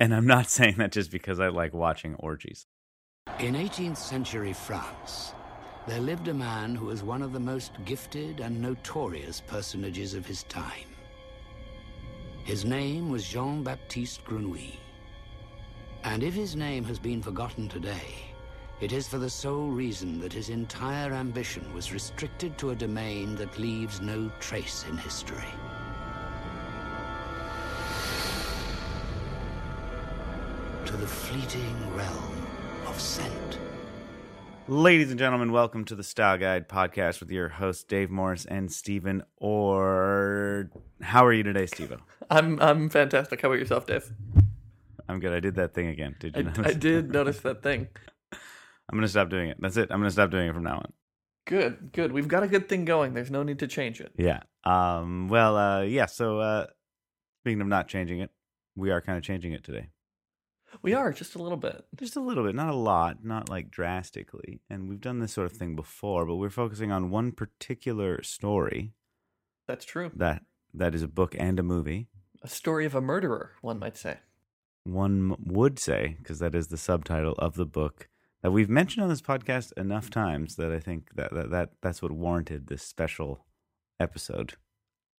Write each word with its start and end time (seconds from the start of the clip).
And 0.00 0.14
I'm 0.14 0.26
not 0.26 0.48
saying 0.50 0.76
that 0.78 0.92
just 0.92 1.10
because 1.10 1.40
I 1.40 1.48
like 1.48 1.72
watching 1.72 2.14
orgies. 2.16 2.66
In 3.38 3.54
18th 3.54 3.96
century 3.96 4.52
France, 4.52 5.34
there 5.86 6.00
lived 6.00 6.28
a 6.28 6.34
man 6.34 6.74
who 6.74 6.86
was 6.86 7.02
one 7.02 7.22
of 7.22 7.32
the 7.32 7.40
most 7.40 7.72
gifted 7.84 8.40
and 8.40 8.60
notorious 8.60 9.40
personages 9.40 10.14
of 10.14 10.26
his 10.26 10.44
time. 10.44 10.88
His 12.44 12.64
name 12.64 13.10
was 13.10 13.26
Jean-Baptiste 13.26 14.24
Grenouille. 14.24 14.78
And 16.04 16.22
if 16.22 16.34
his 16.34 16.54
name 16.54 16.84
has 16.84 16.98
been 16.98 17.22
forgotten 17.22 17.68
today, 17.68 18.34
it 18.80 18.92
is 18.92 19.08
for 19.08 19.18
the 19.18 19.30
sole 19.30 19.68
reason 19.68 20.20
that 20.20 20.32
his 20.32 20.50
entire 20.50 21.12
ambition 21.12 21.72
was 21.72 21.92
restricted 21.92 22.58
to 22.58 22.70
a 22.70 22.74
domain 22.74 23.34
that 23.36 23.58
leaves 23.58 24.00
no 24.00 24.30
trace 24.40 24.84
in 24.90 24.98
history. 24.98 25.48
To 30.86 30.96
the 30.98 31.06
fleeting 31.06 31.96
realm 31.96 32.46
of 32.86 33.00
scent. 33.00 33.58
Ladies 34.68 35.10
and 35.10 35.18
gentlemen, 35.18 35.50
welcome 35.50 35.86
to 35.86 35.94
the 35.94 36.02
Style 36.02 36.36
Guide 36.36 36.68
podcast 36.68 37.20
with 37.20 37.30
your 37.30 37.48
hosts 37.48 37.84
Dave 37.84 38.10
Morris 38.10 38.44
and 38.44 38.70
Stephen 38.70 39.22
Or. 39.38 40.70
How 41.00 41.24
are 41.24 41.32
you 41.32 41.42
today, 41.42 41.64
Steve? 41.64 41.94
I'm 42.30 42.60
I'm 42.60 42.90
fantastic. 42.90 43.40
How 43.40 43.48
about 43.48 43.60
yourself, 43.60 43.86
Dave? 43.86 44.12
I'm 45.08 45.20
good. 45.20 45.32
I 45.32 45.40
did 45.40 45.54
that 45.54 45.72
thing 45.72 45.86
again. 45.86 46.16
Did 46.20 46.36
you 46.36 46.42
I, 46.42 46.44
notice? 46.48 46.66
I 46.66 46.72
did 46.74 47.10
notice 47.10 47.40
that 47.40 47.62
thing. 47.62 47.88
I'm 48.32 48.94
gonna 48.94 49.08
stop 49.08 49.30
doing 49.30 49.48
it. 49.48 49.56
That's 49.58 49.78
it. 49.78 49.90
I'm 49.90 50.00
gonna 50.00 50.10
stop 50.10 50.30
doing 50.30 50.48
it 50.48 50.54
from 50.54 50.64
now 50.64 50.76
on. 50.76 50.92
Good, 51.46 51.92
good. 51.92 52.12
We've 52.12 52.28
got 52.28 52.42
a 52.42 52.48
good 52.48 52.68
thing 52.68 52.84
going. 52.84 53.14
There's 53.14 53.30
no 53.30 53.42
need 53.42 53.60
to 53.60 53.66
change 53.66 54.02
it. 54.02 54.12
Yeah. 54.18 54.40
Um. 54.64 55.28
Well. 55.28 55.56
Uh. 55.56 55.82
Yeah. 55.82 56.06
So. 56.06 56.40
Uh. 56.40 56.66
Speaking 57.42 57.62
of 57.62 57.68
not 57.68 57.88
changing 57.88 58.20
it, 58.20 58.30
we 58.76 58.90
are 58.90 59.00
kind 59.00 59.16
of 59.16 59.24
changing 59.24 59.52
it 59.52 59.64
today. 59.64 59.88
We 60.82 60.94
are 60.94 61.12
just 61.12 61.34
a 61.34 61.42
little 61.42 61.56
bit. 61.58 61.84
Just 61.96 62.16
a 62.16 62.20
little 62.20 62.44
bit, 62.44 62.54
not 62.54 62.68
a 62.68 62.76
lot, 62.76 63.24
not 63.24 63.48
like 63.48 63.70
drastically. 63.70 64.60
And 64.68 64.88
we've 64.88 65.00
done 65.00 65.20
this 65.20 65.32
sort 65.32 65.50
of 65.50 65.56
thing 65.56 65.76
before, 65.76 66.26
but 66.26 66.36
we're 66.36 66.50
focusing 66.50 66.90
on 66.92 67.10
one 67.10 67.32
particular 67.32 68.22
story 68.22 68.92
That's 69.66 69.84
true. 69.84 70.10
that 70.16 70.42
that 70.72 70.94
is 70.94 71.02
a 71.02 71.08
book 71.08 71.34
and 71.38 71.58
a 71.58 71.62
movie. 71.62 72.08
A 72.42 72.48
story 72.48 72.84
of 72.84 72.94
a 72.94 73.00
murderer, 73.00 73.52
one 73.62 73.78
might 73.78 73.96
say. 73.96 74.18
One 74.84 75.32
m- 75.32 75.36
would 75.46 75.78
say, 75.78 76.16
because 76.18 76.40
that 76.40 76.54
is 76.54 76.66
the 76.66 76.76
subtitle 76.76 77.34
of 77.38 77.54
the 77.54 77.64
book 77.64 78.08
that 78.42 78.50
we've 78.50 78.68
mentioned 78.68 79.02
on 79.02 79.08
this 79.08 79.22
podcast 79.22 79.72
enough 79.78 80.10
times 80.10 80.56
that 80.56 80.70
I 80.70 80.78
think 80.80 81.14
that, 81.14 81.32
that, 81.32 81.50
that 81.50 81.70
that's 81.80 82.02
what 82.02 82.12
warranted 82.12 82.66
this 82.66 82.82
special 82.82 83.46
episode. 83.98 84.54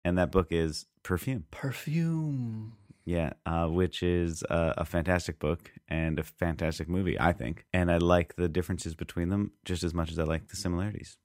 And 0.04 0.18
that 0.18 0.30
book 0.30 0.48
is 0.50 0.86
Perfume. 1.02 1.46
Perfume. 1.50 2.76
Yeah, 3.04 3.34
uh, 3.44 3.66
which 3.66 4.02
is 4.02 4.42
uh, 4.44 4.74
a 4.78 4.84
fantastic 4.84 5.38
book 5.38 5.70
and 5.88 6.18
a 6.18 6.22
fantastic 6.22 6.88
movie, 6.88 7.20
I 7.20 7.32
think. 7.32 7.66
And 7.72 7.90
I 7.92 7.98
like 7.98 8.36
the 8.36 8.48
differences 8.48 8.94
between 8.94 9.28
them 9.28 9.52
just 9.64 9.84
as 9.84 9.92
much 9.92 10.10
as 10.10 10.18
I 10.18 10.24
like 10.24 10.48
the 10.48 10.56
similarities. 10.56 11.18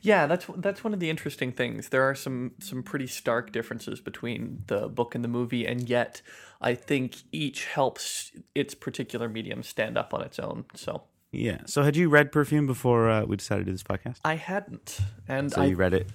Yeah, 0.00 0.26
that's 0.26 0.46
that's 0.56 0.82
one 0.82 0.94
of 0.94 1.00
the 1.00 1.10
interesting 1.10 1.52
things. 1.52 1.90
There 1.90 2.02
are 2.02 2.14
some 2.14 2.52
some 2.58 2.82
pretty 2.82 3.06
stark 3.06 3.52
differences 3.52 4.00
between 4.00 4.62
the 4.66 4.88
book 4.88 5.14
and 5.14 5.22
the 5.22 5.28
movie, 5.28 5.66
and 5.66 5.86
yet 5.86 6.22
I 6.60 6.74
think 6.74 7.16
each 7.32 7.66
helps 7.66 8.32
its 8.54 8.74
particular 8.74 9.28
medium 9.28 9.62
stand 9.62 9.98
up 9.98 10.14
on 10.14 10.22
its 10.22 10.38
own. 10.38 10.64
So 10.74 11.02
Yeah. 11.32 11.58
So, 11.66 11.82
had 11.82 11.96
you 11.96 12.08
read 12.08 12.32
Perfume 12.32 12.66
before 12.66 13.10
uh, 13.10 13.26
we 13.26 13.36
decided 13.36 13.66
to 13.66 13.66
do 13.66 13.72
this 13.72 13.82
podcast? 13.82 14.20
I 14.24 14.36
hadn't, 14.36 15.00
and 15.28 15.52
So 15.52 15.60
I 15.60 15.66
you 15.66 15.76
read 15.76 15.92
it, 15.92 16.08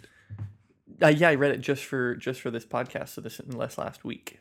uh, 1.01 1.09
yeah, 1.09 1.29
I 1.29 1.35
read 1.35 1.51
it 1.51 1.61
just 1.61 1.83
for 1.85 2.15
just 2.15 2.41
for 2.41 2.51
this 2.51 2.65
podcast. 2.65 3.09
So 3.09 3.21
this 3.21 3.39
unless 3.39 3.77
last 3.77 4.03
week. 4.03 4.39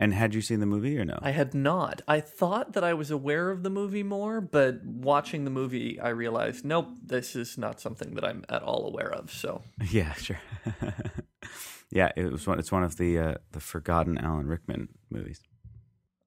And 0.00 0.14
had 0.14 0.34
you 0.34 0.40
seen 0.40 0.60
the 0.60 0.66
movie 0.66 0.98
or 0.98 1.04
no? 1.04 1.18
I 1.22 1.30
had 1.32 1.54
not. 1.54 2.02
I 2.06 2.20
thought 2.20 2.72
that 2.74 2.84
I 2.84 2.94
was 2.94 3.10
aware 3.10 3.50
of 3.50 3.62
the 3.62 3.70
movie 3.70 4.02
more, 4.02 4.40
but 4.40 4.84
watching 4.84 5.44
the 5.44 5.50
movie, 5.50 5.98
I 6.00 6.08
realized, 6.10 6.64
nope, 6.64 6.88
this 7.04 7.34
is 7.36 7.58
not 7.58 7.80
something 7.80 8.14
that 8.14 8.24
I'm 8.24 8.44
at 8.48 8.62
all 8.62 8.86
aware 8.86 9.12
of. 9.12 9.32
So, 9.32 9.62
Yeah, 9.90 10.12
sure. 10.14 10.40
yeah, 11.90 12.12
it 12.16 12.30
was 12.30 12.46
one. 12.46 12.58
It's 12.58 12.72
one 12.72 12.84
of 12.84 12.96
the 12.96 13.18
uh, 13.18 13.34
the 13.52 13.60
forgotten 13.60 14.18
Alan 14.18 14.46
Rickman 14.46 14.88
movies. 15.10 15.40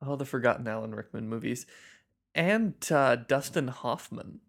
oh, 0.05 0.15
the 0.15 0.25
forgotten 0.25 0.67
Alan 0.67 0.93
Rickman 0.95 1.29
movies, 1.29 1.65
and 2.35 2.73
uh, 2.91 3.15
Dustin 3.17 3.67
Hoffman, 3.67 4.39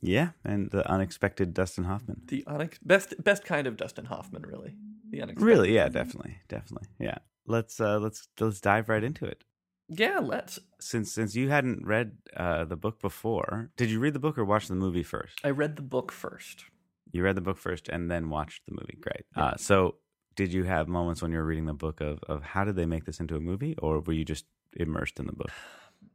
Yeah, 0.00 0.30
and 0.44 0.70
the 0.70 0.88
unexpected 0.90 1.52
Dustin 1.54 1.84
Hoffman. 1.84 2.22
the 2.26 2.44
unex- 2.48 2.78
best 2.82 3.22
best 3.22 3.44
kind 3.44 3.66
of 3.66 3.76
Dustin 3.76 4.06
Hoffman, 4.06 4.42
really. 4.42 4.74
The 5.10 5.20
unexpected. 5.22 5.44
Really? 5.46 5.74
Yeah, 5.74 5.88
definitely, 5.88 6.38
definitely. 6.48 6.88
Yeah. 6.98 7.18
Let's 7.46 7.80
uh, 7.80 7.98
let's 7.98 8.28
let's 8.40 8.60
dive 8.60 8.88
right 8.88 9.02
into 9.02 9.24
it. 9.24 9.44
Yeah, 9.88 10.20
let's. 10.20 10.58
Since 10.80 11.12
since 11.12 11.34
you 11.34 11.48
hadn't 11.48 11.86
read 11.86 12.18
uh, 12.36 12.64
the 12.64 12.76
book 12.76 13.00
before, 13.00 13.70
did 13.76 13.90
you 13.90 14.00
read 14.00 14.14
the 14.14 14.20
book 14.20 14.38
or 14.38 14.44
watch 14.44 14.68
the 14.68 14.74
movie 14.74 15.02
first? 15.02 15.40
I 15.44 15.50
read 15.50 15.76
the 15.76 15.82
book 15.82 16.12
first. 16.12 16.64
You 17.10 17.22
read 17.22 17.36
the 17.36 17.42
book 17.42 17.58
first 17.58 17.88
and 17.88 18.10
then 18.10 18.30
watched 18.30 18.62
the 18.66 18.72
movie. 18.72 18.96
Great. 19.00 19.24
Uh, 19.36 19.56
so, 19.56 19.96
did 20.34 20.52
you 20.52 20.64
have 20.64 20.88
moments 20.88 21.20
when 21.20 21.30
you 21.30 21.38
were 21.38 21.44
reading 21.44 21.66
the 21.66 21.74
book 21.74 22.00
of, 22.00 22.20
of 22.26 22.42
how 22.42 22.64
did 22.64 22.76
they 22.76 22.86
make 22.86 23.04
this 23.04 23.20
into 23.20 23.36
a 23.36 23.40
movie, 23.40 23.76
or 23.78 24.00
were 24.00 24.14
you 24.14 24.24
just 24.24 24.46
immersed 24.74 25.18
in 25.18 25.26
the 25.26 25.32
book? 25.32 25.50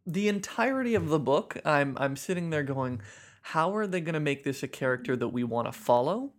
the 0.08 0.30
entirety 0.30 0.96
of 0.96 1.10
the 1.10 1.20
book, 1.20 1.58
I'm 1.66 1.98
I'm 2.00 2.16
sitting 2.16 2.50
there 2.50 2.64
going, 2.64 3.02
how 3.42 3.76
are 3.76 3.86
they 3.86 4.02
going 4.02 4.14
to 4.14 4.20
make 4.20 4.44
this 4.44 4.64
a 4.64 4.68
character 4.68 5.16
that 5.16 5.28
we 5.30 5.44
want 5.44 5.68
to 5.68 5.72
follow? 5.72 6.32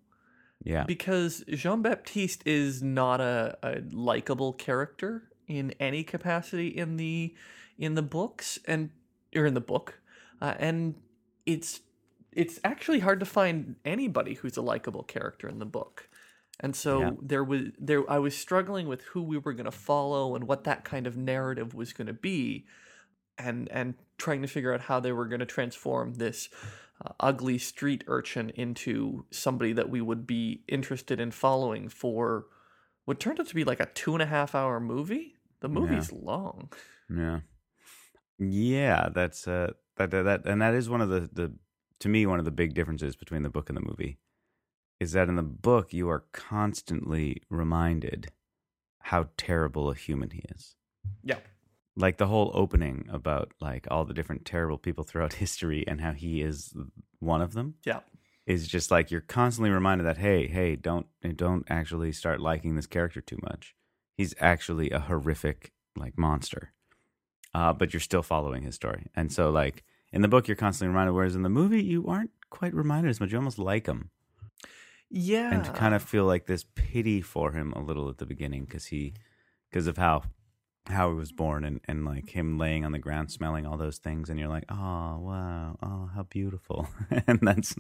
Yeah. 0.65 0.85
because 0.85 1.45
Jean 1.49 1.83
Baptiste 1.83 2.47
is 2.47 2.83
not 2.83 3.21
a, 3.21 3.57
a 3.63 3.83
likable 3.93 4.53
character 4.53 5.23
in 5.47 5.73
any 5.81 6.03
capacity 6.05 6.69
in 6.69 6.97
the 6.97 7.35
in 7.79 7.95
the 7.95 8.03
books 8.03 8.59
and 8.67 8.91
or 9.37 9.47
in 9.47 9.55
the 9.55 9.61
book, 9.61 10.01
uh, 10.41 10.55
and 10.59 10.95
it's 11.47 11.81
it's 12.33 12.61
actually 12.65 12.99
hard 13.01 13.21
to 13.21 13.27
find 13.27 13.77
anybody 13.85 14.35
who's 14.35 14.57
a 14.57 14.63
likable 14.63 15.03
character 15.03 15.49
in 15.49 15.59
the 15.59 15.67
book. 15.67 16.09
And 16.61 16.75
so 16.75 17.01
Yeah. 17.01 17.11
there 17.23 17.45
was 17.45 17.63
there 17.79 18.09
I 18.11 18.19
was 18.19 18.37
struggling 18.37 18.89
with 18.89 19.03
who 19.03 19.23
we 19.23 19.39
were 19.39 19.53
going 19.53 19.65
to 19.67 19.71
follow 19.71 20.35
and 20.35 20.47
what 20.49 20.65
that 20.65 20.85
kind 20.85 21.07
of 21.07 21.17
narrative 21.17 21.73
was 21.75 21.93
going 21.93 22.09
to 22.09 22.13
be 22.13 22.67
and 23.39 23.69
and 23.71 23.95
trying 24.19 24.43
to 24.43 24.49
figure 24.49 24.75
out 24.75 24.81
how 24.83 24.99
they 25.01 25.13
were 25.13 25.27
going 25.27 25.39
to 25.41 25.47
transform 25.47 26.15
this 26.15 26.49
uh, 27.05 27.13
ugly 27.21 27.59
street 27.59 28.05
urchin 28.07 28.51
into 28.51 29.25
somebody 29.31 29.73
that 29.73 29.91
we 29.91 30.01
would 30.01 30.27
be 30.27 30.63
interested 30.69 31.21
in 31.21 31.31
following 31.31 31.89
for 31.89 32.47
what 33.05 33.21
turned 33.21 33.41
out 33.41 33.47
to 33.49 33.55
be 33.55 33.65
like 33.65 33.81
a 33.81 33.87
two 33.87 34.13
and 34.15 34.23
a 34.23 34.27
half 34.27 34.55
hour 34.55 34.81
movie. 34.81 35.35
The 35.61 35.69
movie's 35.69 36.13
long. 36.13 36.73
Yeah. 37.15 37.41
Yeah, 38.39 39.09
that's 39.13 39.49
uh 39.49 39.73
that, 39.97 40.11
that 40.11 40.23
that 40.23 40.47
and 40.47 40.63
that 40.63 40.75
is 40.75 40.89
one 40.89 41.01
of 41.01 41.09
the 41.09 41.29
the 41.33 41.55
to 42.01 42.09
me 42.09 42.27
one 42.27 42.39
of 42.39 42.45
the 42.45 42.51
big 42.51 42.75
differences 42.75 43.17
between 43.17 43.43
the 43.43 43.51
book 43.51 43.69
and 43.69 43.77
the 43.77 43.83
movie 43.83 44.19
is 45.01 45.13
that 45.13 45.29
in 45.29 45.37
the 45.37 45.43
book 45.43 45.93
you 45.93 46.09
are 46.09 46.25
constantly 46.33 47.43
reminded 47.49 48.31
how 49.01 49.29
terrible 49.37 49.91
a 49.91 49.95
human 49.95 50.31
he 50.31 50.43
is. 50.55 50.77
Yeah. 51.23 51.39
Like 52.01 52.17
the 52.19 52.29
whole 52.29 52.51
opening 52.55 53.09
about 53.13 53.53
like 53.61 53.87
all 53.91 54.05
the 54.05 54.15
different 54.15 54.45
terrible 54.45 54.79
people 54.79 55.03
throughout 55.05 55.33
history 55.45 55.85
and 55.87 56.01
how 56.01 56.13
he 56.13 56.43
is 56.43 56.73
one 57.19 57.43
of 57.43 57.53
them 57.55 57.75
Yeah. 57.85 58.01
is 58.47 58.69
just 58.69 58.91
like 58.91 59.11
you're 59.11 59.21
constantly 59.21 59.71
reminded 59.71 60.05
that 60.07 60.19
hey, 60.19 60.47
hey, 60.47 60.77
don't 60.77 61.07
don't 61.37 61.67
actually 61.69 62.13
start 62.13 62.41
liking 62.41 62.77
this 62.77 62.87
character 62.87 63.21
too 63.21 63.39
much. 63.43 63.75
He's 64.17 64.35
actually 64.41 64.91
a 64.91 65.01
horrific 65.01 65.73
like 65.97 66.17
monster. 66.17 66.73
Uh, 67.55 67.73
but 67.73 67.93
you're 67.93 68.01
still 68.01 68.23
following 68.23 68.63
his 68.63 68.75
story. 68.77 69.07
And 69.17 69.33
so 69.33 69.51
like 69.51 69.83
in 70.13 70.23
the 70.23 70.29
book 70.29 70.47
you're 70.47 70.57
constantly 70.57 70.89
reminded 70.93 71.13
whereas 71.15 71.35
in 71.35 71.43
the 71.43 71.49
movie 71.49 71.83
you 71.83 72.07
aren't 72.07 72.31
quite 72.51 72.75
reminded 72.75 73.11
as 73.11 73.21
much. 73.21 73.33
You 73.33 73.39
almost 73.39 73.59
like 73.59 73.87
him 73.87 74.11
Yeah. 75.11 75.53
and 75.53 75.65
to 75.65 75.73
kind 75.73 75.95
of 75.95 76.03
feel 76.03 76.25
like 76.27 76.47
this 76.47 76.65
pity 76.77 77.21
for 77.23 77.53
him 77.53 77.73
a 77.73 77.81
little 77.83 78.09
at 78.09 78.19
the 78.19 78.27
beginning 78.27 78.65
because 78.67 78.87
he 78.87 79.15
because 79.69 79.87
of 79.89 79.97
how 79.97 80.23
how 80.89 81.11
he 81.11 81.17
was 81.17 81.33
born 81.33 81.65
and 81.65 81.81
and 81.87 82.05
like 82.05 82.31
him 82.31 82.59
laying 82.59 82.85
on 82.85 82.93
the 82.93 82.99
ground 82.99 83.31
smelling 83.31 83.67
all 83.67 83.77
those 83.77 83.99
things 83.99 84.31
and 84.31 84.39
you're 84.39 84.49
like 84.49 84.65
oh 84.71 85.19
wow 85.21 85.77
oh 85.83 86.11
how 86.15 86.23
beautiful 86.25 86.89
and 87.27 87.39
that's 87.43 87.77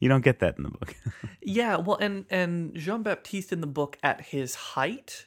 you 0.00 0.08
don't 0.08 0.24
get 0.24 0.40
that 0.40 0.56
in 0.58 0.64
the 0.64 0.70
book 0.70 0.94
Yeah, 1.42 1.76
well, 1.76 1.96
and 1.96 2.26
and 2.30 2.74
Jean 2.74 3.02
Baptiste 3.02 3.52
in 3.52 3.60
the 3.60 3.66
book 3.66 3.98
at 4.02 4.20
his 4.20 4.54
height, 4.54 5.26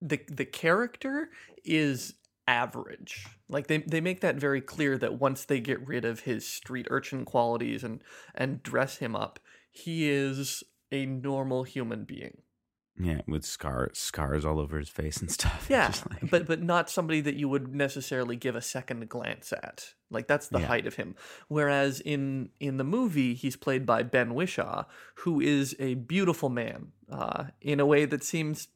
the 0.00 0.20
the 0.28 0.44
character 0.44 1.30
is 1.64 2.14
average. 2.48 3.26
Like 3.48 3.68
they 3.68 3.78
they 3.78 4.00
make 4.00 4.20
that 4.20 4.36
very 4.36 4.60
clear 4.60 4.98
that 4.98 5.20
once 5.20 5.44
they 5.44 5.60
get 5.60 5.86
rid 5.86 6.04
of 6.04 6.20
his 6.20 6.46
street 6.46 6.86
urchin 6.90 7.24
qualities 7.24 7.84
and 7.84 8.02
and 8.34 8.62
dress 8.62 8.98
him 8.98 9.14
up, 9.14 9.38
he 9.70 10.10
is 10.10 10.62
a 10.92 11.06
normal 11.06 11.62
human 11.62 12.04
being. 12.04 12.42
Yeah 12.98 13.20
with 13.26 13.44
scar 13.44 13.90
scars 13.92 14.44
all 14.44 14.58
over 14.58 14.78
his 14.78 14.88
face 14.88 15.18
and 15.18 15.30
stuff 15.30 15.66
Yeah, 15.70 15.88
Just 15.88 16.10
like- 16.10 16.30
but 16.30 16.46
but 16.46 16.62
not 16.62 16.88
somebody 16.90 17.20
that 17.22 17.34
you 17.36 17.48
would 17.48 17.74
necessarily 17.74 18.36
give 18.36 18.56
a 18.56 18.62
second 18.62 19.08
glance 19.08 19.52
at. 19.52 19.94
Like 20.10 20.26
that's 20.28 20.48
the 20.48 20.60
Yeah. 20.60 20.66
height 20.66 20.86
of 20.86 20.94
him. 20.94 21.14
Whereas 21.48 22.00
in 22.00 22.50
in 22.60 22.76
the 22.78 22.84
movie, 22.84 23.34
he's 23.34 23.56
played 23.56 23.84
by 23.84 24.02
Ben 24.02 24.30
Whishaw, 24.34 24.84
who 25.16 25.40
is 25.40 25.76
a 25.78 25.94
beautiful 25.94 26.48
man 26.48 26.92
uh, 27.10 27.44
in 27.60 27.80
a 27.80 27.86
way 27.86 28.04
that 28.06 28.24
seems 28.24 28.68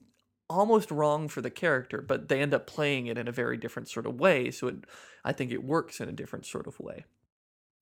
almost 0.49 0.91
wrong 0.91 1.29
for 1.29 1.41
the 1.41 1.51
character, 1.51 2.03
but 2.03 2.29
they 2.29 2.41
end 2.43 2.53
up 2.53 2.67
playing 2.67 3.07
it 3.07 3.17
in 3.17 3.29
a 3.29 3.33
very 3.33 3.57
different 3.57 3.89
sort 3.89 4.05
of 4.07 4.19
way. 4.19 4.51
So 4.51 4.67
it, 4.69 4.75
I 5.25 5.33
think 5.33 5.53
it 5.53 5.63
works 5.63 6.01
in 6.01 6.09
a 6.09 6.13
different 6.13 6.45
sort 6.45 6.67
of 6.67 6.79
way. 6.81 7.05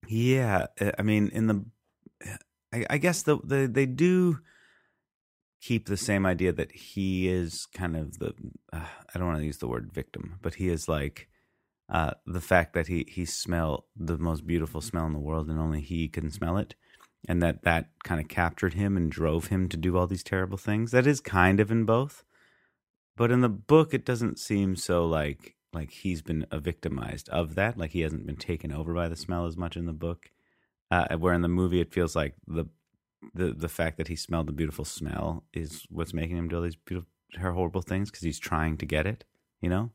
Yeah, 0.07 0.67
uh, 0.79 0.91
I 0.97 1.01
mean, 1.01 1.29
in 1.33 1.47
the, 1.47 1.65
I, 2.71 2.85
I 2.91 2.97
guess 2.99 3.23
the, 3.23 3.37
the 3.43 3.67
they 3.71 3.85
do 3.87 4.39
keep 5.61 5.87
the 5.87 5.97
same 5.97 6.25
idea 6.25 6.51
that 6.53 6.71
he 6.71 7.27
is 7.27 7.65
kind 7.73 7.95
of 7.95 8.19
the, 8.19 8.33
uh, 8.71 8.85
I 9.13 9.17
don't 9.17 9.27
want 9.27 9.39
to 9.39 9.45
use 9.45 9.57
the 9.57 9.67
word 9.67 9.91
victim, 9.91 10.35
but 10.41 10.55
he 10.55 10.69
is 10.69 10.87
like 10.87 11.27
uh, 11.89 12.11
the 12.25 12.41
fact 12.41 12.73
that 12.73 12.87
he 12.87 13.05
he 13.09 13.25
smell 13.25 13.87
the 13.95 14.17
most 14.17 14.45
beautiful 14.45 14.79
smell 14.81 15.07
in 15.07 15.13
the 15.13 15.19
world 15.19 15.49
and 15.49 15.59
only 15.59 15.81
he 15.81 16.07
can 16.07 16.29
smell 16.29 16.57
it, 16.57 16.75
and 17.27 17.41
that 17.41 17.63
that 17.63 17.89
kind 18.03 18.21
of 18.21 18.27
captured 18.27 18.75
him 18.75 18.95
and 18.95 19.11
drove 19.11 19.47
him 19.47 19.67
to 19.69 19.77
do 19.77 19.97
all 19.97 20.07
these 20.07 20.23
terrible 20.23 20.57
things. 20.57 20.91
That 20.91 21.07
is 21.07 21.19
kind 21.19 21.59
of 21.59 21.71
in 21.71 21.85
both, 21.85 22.23
but 23.17 23.31
in 23.31 23.41
the 23.41 23.49
book, 23.49 23.93
it 23.93 24.05
doesn't 24.05 24.39
seem 24.39 24.75
so 24.75 25.05
like 25.05 25.55
like 25.73 25.91
he's 25.91 26.21
been 26.21 26.45
victimized 26.53 27.27
of 27.29 27.55
that. 27.55 27.77
Like 27.77 27.91
he 27.91 28.01
hasn't 28.01 28.27
been 28.27 28.37
taken 28.37 28.71
over 28.71 28.93
by 28.93 29.07
the 29.07 29.15
smell 29.15 29.45
as 29.45 29.57
much 29.57 29.75
in 29.75 29.85
the 29.85 29.93
book. 29.93 30.31
Uh, 30.91 31.05
where 31.17 31.35
in 31.35 31.41
the 31.41 31.47
movie, 31.47 31.81
it 31.81 31.93
feels 31.93 32.15
like 32.15 32.33
the 32.47 32.65
the 33.33 33.53
the 33.53 33.69
fact 33.69 33.97
that 33.97 34.07
he 34.07 34.15
smelled 34.15 34.47
the 34.47 34.53
beautiful 34.53 34.85
smell 34.85 35.43
is 35.53 35.85
what's 35.89 36.13
making 36.13 36.37
him 36.37 36.47
do 36.47 36.57
all 36.57 36.61
these 36.61 36.75
beautiful, 36.75 37.09
horrible 37.39 37.81
things 37.81 38.09
because 38.09 38.23
he's 38.23 38.39
trying 38.39 38.77
to 38.77 38.85
get 38.85 39.05
it. 39.05 39.25
You 39.61 39.69
know, 39.69 39.91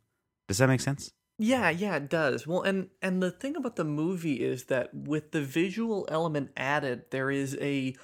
does 0.48 0.58
that 0.58 0.68
make 0.68 0.80
sense? 0.80 1.12
Yeah, 1.38 1.70
yeah, 1.70 1.96
it 1.96 2.08
does. 2.08 2.46
Well, 2.46 2.62
and 2.62 2.90
and 3.02 3.22
the 3.22 3.30
thing 3.30 3.56
about 3.56 3.76
the 3.76 3.84
movie 3.84 4.42
is 4.44 4.64
that 4.64 4.94
with 4.94 5.32
the 5.32 5.40
visual 5.42 6.06
element 6.10 6.50
added, 6.56 7.10
there 7.10 7.30
is 7.30 7.56
a 7.60 7.94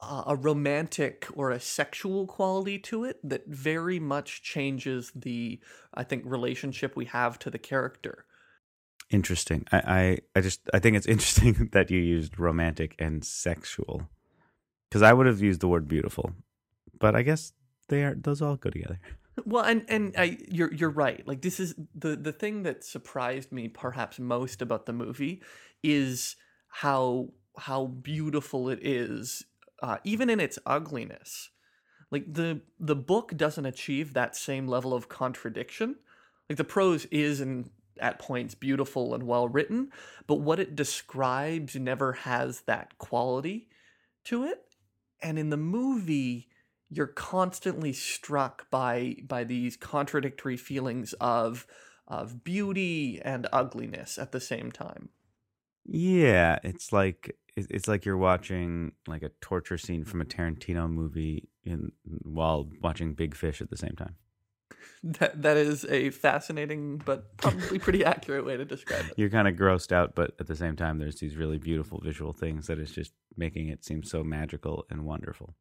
uh, 0.00 0.24
a 0.28 0.36
romantic 0.36 1.28
or 1.34 1.50
a 1.50 1.60
sexual 1.60 2.26
quality 2.26 2.78
to 2.78 3.04
it 3.04 3.18
that 3.22 3.46
very 3.46 4.00
much 4.00 4.42
changes 4.42 5.12
the 5.14 5.60
I 5.94 6.02
think 6.02 6.24
relationship 6.26 6.96
we 6.96 7.04
have 7.06 7.38
to 7.40 7.50
the 7.50 7.58
character. 7.58 8.24
Interesting. 9.10 9.66
I 9.70 9.78
I, 9.78 10.18
I 10.36 10.40
just 10.40 10.62
I 10.72 10.80
think 10.80 10.96
it's 10.96 11.06
interesting 11.14 11.68
that 11.72 11.90
you 11.90 12.00
used 12.00 12.38
romantic 12.38 12.96
and 12.98 13.24
sexual 13.24 14.08
because 14.90 15.02
I 15.02 15.12
would 15.12 15.26
have 15.26 15.40
used 15.40 15.60
the 15.60 15.68
word 15.68 15.86
beautiful, 15.86 16.32
but 16.98 17.14
I 17.14 17.22
guess 17.22 17.52
they 17.88 18.02
are 18.02 18.14
those 18.14 18.42
all 18.42 18.56
go 18.56 18.70
together. 18.70 19.00
Well, 19.46 19.64
and 19.64 19.86
and 19.88 20.14
I, 20.18 20.36
you're 20.50 20.74
you're 20.74 20.90
right. 20.90 21.26
Like 21.26 21.40
this 21.40 21.60
is 21.60 21.74
the 21.94 22.14
the 22.14 22.32
thing 22.32 22.64
that 22.64 22.84
surprised 22.84 23.52
me 23.52 23.68
perhaps 23.68 24.18
most 24.18 24.60
about 24.60 24.84
the 24.84 24.92
movie 24.92 25.40
is 25.82 26.36
how 26.68 27.28
how 27.56 27.86
beautiful 27.86 28.68
it 28.68 28.80
is, 28.82 29.44
uh, 29.82 29.96
even 30.04 30.28
in 30.28 30.40
its 30.40 30.58
ugliness. 30.66 31.48
Like 32.10 32.30
the 32.30 32.60
the 32.78 32.96
book 32.96 33.34
doesn't 33.36 33.64
achieve 33.64 34.12
that 34.12 34.36
same 34.36 34.66
level 34.66 34.92
of 34.92 35.08
contradiction. 35.08 35.96
Like 36.50 36.58
the 36.58 36.64
prose 36.64 37.06
is 37.06 37.40
and 37.40 37.70
at 37.98 38.18
points 38.18 38.54
beautiful 38.54 39.14
and 39.14 39.22
well 39.22 39.48
written, 39.48 39.90
but 40.26 40.36
what 40.36 40.60
it 40.60 40.76
describes 40.76 41.76
never 41.76 42.12
has 42.12 42.62
that 42.62 42.98
quality 42.98 43.68
to 44.24 44.44
it. 44.44 44.64
And 45.22 45.38
in 45.38 45.50
the 45.50 45.56
movie, 45.56 46.48
you're 46.88 47.06
constantly 47.06 47.92
struck 47.92 48.70
by 48.70 49.16
by 49.26 49.44
these 49.44 49.76
contradictory 49.76 50.56
feelings 50.56 51.12
of 51.14 51.66
of 52.08 52.42
beauty 52.42 53.20
and 53.22 53.46
ugliness 53.52 54.18
at 54.18 54.32
the 54.32 54.40
same 54.40 54.72
time. 54.72 55.10
Yeah, 55.84 56.58
it's 56.64 56.92
like 56.92 57.36
it's 57.56 57.88
like 57.88 58.04
you're 58.04 58.16
watching 58.16 58.92
like 59.06 59.22
a 59.22 59.30
torture 59.40 59.78
scene 59.78 60.04
from 60.04 60.20
a 60.20 60.24
Tarantino 60.24 60.90
movie 60.90 61.48
in 61.64 61.92
while 62.22 62.68
watching 62.80 63.14
Big 63.14 63.34
Fish 63.34 63.60
at 63.60 63.70
the 63.70 63.76
same 63.76 63.94
time. 63.96 64.16
That 65.02 65.42
that 65.42 65.56
is 65.56 65.86
a 65.86 66.10
fascinating 66.10 66.98
but 66.98 67.36
probably 67.38 67.78
pretty 67.78 68.04
accurate 68.04 68.44
way 68.44 68.56
to 68.56 68.64
describe 68.64 69.06
it. 69.06 69.14
You're 69.16 69.30
kind 69.30 69.48
of 69.48 69.54
grossed 69.54 69.92
out, 69.92 70.14
but 70.14 70.34
at 70.38 70.46
the 70.46 70.56
same 70.56 70.76
time, 70.76 70.98
there's 70.98 71.20
these 71.20 71.36
really 71.36 71.58
beautiful 71.58 72.00
visual 72.00 72.32
things 72.32 72.66
that 72.66 72.78
is 72.78 72.90
just 72.90 73.12
making 73.36 73.68
it 73.68 73.84
seem 73.84 74.02
so 74.02 74.22
magical 74.22 74.86
and 74.90 75.06
wonderful. 75.06 75.54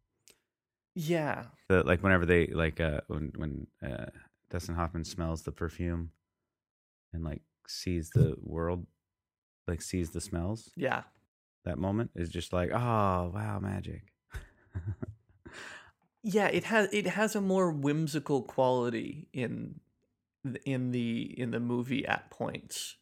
Yeah. 0.96 1.46
The 1.70 1.84
like 1.84 2.04
whenever 2.04 2.26
they 2.26 2.48
like 2.48 2.82
uh 2.82 3.02
when 3.08 3.32
when 3.38 3.68
uh 3.82 4.08
Dustin 4.50 4.76
Hoffman 4.76 5.06
smells 5.06 5.44
the 5.44 5.52
perfume 5.52 6.12
and 7.14 7.24
like 7.24 7.42
sees 7.68 8.10
the 8.10 8.36
world 8.42 8.86
like 9.68 9.82
sees 9.82 10.10
the 10.10 10.22
smells. 10.22 10.72
Yeah. 10.76 11.04
That 11.66 11.78
moment 11.78 12.12
is 12.16 12.30
just 12.30 12.52
like, 12.52 12.72
oh 12.72 13.32
wow, 13.34 13.60
magic. 13.62 14.04
yeah, 16.24 16.48
it 16.48 16.66
has 16.66 16.90
it 16.92 17.08
has 17.08 17.36
a 17.36 17.42
more 17.42 17.72
whimsical 17.72 18.42
quality 18.44 19.28
in 19.34 19.80
in 20.66 20.92
the 20.92 21.40
in 21.40 21.52
the 21.52 21.60
movie 21.60 22.06
at 22.06 22.30
points. 22.30 22.96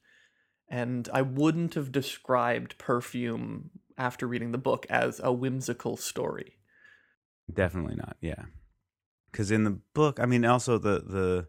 And 0.69 1.07
I 1.13 1.21
wouldn't 1.21 1.75
have 1.75 1.91
described 1.91 2.77
perfume 2.77 3.69
after 3.97 4.27
reading 4.27 4.51
the 4.51 4.57
book 4.57 4.85
as 4.89 5.21
a 5.23 5.31
whimsical 5.31 5.95
story. 5.95 6.57
Definitely 7.51 7.95
not. 7.95 8.17
Yeah. 8.19 8.45
Cuz 9.31 9.49
in 9.49 9.63
the 9.63 9.79
book, 9.93 10.19
I 10.19 10.25
mean 10.25 10.45
also 10.45 10.77
the 10.77 10.99
the 10.99 11.47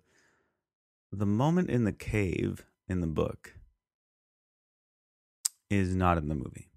the 1.11 1.27
moment 1.27 1.71
in 1.71 1.85
the 1.85 1.93
cave 1.93 2.65
in 2.89 3.01
the 3.01 3.07
book 3.07 3.55
is 5.71 5.95
not 5.95 6.17
in 6.19 6.29
the 6.29 6.35
movie. 6.35 6.68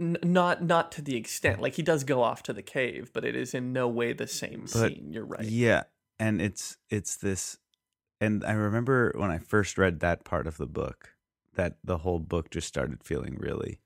N- 0.00 0.16
not 0.22 0.62
not 0.62 0.92
to 0.92 1.02
the 1.02 1.16
extent 1.16 1.60
like 1.60 1.74
he 1.74 1.82
does 1.82 2.04
go 2.04 2.22
off 2.22 2.42
to 2.44 2.52
the 2.52 2.62
cave, 2.62 3.10
but 3.12 3.24
it 3.24 3.34
is 3.34 3.54
in 3.54 3.72
no 3.72 3.88
way 3.88 4.12
the 4.12 4.26
same 4.26 4.62
But, 4.62 4.68
scene. 4.68 5.08
You're 5.12 5.24
right. 5.24 5.44
Yeah, 5.44 5.84
and 6.18 6.40
it's 6.40 6.76
it's 6.88 7.16
this 7.16 7.58
and 8.20 8.44
I 8.44 8.52
remember 8.52 9.12
when 9.16 9.30
I 9.30 9.38
first 9.38 9.78
read 9.78 10.00
that 10.00 10.24
part 10.24 10.46
of 10.46 10.56
the 10.56 10.66
book 10.66 11.14
that 11.54 11.78
the 11.82 11.98
whole 11.98 12.18
book 12.18 12.50
just 12.50 12.68
started 12.68 13.02
feeling 13.02 13.36
really 13.38 13.80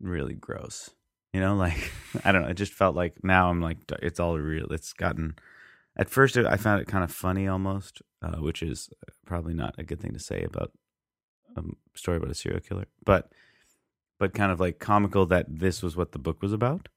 really 0.00 0.34
gross. 0.34 0.90
You 1.32 1.40
know, 1.40 1.54
like 1.66 1.92
I 2.24 2.32
don't 2.32 2.42
know, 2.42 2.48
it 2.48 2.54
just 2.54 2.72
felt 2.72 2.96
like 2.96 3.22
now 3.22 3.50
I'm 3.50 3.60
like 3.60 3.78
it's 4.02 4.20
all 4.20 4.38
real. 4.38 4.72
It's 4.72 4.92
gotten 4.92 5.36
at 5.96 6.08
first 6.08 6.36
I 6.36 6.56
found 6.56 6.80
it 6.80 6.88
kind 6.88 7.04
of 7.04 7.10
funny 7.10 7.46
almost, 7.46 8.00
uh, 8.22 8.36
which 8.36 8.62
is 8.62 8.88
probably 9.26 9.54
not 9.54 9.74
a 9.78 9.84
good 9.84 10.00
thing 10.00 10.12
to 10.12 10.18
say 10.18 10.42
about 10.42 10.72
a 11.56 11.62
story 11.94 12.16
about 12.16 12.30
a 12.30 12.34
serial 12.34 12.60
killer, 12.60 12.86
but 13.04 13.32
but 14.18 14.34
kind 14.34 14.50
of 14.52 14.60
like 14.60 14.78
comical 14.78 15.26
that 15.26 15.46
this 15.48 15.82
was 15.82 15.96
what 15.96 16.12
the 16.12 16.18
book 16.18 16.42
was 16.42 16.52
about. 16.52 16.88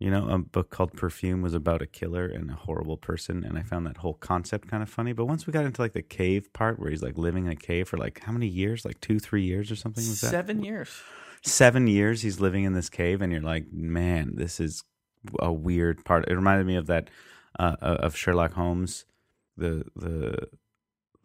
You 0.00 0.12
know, 0.12 0.28
a 0.28 0.38
book 0.38 0.70
called 0.70 0.92
Perfume 0.92 1.42
was 1.42 1.54
about 1.54 1.82
a 1.82 1.86
killer 1.86 2.24
and 2.26 2.50
a 2.50 2.54
horrible 2.54 2.96
person, 2.96 3.42
and 3.42 3.58
I 3.58 3.62
found 3.62 3.84
that 3.86 3.96
whole 3.96 4.14
concept 4.14 4.68
kind 4.68 4.80
of 4.80 4.88
funny. 4.88 5.12
But 5.12 5.24
once 5.24 5.44
we 5.44 5.52
got 5.52 5.64
into 5.64 5.82
like 5.82 5.92
the 5.92 6.02
cave 6.02 6.52
part, 6.52 6.78
where 6.78 6.90
he's 6.90 7.02
like 7.02 7.18
living 7.18 7.46
in 7.46 7.50
a 7.52 7.56
cave 7.56 7.88
for 7.88 7.96
like 7.96 8.20
how 8.20 8.30
many 8.30 8.46
years? 8.46 8.84
Like 8.84 9.00
two, 9.00 9.18
three 9.18 9.42
years 9.42 9.72
or 9.72 9.76
something? 9.76 10.06
Was 10.06 10.20
that 10.20 10.30
Seven 10.30 10.62
years. 10.62 11.02
seven 11.42 11.86
years 11.88 12.22
he's 12.22 12.38
living 12.40 12.62
in 12.64 12.74
this 12.74 12.88
cave 12.90 13.22
and 13.22 13.32
you're 13.32 13.40
like 13.40 13.64
man 13.72 14.32
this 14.34 14.58
is 14.58 14.82
a 15.38 15.52
weird 15.52 16.04
part 16.04 16.28
it 16.28 16.34
reminded 16.34 16.66
me 16.66 16.74
of 16.76 16.86
that 16.86 17.08
uh 17.60 17.76
of 17.80 18.16
sherlock 18.16 18.52
holmes 18.54 19.04
the 19.56 19.84
the 19.94 20.48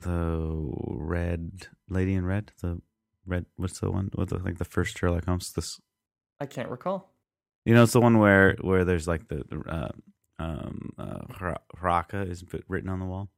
the 0.01 0.71
red 0.87 1.67
lady 1.89 2.13
in 2.13 2.25
red 2.25 2.51
the 2.61 2.79
red 3.25 3.45
what's 3.55 3.79
the 3.79 3.89
one 3.91 4.09
what's 4.15 4.31
the, 4.31 4.39
like 4.39 4.57
the 4.57 4.65
first 4.65 4.97
sherlock 4.97 5.25
holmes 5.25 5.51
this 5.53 5.79
I 6.39 6.45
can't 6.45 6.69
recall. 6.69 7.11
you 7.65 7.73
know 7.73 7.83
it's 7.83 7.93
the 7.93 8.01
one 8.01 8.17
where 8.19 8.55
where 8.61 8.83
there's 8.85 9.07
like 9.07 9.27
the, 9.29 9.43
the 9.49 9.59
uh 9.69 9.91
um 10.39 10.91
uh 10.97 11.19
Hra- 11.29 11.61
Raka 11.81 12.21
is 12.21 12.43
written 12.67 12.89
on 12.89 12.99
the 12.99 13.05
wall 13.05 13.29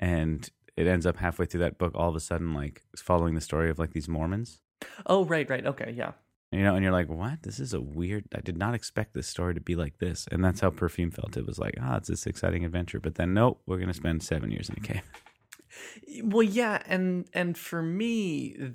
and 0.00 0.48
it 0.76 0.86
ends 0.86 1.06
up 1.06 1.16
halfway 1.16 1.46
through 1.46 1.60
that 1.60 1.78
book 1.78 1.92
all 1.94 2.08
of 2.08 2.16
a 2.16 2.20
sudden 2.20 2.52
like 2.54 2.82
following 2.96 3.34
the 3.34 3.40
story 3.40 3.70
of 3.70 3.78
like 3.78 3.92
these 3.92 4.08
mormons 4.08 4.60
Oh, 5.06 5.24
right, 5.24 5.48
right. 5.48 5.64
Okay, 5.64 5.94
yeah. 5.96 6.12
you 6.52 6.62
know, 6.62 6.74
and 6.74 6.82
you're 6.82 6.92
like, 6.92 7.08
what? 7.08 7.42
This 7.42 7.58
is 7.58 7.72
a 7.72 7.80
weird. 7.80 8.24
I 8.34 8.40
did 8.42 8.58
not 8.58 8.74
expect 8.74 9.14
this 9.14 9.26
story 9.26 9.54
to 9.54 9.60
be 9.60 9.76
like 9.76 9.96
this, 9.98 10.26
and 10.30 10.44
that's 10.44 10.60
how 10.60 10.68
Perfume 10.70 11.10
felt. 11.10 11.38
It 11.38 11.46
was 11.46 11.58
like, 11.58 11.74
ah, 11.80 11.96
it's 11.96 12.08
this 12.08 12.26
exciting 12.26 12.66
adventure, 12.66 13.00
but 13.00 13.14
then 13.14 13.32
nope, 13.32 13.62
we're 13.66 13.78
gonna 13.78 13.94
spend 13.94 14.22
seven 14.22 14.50
years 14.50 14.68
in 14.68 14.76
a 14.76 14.80
cave. 14.80 15.02
Well, 16.22 16.42
yeah, 16.42 16.82
and 16.86 17.26
and 17.32 17.56
for 17.56 17.82
me, 17.82 18.72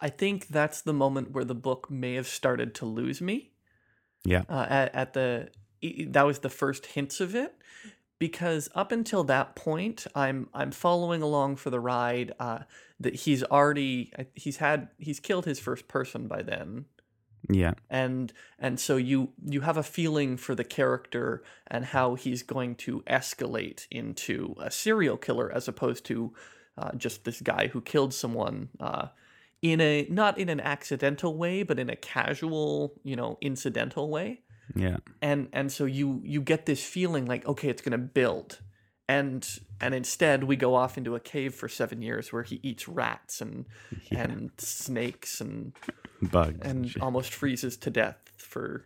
I 0.00 0.08
think 0.08 0.48
that's 0.48 0.80
the 0.80 0.92
moment 0.92 1.32
where 1.32 1.44
the 1.44 1.54
book 1.54 1.90
may 1.90 2.14
have 2.14 2.28
started 2.28 2.74
to 2.76 2.86
lose 2.86 3.20
me. 3.20 3.50
Yeah. 4.24 4.42
Uh, 4.48 4.66
at 4.68 4.94
at 4.94 5.12
the 5.12 5.50
that 6.08 6.26
was 6.26 6.40
the 6.40 6.50
first 6.50 6.86
hints 6.86 7.20
of 7.20 7.34
it, 7.34 7.54
because 8.18 8.68
up 8.74 8.92
until 8.92 9.24
that 9.24 9.54
point, 9.54 10.06
I'm 10.14 10.48
I'm 10.52 10.72
following 10.72 11.22
along 11.22 11.56
for 11.56 11.70
the 11.70 11.80
ride. 11.80 12.32
Uh, 12.40 12.60
that 12.98 13.14
he's 13.14 13.44
already 13.44 14.12
he's 14.34 14.56
had 14.56 14.88
he's 14.98 15.20
killed 15.20 15.44
his 15.44 15.60
first 15.60 15.86
person 15.86 16.28
by 16.28 16.42
then, 16.42 16.86
Yeah, 17.48 17.74
and 17.90 18.32
and 18.58 18.80
so 18.80 18.96
you 18.96 19.32
you 19.44 19.60
have 19.60 19.76
a 19.76 19.82
feeling 19.82 20.36
for 20.36 20.54
the 20.54 20.64
character 20.64 21.42
and 21.66 21.84
how 21.84 22.14
he's 22.14 22.42
going 22.42 22.74
to 22.76 23.02
escalate 23.02 23.86
into 23.90 24.54
a 24.58 24.70
serial 24.70 25.16
killer 25.16 25.52
as 25.52 25.68
opposed 25.68 26.04
to 26.06 26.32
uh, 26.78 26.92
just 26.96 27.24
this 27.24 27.40
guy 27.40 27.68
who 27.68 27.80
killed 27.80 28.14
someone 28.14 28.70
uh, 28.80 29.08
in 29.62 29.80
a 29.80 30.06
not 30.10 30.38
in 30.38 30.48
an 30.48 30.60
accidental 30.60 31.36
way 31.36 31.62
but 31.62 31.78
in 31.78 31.88
a 31.90 31.96
casual 31.96 32.94
you 33.04 33.16
know 33.16 33.38
incidental 33.40 34.10
way 34.10 34.40
Yeah. 34.74 34.98
and 35.22 35.48
and 35.52 35.72
so 35.72 35.84
you 35.86 36.20
you 36.24 36.40
get 36.40 36.66
this 36.66 36.84
feeling 36.84 37.26
like 37.26 37.46
okay 37.46 37.68
it's 37.68 37.82
going 37.82 37.92
to 37.92 37.98
build 37.98 38.60
and 39.08 39.48
and 39.80 39.94
instead 39.94 40.44
we 40.44 40.56
go 40.56 40.74
off 40.74 40.98
into 40.98 41.14
a 41.14 41.20
cave 41.20 41.54
for 41.54 41.68
7 41.68 42.02
years 42.02 42.32
where 42.32 42.42
he 42.42 42.60
eats 42.62 42.86
rats 42.88 43.40
and 43.40 43.64
and 44.10 44.50
snakes 44.58 45.40
and 45.40 45.72
Bugs. 46.22 46.58
and 46.62 46.90
shit. 46.90 47.02
almost 47.02 47.32
freezes 47.32 47.76
to 47.78 47.90
death 47.90 48.18
for 48.36 48.84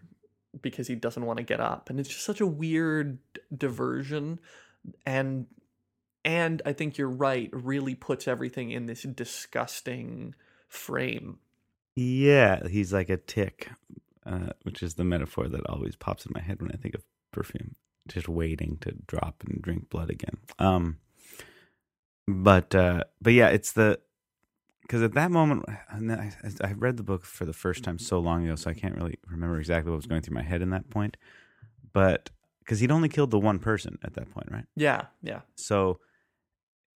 because 0.62 0.88
he 0.88 0.94
doesn't 0.96 1.24
want 1.26 1.36
to 1.38 1.44
get 1.44 1.60
up 1.60 1.90
and 1.90 1.98
it's 2.00 2.08
just 2.08 2.24
such 2.24 2.40
a 2.40 2.46
weird 2.46 3.18
diversion 3.56 4.38
and 5.06 5.46
and 6.24 6.60
I 6.66 6.72
think 6.74 6.98
you're 6.98 7.08
right 7.08 7.48
really 7.52 7.94
puts 7.94 8.28
everything 8.28 8.70
in 8.72 8.86
this 8.86 9.02
disgusting 9.04 10.34
frame 10.70 11.38
Yeah, 11.96 12.66
he's 12.68 12.92
like 12.92 13.10
a 13.10 13.16
tick, 13.18 13.70
uh, 14.24 14.50
which 14.62 14.82
is 14.82 14.94
the 14.94 15.04
metaphor 15.04 15.48
that 15.48 15.66
always 15.68 15.96
pops 15.96 16.24
in 16.24 16.32
my 16.34 16.40
head 16.40 16.62
when 16.62 16.72
I 16.72 16.76
think 16.76 16.94
of 16.94 17.02
perfume. 17.32 17.74
Just 18.08 18.28
waiting 18.28 18.78
to 18.80 18.92
drop 19.06 19.42
and 19.46 19.60
drink 19.60 19.90
blood 19.90 20.08
again. 20.10 20.38
Um, 20.58 20.98
but 22.26 22.74
uh, 22.74 23.04
but 23.20 23.32
yeah, 23.34 23.48
it's 23.48 23.72
the 23.72 24.00
because 24.82 25.02
at 25.02 25.14
that 25.14 25.30
moment, 25.30 25.64
and 25.90 26.10
I, 26.10 26.32
I 26.62 26.72
read 26.72 26.96
the 26.96 27.02
book 27.02 27.24
for 27.24 27.44
the 27.44 27.52
first 27.52 27.84
time 27.84 27.98
so 27.98 28.18
long 28.18 28.44
ago, 28.44 28.56
so 28.56 28.70
I 28.70 28.74
can't 28.74 28.96
really 28.96 29.18
remember 29.28 29.58
exactly 29.58 29.90
what 29.90 29.96
was 29.96 30.06
going 30.06 30.22
through 30.22 30.34
my 30.34 30.42
head 30.42 30.62
in 30.62 30.70
that 30.70 30.90
point. 30.90 31.16
But 31.92 32.30
because 32.60 32.80
he'd 32.80 32.90
only 32.90 33.08
killed 33.08 33.30
the 33.30 33.38
one 33.38 33.58
person 33.58 33.98
at 34.04 34.14
that 34.14 34.30
point, 34.30 34.48
right? 34.50 34.64
yeah 34.76 35.06
yeah 35.22 35.40
So, 35.56 36.00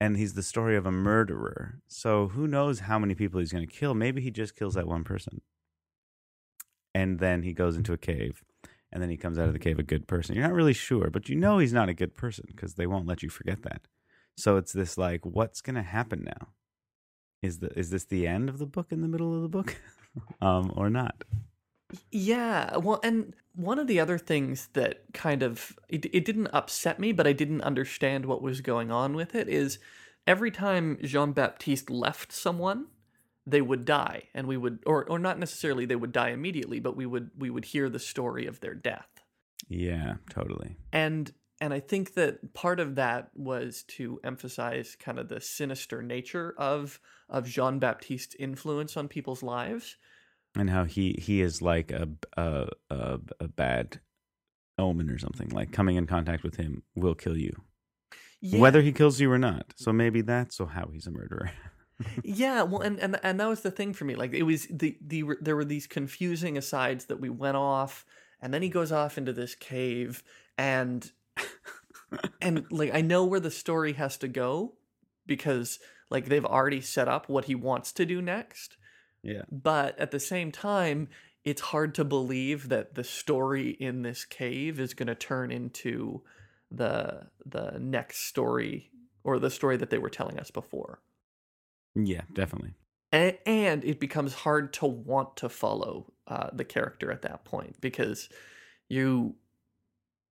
and 0.01 0.17
he's 0.17 0.35
the 0.35 0.43
story 0.43 0.77
of 0.77 0.87
a 0.87 0.93
murderer. 0.93 1.81
So 1.87 2.29
who 2.29 2.47
knows 2.47 2.81
how 2.81 2.99
many 2.99 3.15
people 3.15 3.41
he's 3.41 3.53
going 3.53 3.67
to 3.67 3.73
kill? 3.73 3.95
Maybe 3.95 4.21
he 4.21 4.31
just 4.31 4.57
kills 4.57 4.75
that 4.75 4.87
one 4.87 5.05
person. 5.05 5.41
And 6.95 7.19
then 7.19 7.43
he 7.43 7.53
goes 7.53 7.77
into 7.77 7.93
a 7.93 7.99
cave, 7.99 8.45
and 8.93 9.03
then 9.03 9.11
he 9.11 9.17
comes 9.17 9.39
out 9.39 9.49
of 9.49 9.53
the 9.53 9.59
cave 9.59 9.79
a 9.79 9.83
good 9.83 10.07
person. 10.07 10.35
You're 10.35 10.45
not 10.45 10.55
really 10.55 10.73
sure, 10.73 11.11
but 11.11 11.29
you 11.29 11.35
know 11.35 11.59
he's 11.59 11.73
not 11.73 11.89
a 11.89 11.95
good 11.95 12.15
person 12.17 12.45
because 12.47 12.75
they 12.75 12.87
won't 12.87 13.07
let 13.07 13.23
you 13.23 13.29
forget 13.29 13.63
that. 13.63 13.89
So 14.37 14.57
it's 14.57 14.73
this 14.73 14.97
like, 14.97 15.25
what's 15.25 15.61
going 15.61 15.77
to 15.77 15.83
happen 15.83 16.25
now? 16.25 16.49
Is 17.43 17.59
the 17.59 17.79
is 17.79 17.91
this 17.91 18.05
the 18.05 18.27
end 18.27 18.49
of 18.49 18.59
the 18.59 18.67
book 18.67 18.87
in 18.91 19.03
the 19.03 19.09
middle 19.09 19.35
of 19.35 19.43
the 19.43 19.49
book, 19.49 19.77
um, 20.41 20.73
or 20.77 20.89
not? 20.89 21.25
Yeah, 22.11 22.77
well, 22.79 23.01
and 23.03 23.35
one 23.55 23.79
of 23.79 23.87
the 23.87 24.01
other 24.01 24.19
things 24.19 24.69
that 24.73 25.03
kind 25.13 25.43
of 25.43 25.79
it, 25.89 26.07
it 26.13 26.25
didn't 26.25 26.49
upset 26.53 26.99
me, 26.99 27.13
but 27.13 27.27
I 27.27 27.33
didn't 27.33 27.61
understand 27.63 28.27
what 28.27 28.43
was 28.43 28.61
going 28.61 28.91
on 28.91 29.15
with 29.15 29.35
it 29.35 29.49
is 29.49 29.79
every 30.27 30.51
time 30.51 30.99
Jean 31.03 31.33
Baptiste 31.33 31.91
left 31.91 32.33
someone, 32.33 32.87
they 33.47 33.61
would 33.61 33.85
die, 33.85 34.25
and 34.35 34.47
we 34.47 34.57
would, 34.57 34.83
or 34.87 35.05
or 35.09 35.19
not 35.19 35.39
necessarily 35.39 35.85
they 35.87 35.97
would 35.97 36.13
die 36.13 36.31
immediately, 36.31 36.81
but 36.81 36.97
we 36.97 37.07
would 37.07 37.31
we 37.37 37.51
would 37.51 37.67
hear 37.67 37.89
the 37.91 37.99
story 37.99 38.47
of 38.47 38.61
their 38.61 38.75
death, 38.75 39.09
Yeah, 39.69 40.17
totally. 40.31 40.77
and 40.93 41.33
and 41.61 41.73
I 41.73 41.81
think 41.81 42.15
that 42.15 42.53
part 42.53 42.81
of 42.81 42.97
that 42.97 43.31
was 43.35 43.85
to 43.97 44.21
emphasize 44.25 44.97
kind 44.99 45.19
of 45.19 45.29
the 45.29 45.41
sinister 45.41 46.03
nature 46.03 46.55
of 46.59 47.01
of 47.29 47.47
Jean 47.47 47.79
Baptiste's 47.79 48.35
influence 48.39 48.97
on 48.97 49.09
people's 49.09 49.43
lives. 49.43 49.97
And 50.57 50.71
how 50.71 50.85
he 50.85 51.19
he 51.21 51.41
is 51.41 51.61
like 51.63 51.91
a 51.91 52.09
a 52.37 52.69
a, 52.91 53.21
a 53.41 53.49
bad 53.49 54.01
omen 54.79 55.11
or 55.11 55.19
something. 55.19 55.49
Like 55.51 55.73
coming 55.73 55.97
in 55.97 56.07
contact 56.07 56.43
with 56.43 56.57
him 56.57 56.83
will 56.95 57.15
kill 57.15 57.37
you, 57.37 57.53
Yeah. 58.41 58.61
whether 58.61 58.83
he 58.83 58.93
kills 58.93 59.21
you 59.21 59.31
or 59.31 59.39
not. 59.39 59.73
So 59.77 59.93
maybe 59.93 60.21
that's 60.21 60.59
how 60.59 60.89
he's 60.93 61.07
a 61.07 61.11
murderer. 61.11 61.51
yeah 62.25 62.63
well 62.63 62.81
and, 62.81 62.99
and 62.99 63.21
and 63.23 63.39
that 63.39 63.47
was 63.47 63.61
the 63.61 63.71
thing 63.71 63.93
for 63.93 64.05
me 64.05 64.17
like 64.17 64.35
it 64.35 64.43
was 64.43 64.67
the 64.69 64.99
the 65.01 65.23
there 65.41 65.55
were 65.55 65.65
these 65.65 65.87
confusing 65.87 66.59
asides 66.59 67.05
that 67.05 67.21
we 67.21 67.29
went 67.29 67.57
off 67.57 68.05
and 68.41 68.53
then 68.53 68.63
he 68.63 68.69
goes 68.69 68.91
off 68.91 69.17
into 69.17 69.33
this 69.33 69.55
cave 69.55 70.25
and 70.59 71.13
and 72.43 72.65
like 72.73 72.93
i 72.93 73.01
know 73.01 73.25
where 73.25 73.39
the 73.39 73.51
story 73.51 73.93
has 73.93 74.17
to 74.17 74.27
go 74.27 74.75
because 75.25 75.79
like 76.11 76.25
they've 76.27 76.45
already 76.45 76.81
set 76.81 77.07
up 77.07 77.29
what 77.29 77.45
he 77.45 77.55
wants 77.55 77.93
to 77.93 78.05
do 78.05 78.21
next 78.21 78.77
yeah, 79.25 79.43
but 79.51 79.99
at 79.99 80.11
the 80.11 80.21
same 80.21 80.53
time 80.53 81.09
it's 81.45 81.61
hard 81.61 81.95
to 81.95 82.05
believe 82.05 82.69
that 82.71 82.95
the 82.95 83.05
story 83.05 83.71
in 83.71 84.03
this 84.03 84.25
cave 84.25 84.81
is 84.81 84.95
going 84.95 85.09
to 85.09 85.15
turn 85.15 85.51
into 85.51 86.23
the 86.71 87.27
the 87.45 87.77
next 87.79 88.27
story 88.27 88.91
or 89.25 89.39
the 89.39 89.51
story 89.51 89.77
that 89.77 89.91
they 89.91 89.99
were 89.99 90.11
telling 90.11 90.39
us 90.39 90.51
before 90.51 91.01
yeah, 91.95 92.23
definitely. 92.33 92.75
A- 93.13 93.39
and 93.49 93.85
it 93.85 94.01
becomes 94.01 94.35
hard 94.35 94.73
to 94.75 94.87
want 94.87 95.37
to 95.39 95.49
follow 95.49 96.13
uh, 96.27 96.51
the 96.53 96.65
character 96.65 97.13
at 97.13 97.23
that 97.23 97.45
point 97.45 97.81
because 97.81 98.29
you 98.89 99.37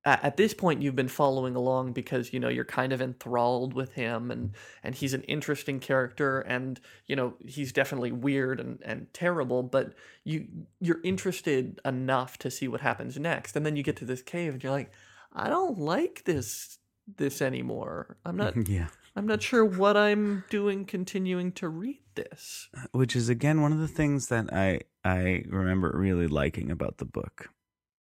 at 0.06 0.36
this 0.36 0.54
point 0.54 0.82
you've 0.82 0.96
been 0.96 1.08
following 1.08 1.56
along 1.56 1.94
because 1.94 2.34
you 2.34 2.40
know 2.40 2.50
you're 2.50 2.66
kind 2.66 2.92
of 2.92 3.02
enthralled 3.02 3.74
with 3.74 3.94
him 3.94 4.32
and 4.32 4.52
and 4.84 4.96
he's 4.96 5.14
an 5.14 5.24
interesting 5.24 5.80
character 5.80 6.42
and 6.42 6.82
you 7.08 7.16
know 7.16 7.34
he's 7.46 7.72
definitely 7.72 8.12
weird 8.12 8.60
and 8.60 8.80
and 8.84 9.08
terrible 9.14 9.64
but 9.64 9.94
you 10.24 10.48
you're 10.80 11.02
interested 11.04 11.80
enough 11.86 12.38
to 12.40 12.52
see 12.52 12.68
what 12.68 12.82
happens 12.82 13.18
next. 13.18 13.56
And 13.56 13.66
then 13.66 13.76
you 13.76 13.84
get 13.84 13.98
to 13.98 14.06
this 14.06 14.22
cave 14.22 14.54
and 14.54 14.64
you're 14.64 14.72
like 14.72 14.92
I 15.34 15.50
don't 15.50 15.78
like 15.78 16.24
this 16.26 16.78
this 17.18 17.42
anymore. 17.42 18.18
I'm 18.26 18.38
not 18.38 18.56
yeah, 18.68 18.88
I'm 19.16 19.28
not 19.28 19.42
sure 19.42 19.66
what 19.66 19.98
I'm 19.98 20.44
doing 20.50 20.86
continuing 20.86 21.52
to 21.54 21.68
read 21.68 22.02
this. 22.16 22.70
Uh, 22.78 22.86
which 22.92 23.16
is 23.16 23.30
again 23.30 23.62
one 23.62 23.74
of 23.74 23.80
the 23.80 23.88
things 23.88 24.28
that 24.28 24.54
I 24.54 24.82
I 25.04 25.44
remember 25.48 25.92
really 25.96 26.28
liking 26.28 26.72
about 26.72 26.98
the 26.98 27.06
book 27.06 27.50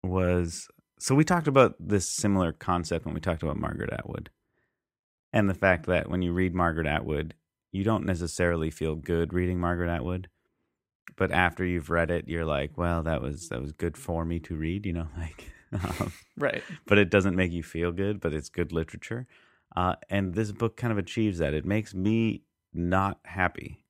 was 0.03 0.67
so 0.99 1.15
we 1.15 1.23
talked 1.23 1.47
about 1.47 1.75
this 1.79 2.07
similar 2.07 2.51
concept 2.51 3.05
when 3.05 3.13
we 3.13 3.21
talked 3.21 3.43
about 3.43 3.57
Margaret 3.57 3.91
Atwood. 3.93 4.29
And 5.33 5.49
the 5.49 5.53
fact 5.53 5.85
that 5.87 6.09
when 6.09 6.21
you 6.21 6.31
read 6.31 6.55
Margaret 6.55 6.87
Atwood, 6.87 7.35
you 7.71 7.83
don't 7.83 8.05
necessarily 8.05 8.71
feel 8.71 8.95
good 8.95 9.33
reading 9.33 9.59
Margaret 9.59 9.89
Atwood, 9.89 10.29
but 11.15 11.31
after 11.31 11.65
you've 11.65 11.89
read 11.89 12.09
it, 12.11 12.27
you're 12.27 12.45
like, 12.45 12.77
well, 12.77 13.03
that 13.03 13.21
was 13.21 13.49
that 13.49 13.61
was 13.61 13.71
good 13.73 13.97
for 13.97 14.25
me 14.25 14.39
to 14.41 14.55
read, 14.55 14.85
you 14.85 14.93
know, 14.93 15.07
like 15.17 15.51
um, 15.73 16.13
Right. 16.37 16.63
but 16.85 16.97
it 16.97 17.09
doesn't 17.09 17.35
make 17.35 17.51
you 17.51 17.61
feel 17.63 17.91
good, 17.91 18.19
but 18.19 18.33
it's 18.33 18.49
good 18.49 18.71
literature. 18.71 19.27
Uh, 19.75 19.95
and 20.09 20.33
this 20.33 20.51
book 20.51 20.77
kind 20.77 20.91
of 20.91 20.97
achieves 20.97 21.39
that. 21.39 21.53
It 21.53 21.65
makes 21.65 21.93
me 21.93 22.43
not 22.73 23.19
happy. 23.25 23.83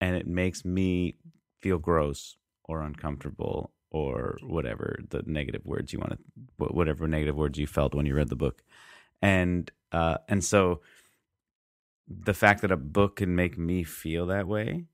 And 0.00 0.14
it 0.16 0.26
makes 0.26 0.64
me 0.64 1.16
feel 1.60 1.78
gross 1.78 2.36
or 2.64 2.82
uncomfortable 2.82 3.72
or 3.90 4.36
whatever 4.42 4.98
the 5.10 5.22
negative 5.26 5.64
words 5.64 5.92
you 5.92 5.98
want 5.98 6.12
to, 6.12 6.64
whatever 6.66 7.08
negative 7.08 7.36
words 7.36 7.58
you 7.58 7.66
felt 7.66 7.94
when 7.94 8.06
you 8.06 8.14
read 8.14 8.28
the 8.28 8.36
book. 8.36 8.62
And, 9.22 9.70
uh, 9.92 10.18
and 10.28 10.44
so 10.44 10.80
the 12.06 12.34
fact 12.34 12.62
that 12.62 12.70
a 12.70 12.76
book 12.76 13.16
can 13.16 13.34
make 13.34 13.58
me 13.58 13.82
feel 13.82 14.26
that 14.26 14.46
way 14.46 14.86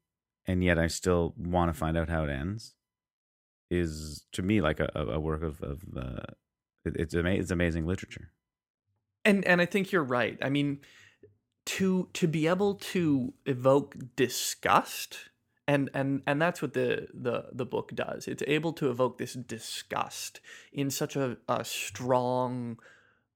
and 0.47 0.63
yet 0.63 0.79
I 0.79 0.87
still 0.89 1.35
want 1.37 1.73
to 1.73 1.79
find 1.79 1.97
out 1.97 2.09
how 2.09 2.25
it 2.25 2.31
ends 2.31 2.75
is 3.71 4.25
to 4.33 4.43
me 4.43 4.61
like 4.61 4.81
a, 4.81 4.91
a 4.95 5.19
work 5.19 5.43
of, 5.43 5.63
of 5.63 5.83
uh, 5.97 6.33
it, 6.85 6.97
it's 6.97 7.15
it's 7.15 7.51
amazing 7.51 7.87
literature. 7.87 8.31
And 9.25 9.45
and 9.47 9.61
I 9.61 9.67
think 9.67 9.91
you're 9.91 10.05
right. 10.05 10.39
I 10.43 10.51
mean 10.51 10.81
to 11.67 12.09
to 12.13 12.29
be 12.29 12.47
able 12.47 12.75
to 12.75 13.33
evoke 13.47 13.97
disgust 14.17 15.31
and 15.67 15.91
and 15.95 16.23
and 16.27 16.41
that's 16.41 16.61
what 16.61 16.75
the 16.75 17.09
the 17.15 17.47
the 17.53 17.67
book 17.67 17.93
does. 17.95 18.29
It's 18.29 18.43
able 18.47 18.73
to 18.75 18.91
evoke 18.91 19.19
this 19.19 19.35
disgust 19.35 20.41
in 20.73 20.91
such 20.91 21.17
a, 21.17 21.39
a 21.49 21.65
strong 21.65 22.79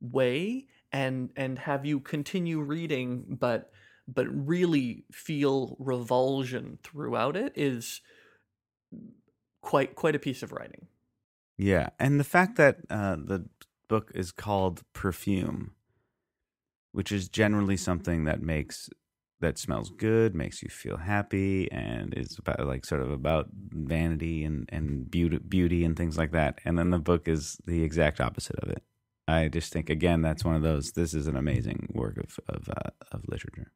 way 0.00 0.66
and 0.92 1.30
and 1.37 1.58
have 1.58 1.85
you 1.85 2.00
continue 2.00 2.61
reading 2.61 3.25
but 3.28 3.73
but 4.06 4.26
really 4.30 5.04
feel 5.12 5.76
revulsion 5.78 6.78
throughout 6.82 7.37
it 7.37 7.52
is 7.56 8.00
quite 9.61 9.94
quite 9.94 10.14
a 10.14 10.18
piece 10.18 10.42
of 10.42 10.52
writing. 10.52 10.87
Yeah, 11.56 11.90
and 11.99 12.18
the 12.20 12.25
fact 12.25 12.56
that 12.56 12.78
uh, 12.88 13.16
the 13.16 13.47
book 13.88 14.12
is 14.14 14.32
called 14.32 14.82
Perfume, 14.92 15.73
which 16.92 17.11
is 17.11 17.28
generally 17.28 17.76
something 17.76 18.25
that 18.25 18.40
makes 18.40 18.88
that 19.40 19.59
smells 19.59 19.90
good, 19.90 20.35
makes 20.35 20.62
you 20.62 20.68
feel 20.68 20.97
happy, 20.97 21.71
and 21.71 22.14
is 22.14 22.38
about 22.38 22.66
like 22.66 22.85
sort 22.85 23.02
of 23.02 23.11
about 23.11 23.49
vanity 23.52 24.45
and 24.45 24.68
and 24.73 25.11
beauty, 25.11 25.38
beauty 25.38 25.85
and 25.85 25.97
things 25.97 26.18
like 26.18 26.33
that. 26.33 26.59
And 26.64 26.78
then 26.78 26.90
the 26.90 26.99
book 26.99 27.28
is 27.28 27.59
the 27.66 27.83
exact 27.83 28.21
opposite 28.21 28.57
of 28.57 28.71
it. 28.71 28.83
I 29.26 29.49
just 29.49 29.73
think 29.73 29.90
again 29.90 30.23
that's 30.23 30.45
one 30.45 30.54
of 30.54 30.62
those. 30.62 30.92
This 30.92 31.14
is 31.14 31.26
an 31.26 31.37
amazing 31.37 31.88
work 31.92 32.16
of 32.16 32.38
of 32.49 32.68
uh, 32.68 32.90
of 33.12 33.23
literature. 33.28 33.73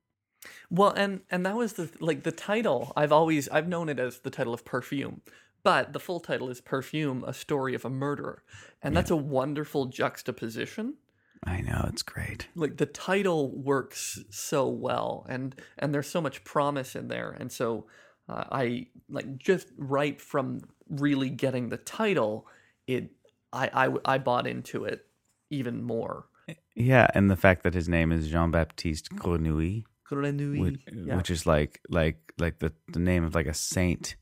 Well, 0.70 0.90
and 0.90 1.20
and 1.30 1.46
that 1.46 1.56
was 1.56 1.74
the 1.74 1.90
like 2.00 2.22
the 2.22 2.32
title. 2.32 2.92
I've 2.96 3.12
always 3.12 3.48
I've 3.48 3.68
known 3.68 3.88
it 3.88 3.98
as 3.98 4.20
the 4.20 4.30
title 4.30 4.54
of 4.54 4.64
Perfume, 4.64 5.20
but 5.62 5.92
the 5.92 6.00
full 6.00 6.20
title 6.20 6.48
is 6.48 6.60
Perfume: 6.60 7.24
A 7.26 7.32
Story 7.32 7.74
of 7.74 7.84
a 7.84 7.90
Murderer, 7.90 8.42
and 8.82 8.96
that's 8.96 9.10
a 9.10 9.16
wonderful 9.16 9.86
juxtaposition. 9.86 10.94
I 11.44 11.60
know 11.60 11.84
it's 11.88 12.02
great. 12.02 12.46
Like 12.54 12.76
the 12.76 12.86
title 12.86 13.50
works 13.50 14.20
so 14.30 14.68
well, 14.68 15.26
and 15.28 15.54
and 15.78 15.92
there's 15.94 16.08
so 16.08 16.20
much 16.20 16.44
promise 16.44 16.94
in 16.94 17.08
there, 17.08 17.30
and 17.38 17.50
so 17.50 17.86
uh, 18.28 18.44
I 18.50 18.86
like 19.08 19.38
just 19.38 19.68
right 19.76 20.20
from 20.20 20.60
really 20.88 21.30
getting 21.30 21.68
the 21.68 21.78
title, 21.78 22.46
it 22.86 23.10
I, 23.52 23.88
I 23.88 24.14
I 24.14 24.18
bought 24.18 24.46
into 24.46 24.84
it 24.84 25.06
even 25.50 25.82
more. 25.82 26.26
Yeah, 26.74 27.08
and 27.14 27.30
the 27.30 27.36
fact 27.36 27.64
that 27.64 27.74
his 27.74 27.88
name 27.88 28.12
is 28.12 28.28
Jean 28.28 28.50
Baptiste 28.50 29.10
Grenouille, 29.10 29.84
Grenouille. 30.08 30.60
which, 30.60 30.80
yeah. 30.92 31.16
which 31.16 31.30
is 31.30 31.46
like 31.46 31.80
like 31.88 32.32
like 32.38 32.60
the, 32.60 32.72
the 32.92 32.98
name 32.98 33.24
of 33.24 33.34
like 33.34 33.46
a 33.46 33.54
saint, 33.54 34.16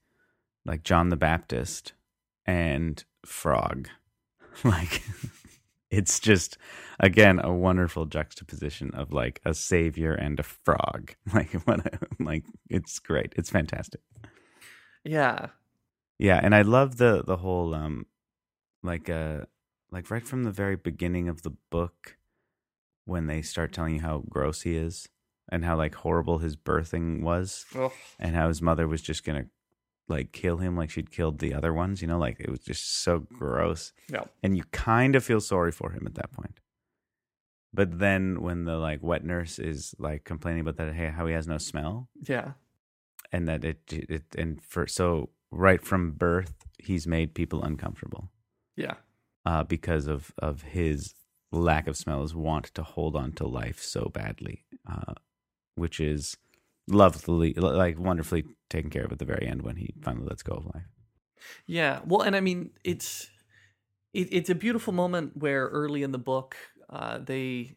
like 0.65 0.83
John 0.83 1.11
the 1.11 1.17
Baptist 1.17 1.93
and 2.47 3.03
frog. 3.25 3.89
like 4.65 5.03
it's 5.91 6.21
just 6.21 6.57
again 7.01 7.41
a 7.43 7.53
wonderful 7.53 8.07
juxtaposition 8.07 8.91
of 8.95 9.13
like 9.13 9.41
a 9.45 9.55
savior 9.55 10.13
and 10.15 10.39
a 10.41 10.45
frog. 10.45 11.15
Like 11.35 11.53
what 11.67 11.87
a, 11.87 11.99
like 12.19 12.45
it's 12.69 12.99
great. 12.99 13.33
It's 13.37 13.51
fantastic. 13.51 14.01
yeah. 15.05 15.47
Yeah, 16.19 16.39
and 16.43 16.55
I 16.55 16.63
love 16.63 16.97
the 16.99 17.23
the 17.25 17.39
whole 17.39 17.75
um 17.75 18.07
like 18.83 19.09
uh 19.09 19.41
like 19.91 20.11
right 20.11 20.27
from 20.27 20.45
the 20.45 20.51
very 20.51 20.77
beginning 20.77 21.29
of 21.29 21.43
the 21.43 21.53
book 21.71 22.17
when 23.07 23.27
they 23.27 23.43
start 23.43 23.73
telling 23.73 23.95
you 23.95 24.01
how 24.03 24.23
gross 24.29 24.63
he 24.63 24.77
is 24.77 25.09
and 25.51 25.65
how 25.65 25.77
like 25.77 25.95
horrible 25.97 26.39
his 26.39 26.57
birthing 26.57 27.23
was 27.23 27.65
Ugh. 27.75 27.91
and 28.19 28.37
how 28.37 28.49
his 28.49 28.63
mother 28.63 28.87
was 28.87 29.03
just 29.03 29.25
going 29.25 29.43
to 29.43 29.49
like 30.11 30.33
kill 30.33 30.59
him 30.59 30.77
like 30.77 30.91
she'd 30.91 31.11
killed 31.11 31.39
the 31.39 31.55
other 31.55 31.73
ones, 31.73 32.03
you 32.03 32.09
know, 32.09 32.19
like 32.19 32.39
it 32.41 32.51
was 32.51 32.61
just 32.61 33.03
so 33.03 33.21
gross. 33.21 33.93
Yeah. 34.13 34.25
And 34.43 34.57
you 34.57 34.65
kind 34.73 35.17
of 35.17 35.25
feel 35.25 35.41
sorry 35.41 35.73
for 35.73 35.91
him 35.93 36.05
at 36.07 36.15
that 36.17 36.33
point. 36.33 36.61
But 37.73 37.99
then 38.01 38.43
when 38.43 38.65
the 38.65 38.77
like 38.77 39.01
wet 39.03 39.25
nurse 39.25 39.59
is 39.59 39.95
like 39.99 40.25
complaining 40.25 40.61
about 40.63 40.77
that 40.77 40.93
hey 40.93 41.11
how 41.11 41.27
he 41.27 41.33
has 41.35 41.47
no 41.47 41.59
smell 41.59 42.09
Yeah. 42.29 42.53
and 43.33 43.47
that 43.49 43.65
it 43.65 43.81
it 43.93 44.25
and 44.37 44.61
for 44.63 44.87
so 44.87 45.31
right 45.53 45.83
from 45.85 46.13
birth 46.13 46.55
he's 46.79 47.07
made 47.07 47.35
people 47.35 47.63
uncomfortable 47.63 48.31
Yeah. 48.77 48.95
uh, 49.47 49.63
because 49.65 50.07
of 50.09 50.33
of 50.39 50.63
his 50.63 51.15
lack 51.53 51.87
of 51.89 51.97
smell, 51.97 52.23
his 52.23 52.35
want 52.35 52.67
to 52.75 52.83
hold 52.83 53.15
on 53.17 53.33
to 53.33 53.47
life 53.47 53.81
so 53.83 54.09
badly, 54.15 54.65
uh, 54.89 55.15
which 55.75 55.99
is 56.01 56.37
lovely, 56.91 57.55
like 57.55 57.99
wonderfully 57.99 58.45
taken 58.69 58.91
care 58.91 59.05
of 59.05 59.13
at 59.13 59.19
the 59.19 59.25
very 59.25 59.47
end 59.47 59.63
when 59.63 59.77
he 59.77 59.95
finally 60.03 60.27
lets 60.27 60.43
go 60.43 60.55
of 60.55 60.67
life. 60.67 60.89
Yeah. 61.67 62.01
Well, 62.05 62.23
and 62.23 62.37
I 62.37 62.41
mean, 62.41 62.71
it's 62.85 63.31
it, 64.13 64.29
it's 64.31 64.51
a 64.51 64.55
beautiful 64.55 64.93
moment 64.93 65.37
where 65.37 65.67
early 65.69 66.03
in 66.03 66.13
the 66.13 66.19
book, 66.19 66.57
uh, 66.89 67.19
they 67.19 67.77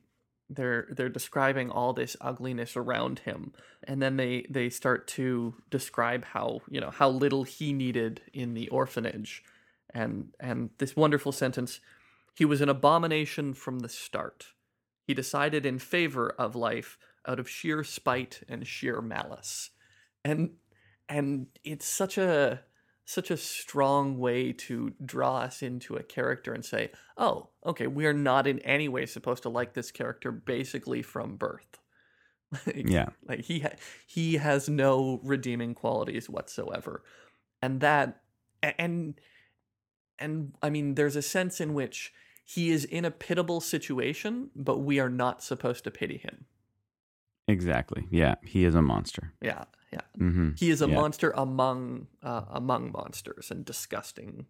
they're 0.50 0.88
they're 0.92 1.10
describing 1.10 1.70
all 1.70 1.94
this 1.94 2.16
ugliness 2.22 2.76
around 2.76 3.20
him, 3.20 3.54
and 3.84 4.02
then 4.02 4.18
they 4.18 4.46
they 4.50 4.70
start 4.70 5.08
to 5.10 5.56
describe 5.70 6.26
how 6.26 6.62
you 6.70 6.82
know 6.82 6.92
how 6.92 7.10
little 7.10 7.44
he 7.44 7.74
needed 7.74 8.22
in 8.34 8.54
the 8.54 8.70
orphanage, 8.70 9.44
and 9.94 10.34
and 10.40 10.70
this 10.78 10.96
wonderful 10.96 11.32
sentence, 11.32 11.80
he 12.36 12.46
was 12.46 12.62
an 12.62 12.70
abomination 12.70 13.54
from 13.54 13.80
the 13.80 13.90
start. 13.90 14.48
He 15.06 15.14
decided 15.14 15.66
in 15.66 15.80
favor 15.80 16.30
of 16.30 16.56
life 16.56 16.98
out 17.28 17.40
of 17.40 17.50
sheer 17.50 17.84
spite 17.84 18.42
and 18.48 18.68
sheer 18.68 19.02
malice, 19.02 19.72
and 20.24 20.52
and 21.10 21.48
it's 21.64 21.86
such 21.86 22.18
a 22.18 22.62
such 23.06 23.30
a 23.30 23.38
strong 23.38 24.18
way 24.18 24.54
to 24.54 24.94
draw 25.04 25.40
us 25.40 25.62
into 25.62 25.96
a 25.96 26.04
character 26.04 26.54
and 26.54 26.64
say, 26.64 26.92
"Oh, 27.18 27.50
okay, 27.66 27.88
we 27.88 28.06
are 28.06 28.14
not 28.14 28.48
in 28.48 28.60
any 28.60 28.88
way 28.88 29.06
supposed 29.06 29.44
to 29.44 29.50
like 29.50 29.74
this 29.74 29.92
character 29.92 30.32
basically 30.32 31.02
from 31.02 31.36
birth." 31.36 31.80
like, 32.66 32.84
Yeah, 32.90 33.10
like 33.28 33.42
he 33.42 33.60
ha- 33.60 33.78
he 34.08 34.36
has 34.36 34.70
no 34.70 35.20
redeeming 35.24 35.74
qualities 35.74 36.30
whatsoever, 36.30 37.04
and 37.62 37.82
that 37.82 38.22
and 38.62 39.16
and 40.20 40.56
I 40.62 40.70
mean, 40.70 40.96
there's 40.96 41.16
a 41.16 41.22
sense 41.22 41.60
in 41.60 41.74
which 41.74 42.14
he 42.46 42.72
is 42.72 42.86
in 42.86 43.06
a 43.06 43.12
pitiable 43.12 43.62
situation, 43.62 44.50
but 44.56 44.80
we 44.80 45.00
are 45.00 45.10
not 45.10 45.44
supposed 45.44 45.84
to 45.86 45.92
pity 45.92 46.18
him. 46.18 46.46
Exactly. 47.48 48.08
Yeah, 48.12 48.36
he 48.44 48.64
is 48.66 48.76
a 48.76 48.82
monster. 48.82 49.34
Yeah, 49.42 49.66
yeah. 49.92 50.02
hmm 50.18 50.52
He 50.56 50.70
is 50.70 50.82
a 50.82 50.88
Yeah. 50.88 50.96
monster 50.96 51.32
among 51.36 52.08
uh, 52.22 52.46
among 52.50 52.92
monsters 52.92 53.52
and 53.52 53.66
disgusting, 53.66 54.46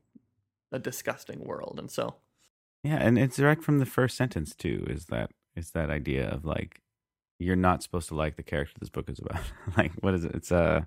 a 0.71 0.79
disgusting 0.79 1.43
world. 1.43 1.79
And 1.79 1.89
so, 1.91 2.15
Yeah, 2.84 2.97
and 2.97 3.17
it's 3.17 3.38
direct 3.38 3.63
from 3.63 3.79
the 3.79 3.86
first 3.86 4.17
sentence 4.17 4.56
too. 4.56 4.86
Is 4.89 5.06
that 5.08 5.32
is 5.56 5.71
that 5.71 5.89
idea 5.89 6.27
of 6.29 6.45
like 6.45 6.82
you're 7.39 7.56
not 7.56 7.84
supposed 7.84 8.08
to 8.10 8.15
like 8.15 8.36
the 8.36 8.43
character 8.43 8.75
this 8.79 8.89
book 8.89 9.10
is 9.10 9.19
about. 9.19 9.41
like 9.77 9.91
what 10.01 10.13
is 10.13 10.23
it? 10.25 10.36
It's 10.36 10.51
uh, 10.51 10.82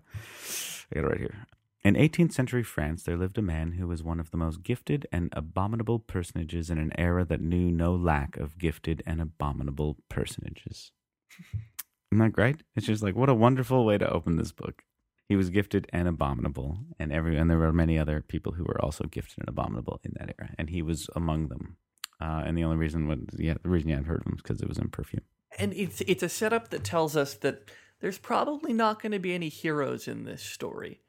I 0.90 0.94
got 0.94 1.04
it 1.04 1.08
right 1.08 1.18
here. 1.18 1.46
In 1.84 1.94
18th 1.94 2.32
century 2.32 2.64
France, 2.64 3.04
there 3.04 3.16
lived 3.16 3.38
a 3.38 3.42
man 3.42 3.72
who 3.72 3.86
was 3.86 4.02
one 4.02 4.18
of 4.18 4.30
the 4.32 4.36
most 4.36 4.64
gifted 4.64 5.06
and 5.12 5.28
abominable 5.36 6.00
personages 6.00 6.68
in 6.68 6.78
an 6.78 6.90
era 6.98 7.24
that 7.24 7.40
knew 7.40 7.70
no 7.70 7.94
lack 7.94 8.36
of 8.36 8.58
gifted 8.58 9.02
and 9.06 9.20
abominable 9.20 9.96
personages. 10.08 10.90
Isn't 12.12 12.24
that 12.24 12.32
great? 12.32 12.62
It's 12.74 12.86
just 12.86 13.02
like 13.02 13.16
what 13.16 13.28
a 13.28 13.34
wonderful 13.34 13.84
way 13.84 13.98
to 13.98 14.10
open 14.10 14.36
this 14.36 14.52
book. 14.52 14.82
He 15.28 15.36
was 15.36 15.50
gifted 15.50 15.88
and 15.92 16.06
abominable, 16.06 16.78
and 17.00 17.12
every 17.12 17.36
and 17.36 17.50
there 17.50 17.58
were 17.58 17.72
many 17.72 17.98
other 17.98 18.22
people 18.22 18.52
who 18.52 18.64
were 18.64 18.80
also 18.80 19.04
gifted 19.04 19.38
and 19.38 19.48
abominable 19.48 20.00
in 20.04 20.12
that 20.18 20.34
era, 20.38 20.50
and 20.56 20.70
he 20.70 20.82
was 20.82 21.08
among 21.16 21.48
them. 21.48 21.76
Uh, 22.20 22.42
and 22.46 22.56
the 22.56 22.64
only 22.64 22.76
reason, 22.76 23.08
was, 23.08 23.18
yeah, 23.36 23.54
the 23.62 23.68
reason 23.68 23.90
you 23.90 23.94
hadn't 23.94 24.08
heard 24.08 24.20
of 24.20 24.26
him 24.26 24.34
is 24.36 24.42
because 24.42 24.62
it 24.62 24.68
was 24.68 24.78
in 24.78 24.88
perfume. 24.88 25.22
and 25.58 25.74
it's 25.74 26.00
it's 26.02 26.22
a 26.22 26.28
setup 26.28 26.70
that 26.70 26.84
tells 26.84 27.16
us 27.16 27.34
that 27.34 27.70
there's 28.00 28.18
probably 28.18 28.72
not 28.72 29.02
going 29.02 29.12
to 29.12 29.18
be 29.18 29.34
any 29.34 29.48
heroes 29.48 30.06
in 30.06 30.24
this 30.24 30.42
story. 30.42 31.00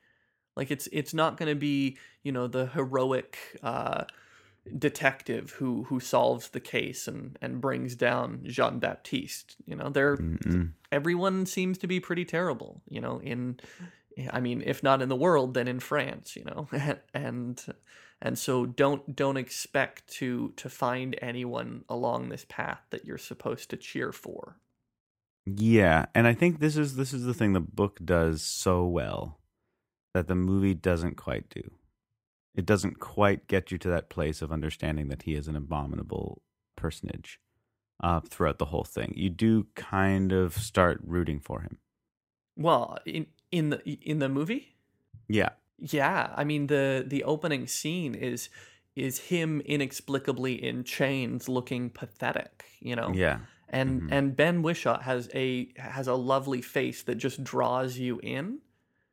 Like 0.56 0.72
it's 0.72 0.88
it's 0.92 1.14
not 1.14 1.38
going 1.38 1.50
to 1.50 1.60
be 1.60 1.98
you 2.24 2.32
know 2.32 2.48
the 2.48 2.68
heroic 2.68 3.38
uh, 3.62 4.06
detective 4.78 5.52
who 5.52 5.84
who 5.84 6.00
solves 6.00 6.50
the 6.50 6.60
case 6.60 7.08
and 7.08 7.38
and 7.42 7.62
brings 7.62 7.96
down 7.96 8.42
Jean 8.44 8.80
Baptiste. 8.80 9.56
You 9.66 9.76
know, 9.76 9.90
they're 9.90 10.18
Mm-mm. 10.18 10.72
everyone 10.92 11.46
seems 11.46 11.78
to 11.80 11.88
be 11.88 12.00
pretty 12.00 12.26
terrible. 12.26 12.82
You 12.90 13.02
know, 13.02 13.20
in 13.22 13.60
I 14.32 14.40
mean, 14.40 14.64
if 14.66 14.82
not 14.84 15.02
in 15.02 15.10
the 15.10 15.16
world, 15.16 15.54
then 15.54 15.68
in 15.68 15.80
France. 15.80 16.36
You 16.36 16.46
know, 16.46 16.68
and 17.14 17.64
and 18.22 18.38
so 18.38 18.66
don't 18.66 19.16
don't 19.16 19.38
expect 19.38 20.08
to 20.16 20.54
to 20.58 20.70
find 20.70 21.18
anyone 21.22 21.84
along 21.90 22.30
this 22.30 22.46
path 22.48 22.82
that 22.90 23.06
you're 23.06 23.18
supposed 23.18 23.70
to 23.70 23.78
cheer 23.78 24.12
for. 24.12 24.58
Yeah, 25.46 26.08
and 26.14 26.28
I 26.28 26.34
think 26.34 26.60
this 26.60 26.76
is 26.78 26.96
this 26.96 27.14
is 27.14 27.24
the 27.24 27.34
thing 27.34 27.54
the 27.54 27.60
book 27.60 28.00
does 28.04 28.42
so 28.42 28.86
well 28.86 29.40
that 30.14 30.28
the 30.28 30.36
movie 30.36 30.74
doesn't 30.74 31.16
quite 31.16 31.50
do. 31.50 31.72
It 32.58 32.66
doesn't 32.66 33.00
quite 33.00 33.48
get 33.48 33.72
you 33.72 33.78
to 33.78 33.90
that 33.90 34.10
place 34.10 34.42
of 34.42 34.52
understanding 34.52 35.08
that 35.10 35.24
he 35.24 35.36
is 35.36 35.48
an 35.48 35.56
abominable 35.56 36.42
personage 36.76 37.40
uh, 38.04 38.20
throughout 38.22 38.58
the 38.58 38.66
whole 38.66 38.84
thing. 38.84 39.14
You 39.16 39.30
do 39.30 39.68
kind 39.76 40.32
of 40.34 40.58
start 40.58 41.00
rooting 41.04 41.40
for 41.40 41.62
him. 41.62 41.78
Well, 42.58 42.98
in 43.06 43.28
in 43.52 43.70
the 43.70 43.80
in 44.02 44.20
the 44.20 44.28
movie, 44.30 44.76
Yeah, 45.30 45.50
yeah, 45.78 46.34
I 46.36 46.44
mean 46.44 46.68
the 46.68 47.06
the 47.08 47.24
opening 47.24 47.68
scene 47.68 48.16
is 48.16 48.50
is 48.96 49.20
him 49.20 49.62
inexplicably 49.62 50.56
in 50.64 50.84
chains, 50.84 51.48
looking 51.48 51.92
pathetic. 51.92 52.66
You 52.80 52.96
know, 52.96 53.14
yeah, 53.14 53.40
and 53.70 54.02
Mhm. 54.02 54.12
and 54.12 54.36
Ben 54.36 54.64
Whishaw 54.64 55.02
has 55.02 55.30
a 55.36 55.72
has 55.78 56.08
a 56.08 56.16
lovely 56.16 56.62
face 56.62 57.04
that 57.04 57.16
just 57.16 57.44
draws 57.44 57.98
you 58.00 58.20
in. 58.24 58.62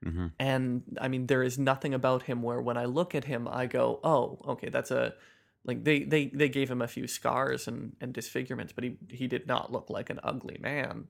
Hmm 0.05 0.27
and 0.39 0.99
I 1.01 1.09
mean 1.09 1.27
there 1.27 1.43
is 1.43 1.59
nothing 1.59 1.95
about 1.95 2.23
him 2.25 2.43
where 2.43 2.61
when 2.61 2.77
I 2.77 2.87
look 2.87 3.15
at 3.15 3.25
him 3.25 3.49
I 3.49 3.67
go, 3.67 4.01
"Oh, 4.05 4.41
okay, 4.55 4.69
that's 4.69 4.91
a 4.91 5.15
like 5.65 5.85
they 5.85 6.05
they 6.05 6.27
they 6.29 6.49
gave 6.49 6.71
him 6.71 6.83
a 6.83 6.89
few 6.89 7.07
scars 7.07 7.69
and 7.69 7.97
and 8.01 8.13
disfigurements, 8.13 8.73
but 8.73 8.85
he 8.85 8.99
he 9.11 9.27
did 9.29 9.47
not 9.47 9.73
look 9.73 9.91
like 9.91 10.11
an 10.11 10.21
ugly 10.25 10.59
man." 10.61 11.09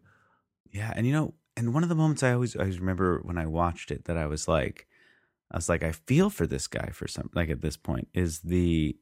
yeah. 0.71 0.93
And 0.95 1.07
you 1.07 1.13
know, 1.13 1.35
and 1.57 1.73
one 1.75 1.83
of 1.83 1.89
the 1.89 1.95
moments 1.95 2.23
I 2.23 2.33
always 2.33 2.57
I 2.57 2.61
always 2.61 2.81
remember 2.81 3.21
when 3.23 3.39
I 3.39 3.47
watched 3.47 3.91
it 3.91 4.05
that 4.05 4.17
I 4.17 4.27
was 4.27 4.49
like, 4.49 4.87
I 5.53 5.57
was 5.59 5.69
like, 5.69 5.83
I 5.83 5.93
feel 5.93 6.31
for 6.31 6.47
this 6.47 6.67
guy 6.67 6.91
for 6.91 7.09
some 7.09 7.31
like 7.35 7.51
at 7.51 7.63
this 7.63 7.77
point 7.77 8.09
is 8.15 8.41
the 8.41 8.97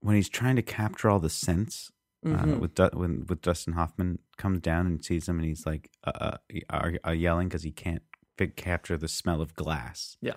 when 0.00 0.16
he's 0.16 0.30
trying 0.30 0.56
to 0.56 0.62
capture 0.62 1.10
all 1.10 1.20
the 1.20 1.30
scents 1.30 1.92
uh, 2.30 2.46
Mhm. 2.46 2.60
with 2.60 2.74
Du- 2.74 2.90
when 2.94 3.26
with 3.28 3.42
Dustin 3.42 3.74
Hoffman 3.74 4.20
comes 4.38 4.60
down 4.60 4.86
and 4.86 5.04
sees 5.04 5.28
him 5.28 5.38
and 5.38 5.46
he's 5.48 5.66
like 5.66 5.90
uh, 6.04 6.12
uh, 6.50 6.60
uh, 6.70 6.90
uh, 7.08 7.12
yelling 7.12 7.48
because 7.48 7.64
he 7.64 7.72
can't 7.72 8.02
fi- 8.36 8.48
capture 8.48 8.96
the 8.96 9.08
smell 9.08 9.40
of 9.40 9.54
glass. 9.54 10.16
Yeah. 10.20 10.34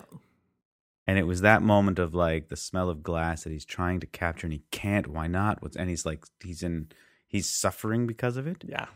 And 1.06 1.18
it 1.18 1.26
was 1.26 1.40
that 1.40 1.62
moment 1.62 1.98
of 1.98 2.14
like 2.14 2.48
the 2.48 2.56
smell 2.56 2.88
of 2.88 3.02
glass 3.02 3.44
that 3.44 3.52
he's 3.52 3.64
trying 3.64 4.00
to 4.00 4.06
capture 4.06 4.46
and 4.46 4.52
he 4.52 4.62
can't. 4.70 5.08
Why 5.08 5.26
not? 5.26 5.62
What's 5.62 5.76
and 5.76 5.90
he's 5.90 6.06
like 6.06 6.24
he's 6.42 6.62
in 6.62 6.88
he's 7.26 7.48
suffering 7.48 8.06
because 8.06 8.36
of 8.36 8.46
it. 8.46 8.64
Yeah. 8.66 8.86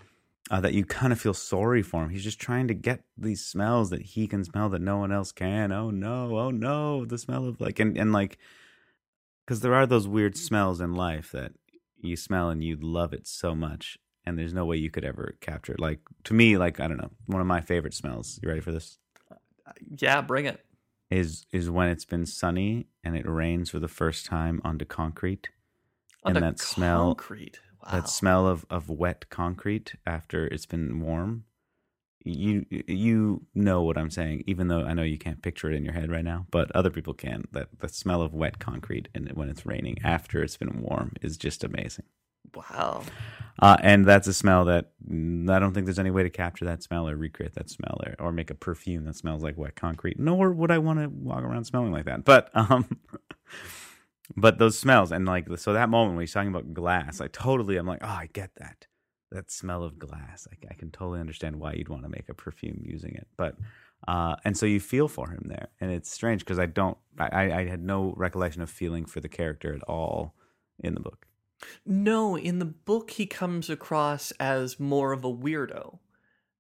Uh, 0.51 0.61
that 0.61 0.75
you 0.75 0.85
kind 0.85 1.13
of 1.13 1.21
feel 1.21 1.33
sorry 1.33 1.83
for 1.83 2.03
him. 2.03 2.11
He's 2.11 2.23
just 2.23 2.39
trying 2.39 2.69
to 2.69 2.75
get 2.75 3.03
these 3.17 3.45
smells 3.45 3.89
that 3.91 4.03
he 4.03 4.27
can 4.27 4.45
smell 4.45 4.69
that 4.69 4.83
no 4.83 4.99
one 4.99 5.11
else 5.11 5.33
can. 5.33 5.73
Oh 5.73 5.91
no! 5.91 6.39
Oh 6.39 6.51
no! 6.51 7.07
The 7.07 7.17
smell 7.17 7.49
of 7.49 7.61
like 7.63 7.81
and 7.81 7.97
and 7.97 8.13
like 8.13 8.37
because 9.45 9.61
there 9.61 9.75
are 9.75 9.87
those 9.87 10.07
weird 10.07 10.37
smells 10.37 10.81
in 10.81 10.95
life 10.95 11.33
that 11.33 11.53
you 12.01 12.17
smell 12.17 12.51
and 12.51 12.63
you 12.63 12.77
love 12.77 13.13
it 13.13 13.27
so 13.27 13.55
much, 13.55 13.99
and 14.27 14.39
there's 14.39 14.55
no 14.55 14.65
way 14.65 14.77
you 14.77 14.91
could 14.91 15.05
ever 15.05 15.37
capture 15.41 15.73
it. 15.73 15.81
Like 15.81 16.01
to 16.25 16.35
me, 16.35 16.57
like 16.57 16.81
I 16.81 16.89
don't 16.89 16.99
know, 16.99 17.11
one 17.27 17.41
of 17.41 17.47
my 17.47 17.61
favorite 17.61 17.95
smells. 17.95 18.39
You 18.43 18.49
ready 18.49 18.61
for 18.61 18.73
this? 18.73 18.99
Yeah, 19.99 20.21
bring 20.21 20.47
it. 20.47 20.65
is 21.11 21.47
is 21.53 21.71
when 21.71 21.89
it's 21.89 22.05
been 22.05 22.27
sunny 22.27 22.87
and 23.03 23.17
it 23.17 23.29
rains 23.29 23.71
for 23.71 23.79
the 23.79 23.89
first 23.89 24.27
time 24.27 24.61
onto 24.65 24.85
concrete. 24.85 25.49
On 26.25 26.37
and 26.37 26.45
that 26.45 26.59
smell 26.59 27.15
concrete. 27.15 27.61
Wow. 27.85 27.93
that 27.93 28.09
smell 28.09 28.47
of, 28.47 28.65
of 28.71 28.89
wet 28.89 29.29
concrete 29.29 29.95
after 30.07 30.47
it's 30.47 30.67
been 30.67 31.01
warm. 31.01 31.45
You 32.27 32.65
you 32.71 33.47
know 33.55 33.83
what 33.83 33.99
I'm 33.99 34.11
saying, 34.11 34.45
even 34.47 34.69
though 34.69 34.85
I 34.85 34.95
know 34.95 35.03
you 35.03 35.19
can't 35.19 35.43
picture 35.43 35.71
it 35.71 35.77
in 35.77 35.85
your 35.85 35.93
head 35.93 36.11
right 36.11 36.25
now, 36.25 36.47
but 36.51 36.75
other 36.75 36.89
people 36.89 37.13
can. 37.13 37.45
That 37.53 37.69
the 37.81 37.89
smell 37.89 38.23
of 38.23 38.33
wet 38.33 38.59
concrete 38.59 39.09
and 39.15 39.31
when 39.33 39.51
it's 39.51 39.67
raining 39.67 39.99
after 40.03 40.43
it's 40.43 40.57
been 40.57 40.81
warm 40.81 41.13
is 41.21 41.37
just 41.37 41.63
amazing. 41.63 42.07
Wow. 42.57 43.03
Uh, 43.61 43.77
and 43.83 44.05
that's 44.05 44.27
a 44.27 44.35
smell 44.35 44.65
that 44.65 44.91
mm, 45.09 45.49
I 45.49 45.59
don't 45.59 45.73
think 45.73 45.87
there's 45.87 45.99
any 45.99 46.11
way 46.11 46.23
to 46.23 46.31
capture 46.31 46.65
that 46.65 46.83
smell 46.83 47.09
or 47.09 47.17
recreate 47.17 47.55
that 47.55 47.71
smell 47.71 48.01
or, 48.05 48.15
or 48.19 48.33
make 48.33 48.51
a 48.51 48.55
perfume 48.55 49.05
that 49.05 49.17
smells 49.17 49.43
like 49.43 49.57
wet 49.57 49.77
concrete. 49.77 50.19
Nor 50.19 50.53
would 50.53 50.71
I 50.71 50.79
want 50.79 50.99
to 50.99 51.09
walk 51.09 51.45
around 51.45 51.65
smelling 51.65 51.93
like 51.93 52.07
that. 52.07 52.25
But 52.25 52.51
um, 52.55 52.99
but 54.37 54.59
those 54.59 54.79
smells 54.79 55.13
and 55.13 55.27
like 55.27 55.47
so 55.57 55.73
that 55.73 55.89
moment 55.89 56.17
when 56.17 56.23
he's 56.23 56.33
talking 56.33 56.49
about 56.49 56.75
glass, 56.75 57.21
I 57.21 57.29
totally 57.29 57.77
I'm 57.77 57.87
like, 57.87 58.01
oh, 58.03 58.09
I 58.09 58.29
get 58.33 58.51
that 58.57 58.87
that 59.31 59.51
smell 59.51 59.83
of 59.83 59.99
glass. 59.99 60.49
I, 60.51 60.69
I 60.71 60.75
can 60.75 60.91
totally 60.91 61.21
understand 61.21 61.57
why 61.57 61.75
you'd 61.75 61.89
want 61.89 62.03
to 62.05 62.09
make 62.09 62.29
a 62.29 62.35
perfume 62.35 62.83
using 62.85 63.15
it. 63.15 63.29
But 63.37 63.57
uh, 64.09 64.37
and 64.45 64.57
so 64.57 64.67
you 64.67 64.81
feel 64.81 65.09
for 65.09 65.31
him 65.31 65.47
there, 65.47 65.69
and 65.81 65.91
it's 65.91 66.11
strange 66.11 66.41
because 66.41 66.59
I 66.59 66.67
don't 66.67 66.99
I, 67.19 67.53
I 67.53 67.65
had 67.67 67.83
no 67.83 68.15
recollection 68.17 68.63
of 68.63 68.71
feeling 68.71 69.05
for 69.05 69.21
the 69.21 69.29
character 69.29 69.75
at 69.75 69.83
all 69.85 70.35
in 70.81 70.95
the 70.95 71.01
book. 71.01 71.27
No, 71.87 72.37
in 72.37 72.59
the 72.59 72.65
book 72.65 73.13
he 73.13 73.27
comes 73.27 73.69
across 73.71 74.31
as 74.33 74.81
more 74.81 75.13
of 75.13 75.25
a 75.25 75.33
weirdo 75.33 75.99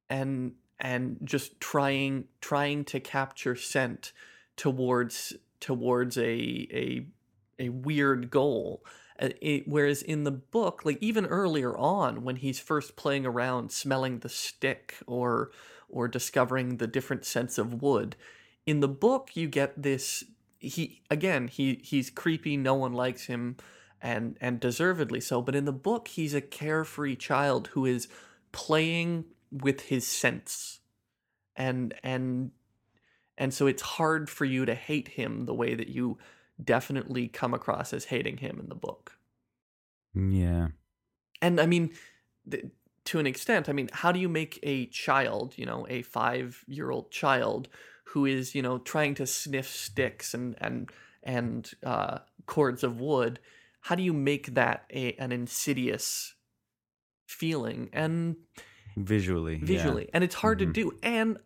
and 0.08 0.54
and 0.78 1.18
just 1.24 1.60
trying 1.60 2.26
trying 2.40 2.84
to 2.86 3.00
capture 3.00 3.56
scent 3.56 4.12
towards 4.56 5.34
towards 5.60 6.18
a 6.18 6.22
a 6.72 7.06
a 7.58 7.68
weird 7.70 8.30
goal. 8.30 8.84
Uh, 9.20 9.30
it- 9.40 9.68
whereas 9.68 10.02
in 10.02 10.24
the 10.24 10.30
book, 10.32 10.84
like 10.84 10.98
even 11.00 11.26
earlier 11.26 11.76
on 11.78 12.24
when 12.24 12.36
he's 12.36 12.58
first 12.60 12.96
playing 12.96 13.24
around 13.26 13.70
smelling 13.72 14.18
the 14.20 14.28
stick 14.28 14.96
or 15.06 15.50
or 15.88 16.08
discovering 16.08 16.78
the 16.78 16.86
different 16.86 17.24
scents 17.24 17.56
of 17.58 17.82
wood, 17.82 18.16
in 18.66 18.80
the 18.80 18.88
book 18.88 19.36
you 19.36 19.48
get 19.48 19.80
this 19.80 20.24
he 20.58 21.02
again, 21.10 21.48
he 21.48 21.80
he's 21.82 22.10
creepy, 22.10 22.56
no 22.56 22.74
one 22.74 22.92
likes 22.92 23.26
him 23.26 23.56
and 24.04 24.36
and 24.40 24.60
deservedly 24.60 25.20
so 25.20 25.40
but 25.42 25.56
in 25.56 25.64
the 25.64 25.72
book 25.72 26.08
he's 26.08 26.34
a 26.34 26.40
carefree 26.40 27.16
child 27.16 27.68
who 27.68 27.86
is 27.86 28.06
playing 28.52 29.24
with 29.50 29.80
his 29.80 30.06
sense 30.06 30.80
and 31.56 31.94
and 32.04 32.50
and 33.38 33.52
so 33.52 33.66
it's 33.66 33.82
hard 33.82 34.28
for 34.30 34.44
you 34.44 34.64
to 34.66 34.74
hate 34.74 35.08
him 35.08 35.46
the 35.46 35.54
way 35.54 35.74
that 35.74 35.88
you 35.88 36.18
definitely 36.62 37.26
come 37.26 37.54
across 37.54 37.92
as 37.92 38.04
hating 38.04 38.36
him 38.36 38.60
in 38.60 38.68
the 38.68 38.74
book 38.74 39.18
Yeah. 40.14 40.68
and 41.40 41.58
i 41.60 41.66
mean 41.66 41.90
th- 42.48 42.66
to 43.06 43.18
an 43.18 43.26
extent 43.26 43.68
i 43.68 43.72
mean 43.72 43.88
how 43.92 44.12
do 44.12 44.20
you 44.20 44.28
make 44.28 44.58
a 44.62 44.86
child 44.86 45.54
you 45.56 45.66
know 45.66 45.86
a 45.88 46.02
5 46.02 46.64
year 46.68 46.90
old 46.90 47.10
child 47.10 47.68
who 48.08 48.26
is 48.26 48.54
you 48.54 48.62
know 48.62 48.78
trying 48.78 49.14
to 49.14 49.26
sniff 49.26 49.68
sticks 49.68 50.34
and 50.34 50.54
and 50.60 50.90
and 51.22 51.72
uh, 51.82 52.18
cords 52.44 52.84
of 52.84 53.00
wood 53.00 53.40
how 53.86 53.94
do 53.94 54.02
you 54.02 54.12
make 54.14 54.54
that 54.54 54.84
a, 54.92 55.12
an 55.14 55.30
insidious 55.32 56.34
feeling 57.26 57.90
and 57.92 58.36
Visually. 58.96 59.56
yeah. 59.56 59.64
visually 59.66 60.08
and 60.14 60.22
it's 60.22 60.36
hard 60.36 60.58
Mhm. 60.58 60.66
to 60.66 60.72
do 60.72 60.92
and 61.02 61.38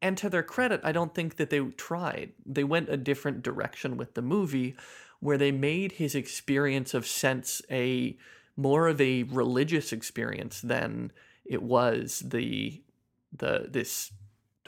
and 0.00 0.16
to 0.18 0.28
their 0.30 0.42
credit 0.44 0.80
i 0.84 0.92
don't 0.92 1.14
think 1.14 1.36
that 1.36 1.50
they 1.50 1.60
tried 1.90 2.32
they 2.46 2.62
went 2.64 2.88
a 2.88 2.96
different 2.96 3.42
direction 3.42 3.96
with 3.96 4.14
the 4.14 4.22
movie 4.22 4.76
where 5.20 5.36
they 5.38 5.50
made 5.52 5.92
his 5.92 6.14
experience 6.14 6.94
of 6.94 7.06
sense 7.06 7.60
a 7.70 8.16
more 8.56 8.86
of 8.88 9.00
a 9.00 9.24
religious 9.24 9.92
experience 9.92 10.60
than 10.60 11.10
it 11.44 11.62
was 11.62 12.22
the 12.24 12.82
the 13.32 13.66
this 13.68 14.12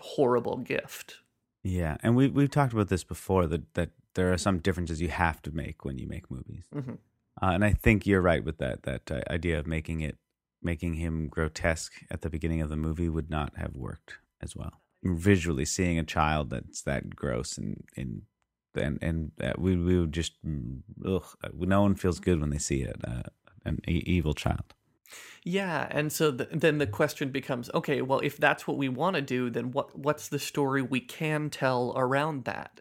horrible 0.00 0.56
gift 0.58 1.18
Yeah, 1.62 1.96
and 2.02 2.14
we 2.16 2.28
we've 2.28 2.50
talked 2.50 2.72
about 2.72 2.88
this 2.88 3.04
before 3.04 3.46
that 3.46 3.74
that 3.74 3.90
there 4.14 4.32
are 4.32 4.38
some 4.38 4.58
differences 4.58 5.00
you 5.00 5.08
have 5.08 5.40
to 5.42 5.50
make 5.52 5.84
when 5.84 5.98
you 5.98 6.06
make 6.06 6.30
movies, 6.30 6.64
Mhm. 6.74 6.98
Uh, 7.42 7.50
and 7.52 7.64
I 7.64 7.72
think 7.72 8.06
you're 8.06 8.20
right 8.20 8.44
with 8.44 8.58
that. 8.58 8.82
That 8.84 9.10
uh, 9.10 9.20
idea 9.30 9.58
of 9.58 9.66
making 9.66 10.00
it 10.00 10.18
making 10.62 10.94
him 10.94 11.28
grotesque 11.28 11.92
at 12.10 12.22
the 12.22 12.30
beginning 12.30 12.60
of 12.60 12.70
the 12.70 12.76
movie 12.76 13.08
would 13.08 13.30
not 13.30 13.56
have 13.56 13.76
worked 13.76 14.18
as 14.40 14.56
well. 14.56 14.80
Visually, 15.02 15.66
seeing 15.66 15.98
a 15.98 16.04
child 16.04 16.50
that's 16.50 16.82
that 16.82 17.14
gross 17.14 17.58
and 17.58 17.84
and 17.96 18.22
and 18.74 18.98
and 19.02 19.32
uh, 19.42 19.52
we 19.58 19.76
we 19.76 19.98
would 19.98 20.12
just 20.12 20.34
ugh, 21.06 21.26
no 21.52 21.82
one 21.82 21.94
feels 21.94 22.20
good 22.20 22.40
when 22.40 22.50
they 22.50 22.58
see 22.58 22.82
it, 22.82 22.96
uh, 23.06 23.22
an 23.64 23.80
e- 23.86 24.02
evil 24.06 24.34
child. 24.34 24.74
Yeah, 25.44 25.86
and 25.90 26.10
so 26.10 26.32
th- 26.32 26.48
then 26.52 26.78
the 26.78 26.86
question 26.86 27.28
becomes, 27.28 27.70
okay, 27.74 28.00
well, 28.00 28.20
if 28.20 28.38
that's 28.38 28.66
what 28.66 28.78
we 28.78 28.88
want 28.88 29.16
to 29.16 29.22
do, 29.22 29.50
then 29.50 29.72
what 29.72 29.96
what's 29.96 30.28
the 30.28 30.38
story 30.38 30.80
we 30.82 31.00
can 31.00 31.50
tell 31.50 31.92
around 31.96 32.44
that? 32.44 32.80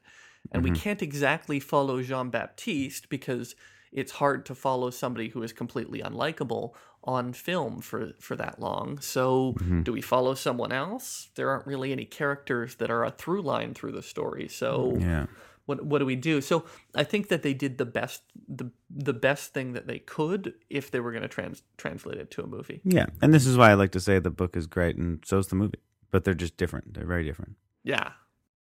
And 0.51 0.63
we 0.63 0.71
can't 0.71 1.01
exactly 1.01 1.59
follow 1.59 2.01
Jean 2.03 2.29
Baptiste 2.29 3.09
because 3.09 3.55
it's 3.93 4.13
hard 4.13 4.45
to 4.47 4.55
follow 4.55 4.89
somebody 4.89 5.29
who 5.29 5.43
is 5.43 5.53
completely 5.53 6.01
unlikable 6.01 6.73
on 7.03 7.33
film 7.33 7.81
for 7.81 8.13
for 8.19 8.35
that 8.35 8.59
long. 8.59 8.99
So, 8.99 9.55
do 9.83 9.91
we 9.91 10.01
follow 10.01 10.33
someone 10.33 10.71
else? 10.71 11.29
There 11.35 11.49
aren't 11.49 11.67
really 11.67 11.91
any 11.91 12.05
characters 12.05 12.75
that 12.75 12.89
are 12.89 13.03
a 13.03 13.11
through 13.11 13.41
line 13.41 13.73
through 13.73 13.91
the 13.91 14.01
story. 14.01 14.47
So, 14.47 14.97
Yeah, 14.99 15.25
what 15.65 15.85
what 15.85 15.99
do 15.99 16.05
we 16.05 16.15
do? 16.15 16.41
So 16.41 16.65
I 16.95 17.03
think 17.03 17.27
that 17.29 17.41
they 17.43 17.53
did 17.53 17.77
the 17.77 17.85
best 17.85 18.23
the 18.47 18.71
the 18.89 19.13
best 19.13 19.53
thing 19.53 19.73
that 19.73 19.87
they 19.87 19.99
could 19.99 20.53
if 20.69 20.91
they 20.91 20.99
were 20.99 21.11
going 21.11 21.23
to 21.23 21.29
trans 21.29 21.63
translate 21.77 22.17
it 22.17 22.31
to 22.31 22.43
a 22.43 22.47
movie. 22.47 22.81
yeah, 22.83 23.07
and 23.21 23.33
this 23.33 23.45
is 23.45 23.57
why 23.57 23.71
I 23.71 23.73
like 23.75 23.91
to 23.91 23.99
say 23.99 24.19
the 24.19 24.29
book 24.29 24.55
is 24.55 24.67
great 24.67 24.97
and 24.97 25.23
so 25.25 25.37
is 25.37 25.47
the 25.47 25.55
movie, 25.55 25.79
but 26.11 26.23
they're 26.23 26.33
just 26.33 26.57
different. 26.57 26.93
They're 26.93 27.05
very 27.05 27.23
different. 27.23 27.55
Yeah. 27.83 28.11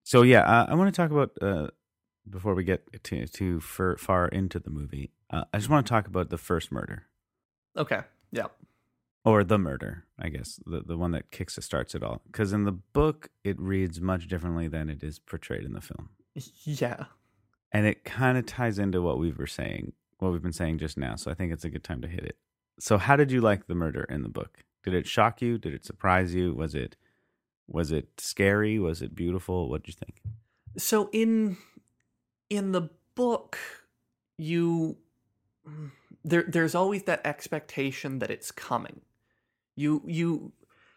So 0.02 0.22
yeah, 0.22 0.42
uh, 0.42 0.66
I 0.68 0.74
want 0.74 0.94
to 0.94 0.96
talk 0.96 1.10
about 1.10 1.30
uh, 1.40 1.68
before 2.28 2.54
we 2.54 2.64
get 2.64 3.02
too 3.02 3.26
too 3.26 3.60
far, 3.60 3.96
far 3.96 4.28
into 4.28 4.58
the 4.58 4.70
movie. 4.70 5.10
Uh, 5.30 5.44
I 5.52 5.58
just 5.58 5.68
want 5.70 5.86
to 5.86 5.90
talk 5.90 6.06
about 6.06 6.30
the 6.30 6.38
first 6.38 6.70
murder 6.72 7.04
Okay. 7.76 8.02
Yeah. 8.30 8.46
or 9.24 9.42
the 9.44 9.58
murder, 9.58 10.04
I 10.18 10.28
guess 10.28 10.60
the 10.66 10.80
the 10.80 10.96
one 10.96 11.10
that 11.12 11.30
kicks 11.30 11.58
it 11.58 11.62
starts 11.64 11.94
it 11.94 12.02
all. 12.02 12.22
Because 12.26 12.52
in 12.52 12.64
the 12.64 12.72
book, 12.72 13.30
it 13.42 13.58
reads 13.60 14.00
much 14.00 14.28
differently 14.28 14.68
than 14.68 14.88
it 14.88 15.02
is 15.02 15.18
portrayed 15.18 15.64
in 15.64 15.72
the 15.72 15.80
film, 15.80 16.10
Yeah. 16.64 17.06
and 17.72 17.86
it 17.86 18.04
kind 18.04 18.38
of 18.38 18.46
ties 18.46 18.78
into 18.78 19.02
what 19.02 19.18
we 19.18 19.32
were 19.32 19.46
saying, 19.46 19.92
what 20.18 20.32
we've 20.32 20.42
been 20.42 20.52
saying 20.52 20.78
just 20.78 20.96
now. 20.96 21.16
So 21.16 21.30
I 21.30 21.34
think 21.34 21.52
it's 21.52 21.64
a 21.64 21.70
good 21.70 21.84
time 21.84 22.00
to 22.02 22.08
hit 22.08 22.24
it. 22.24 22.36
So 22.78 22.98
how 22.98 23.16
did 23.16 23.30
you 23.30 23.40
like 23.40 23.66
the 23.66 23.74
murder 23.74 24.04
in 24.04 24.22
the 24.22 24.28
book? 24.28 24.64
Did 24.82 24.94
it 24.94 25.06
shock 25.06 25.40
you? 25.40 25.58
Did 25.58 25.74
it 25.74 25.84
surprise 25.84 26.34
you? 26.34 26.54
Was 26.54 26.74
it 26.74 26.96
was 27.66 27.92
it 27.92 28.08
scary? 28.18 28.78
Was 28.78 29.00
it 29.00 29.14
beautiful? 29.14 29.68
What 29.70 29.82
did 29.84 29.94
you 29.94 29.98
think? 30.04 30.20
So 30.76 31.08
in 31.12 31.56
in 32.56 32.72
the 32.72 32.90
book, 33.14 33.58
you 34.38 34.96
there 36.24 36.44
there's 36.46 36.74
always 36.74 37.04
that 37.04 37.24
expectation 37.24 38.18
that 38.18 38.30
it's 38.30 38.50
coming. 38.50 39.00
You 39.76 40.02
you 40.06 40.52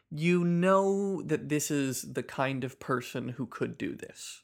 you 0.09 0.43
know 0.43 1.21
that 1.23 1.49
this 1.49 1.69
is 1.69 2.13
the 2.13 2.23
kind 2.23 2.63
of 2.63 2.79
person 2.79 3.29
who 3.29 3.45
could 3.45 3.77
do 3.77 3.95
this. 3.95 4.41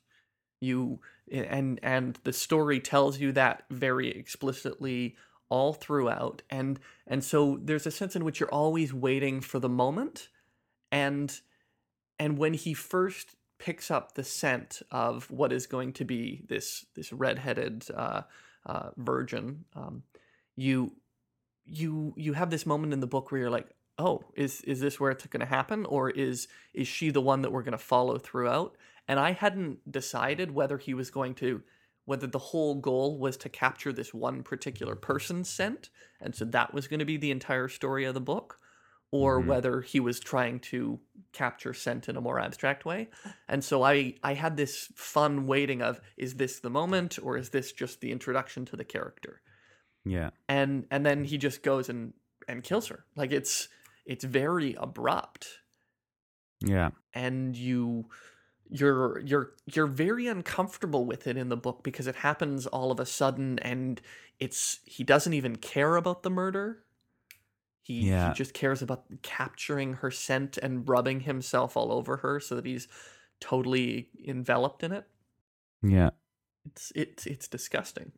You 0.60 1.00
and 1.32 1.80
and 1.82 2.20
the 2.24 2.34
story 2.34 2.80
tells 2.80 3.20
you 3.20 3.32
that 3.34 3.64
very 3.70 4.10
explicitly 4.10 5.16
all 5.50 5.74
throughout 5.74 6.42
and 6.50 6.80
and 7.06 7.24
so 7.24 7.60
there's 7.62 7.86
a 7.86 7.92
sense 7.92 8.16
in 8.16 8.26
which 8.26 8.40
you're 8.40 8.50
always 8.50 8.92
waiting 8.92 9.40
for 9.40 9.60
the 9.60 9.70
moment 9.70 10.30
and 10.92 11.42
and 12.18 12.38
when 12.38 12.54
he 12.54 12.74
first 12.74 13.36
picks 13.64 13.90
up 13.90 14.14
the 14.14 14.26
scent 14.26 14.82
of 14.92 15.32
what 15.32 15.54
is 15.54 15.68
going 15.68 15.94
to 15.94 16.04
be 16.04 16.44
this 16.50 16.86
this 16.96 17.14
redheaded 17.14 17.86
uh, 17.96 18.24
uh, 18.66 18.90
virgin, 18.98 19.64
um, 19.74 20.04
you 20.58 20.94
you 21.66 22.14
you 22.18 22.34
have 22.34 22.50
this 22.50 22.66
moment 22.66 22.92
in 22.92 23.00
the 23.00 23.08
book 23.08 23.32
where 23.32 23.40
you're 23.40 23.50
like, 23.50 23.70
oh, 23.98 24.22
is 24.36 24.60
is 24.62 24.82
this 24.82 25.00
where 25.00 25.12
it's 25.12 25.26
going 25.28 25.40
to 25.40 25.46
happen, 25.46 25.86
or 25.86 26.10
is 26.10 26.50
is 26.74 26.90
she 26.90 27.10
the 27.10 27.22
one 27.22 27.42
that 27.42 27.54
we're 27.54 27.64
going 27.64 27.72
to 27.72 27.78
follow 27.78 28.18
throughout? 28.18 28.76
And 29.08 29.18
I 29.18 29.32
hadn't 29.32 29.90
decided 29.90 30.52
whether 30.52 30.78
he 30.78 30.94
was 30.94 31.10
going 31.10 31.34
to 31.36 31.62
whether 32.04 32.28
the 32.28 32.40
whole 32.40 32.76
goal 32.76 33.18
was 33.18 33.38
to 33.38 33.48
capture 33.48 33.94
this 33.94 34.14
one 34.14 34.44
particular 34.44 34.98
person's 34.98 35.50
scent, 35.50 35.90
and 36.20 36.36
so 36.36 36.44
that 36.44 36.74
was 36.74 36.90
going 36.90 37.00
to 37.00 37.06
be 37.06 37.16
the 37.16 37.32
entire 37.32 37.70
story 37.70 38.04
of 38.04 38.14
the 38.14 38.20
book, 38.20 38.60
or 39.14 39.40
Mhm. 39.40 39.46
whether 39.48 39.82
he 39.82 40.00
was 40.00 40.20
trying 40.20 40.60
to 40.60 41.00
capture 41.34 41.74
scent 41.74 42.10
in 42.10 42.18
a 42.18 42.22
more 42.22 42.40
abstract 42.40 42.84
way. 42.86 43.10
And 43.48 43.64
so 43.64 43.84
I 43.84 44.16
I 44.24 44.34
had 44.34 44.58
this 44.58 44.92
fun 44.96 45.46
waiting 45.48 45.82
of 45.84 46.02
is 46.18 46.36
this 46.36 46.60
the 46.60 46.72
moment 46.72 47.20
or 47.22 47.38
is 47.38 47.50
this 47.52 47.72
just 47.74 48.02
the 48.02 48.12
introduction 48.12 48.66
to 48.66 48.76
the 48.76 48.86
character? 48.86 49.42
Yeah, 50.06 50.32
And 50.50 50.88
and 50.92 51.06
then 51.06 51.26
he 51.26 51.38
just 51.38 51.64
goes 51.64 51.90
and 51.90 52.14
and 52.48 52.64
kills 52.64 52.88
her. 52.88 53.06
Like 53.16 53.32
it's 53.32 53.70
it's 54.06 54.24
very 54.26 54.74
abrupt 54.80 55.48
yeah, 56.66 56.92
and 57.14 57.56
you 57.56 58.06
you're 58.70 59.20
you're 59.20 59.52
you're 59.66 59.88
very 59.88 60.28
uncomfortable 60.28 61.06
with 61.06 61.28
it 61.28 61.38
in 61.38 61.50
the 61.50 61.58
book 61.58 61.84
because 61.84 62.08
it 62.08 62.16
happens 62.16 62.66
all 62.68 62.92
of 62.92 63.00
a 63.00 63.06
sudden 63.06 63.60
and 63.60 64.02
it's 64.40 64.80
he 64.86 65.04
doesn't 65.04 65.34
even 65.34 65.56
care 65.58 65.96
about 65.96 66.24
the 66.24 66.30
murder 66.30 66.83
he, 67.84 68.08
Yeah. 68.10 68.30
he 68.30 68.34
just 68.34 68.54
cares 68.54 68.82
about 68.82 69.04
capturing 69.22 69.94
her 69.96 70.10
scent 70.10 70.58
and 70.58 70.88
rubbing 70.90 71.20
himself 71.22 71.78
all 71.78 71.92
over 71.92 72.18
her 72.18 72.40
so 72.40 72.56
that 72.56 72.66
he's 72.66 72.88
totally 73.40 74.10
enveloped 74.26 74.84
in 74.84 74.92
it. 74.92 75.06
Yeah. 75.82 76.12
it's 76.66 76.92
it's 76.96 77.26
it's 77.26 77.48
disgusting. 77.48 78.14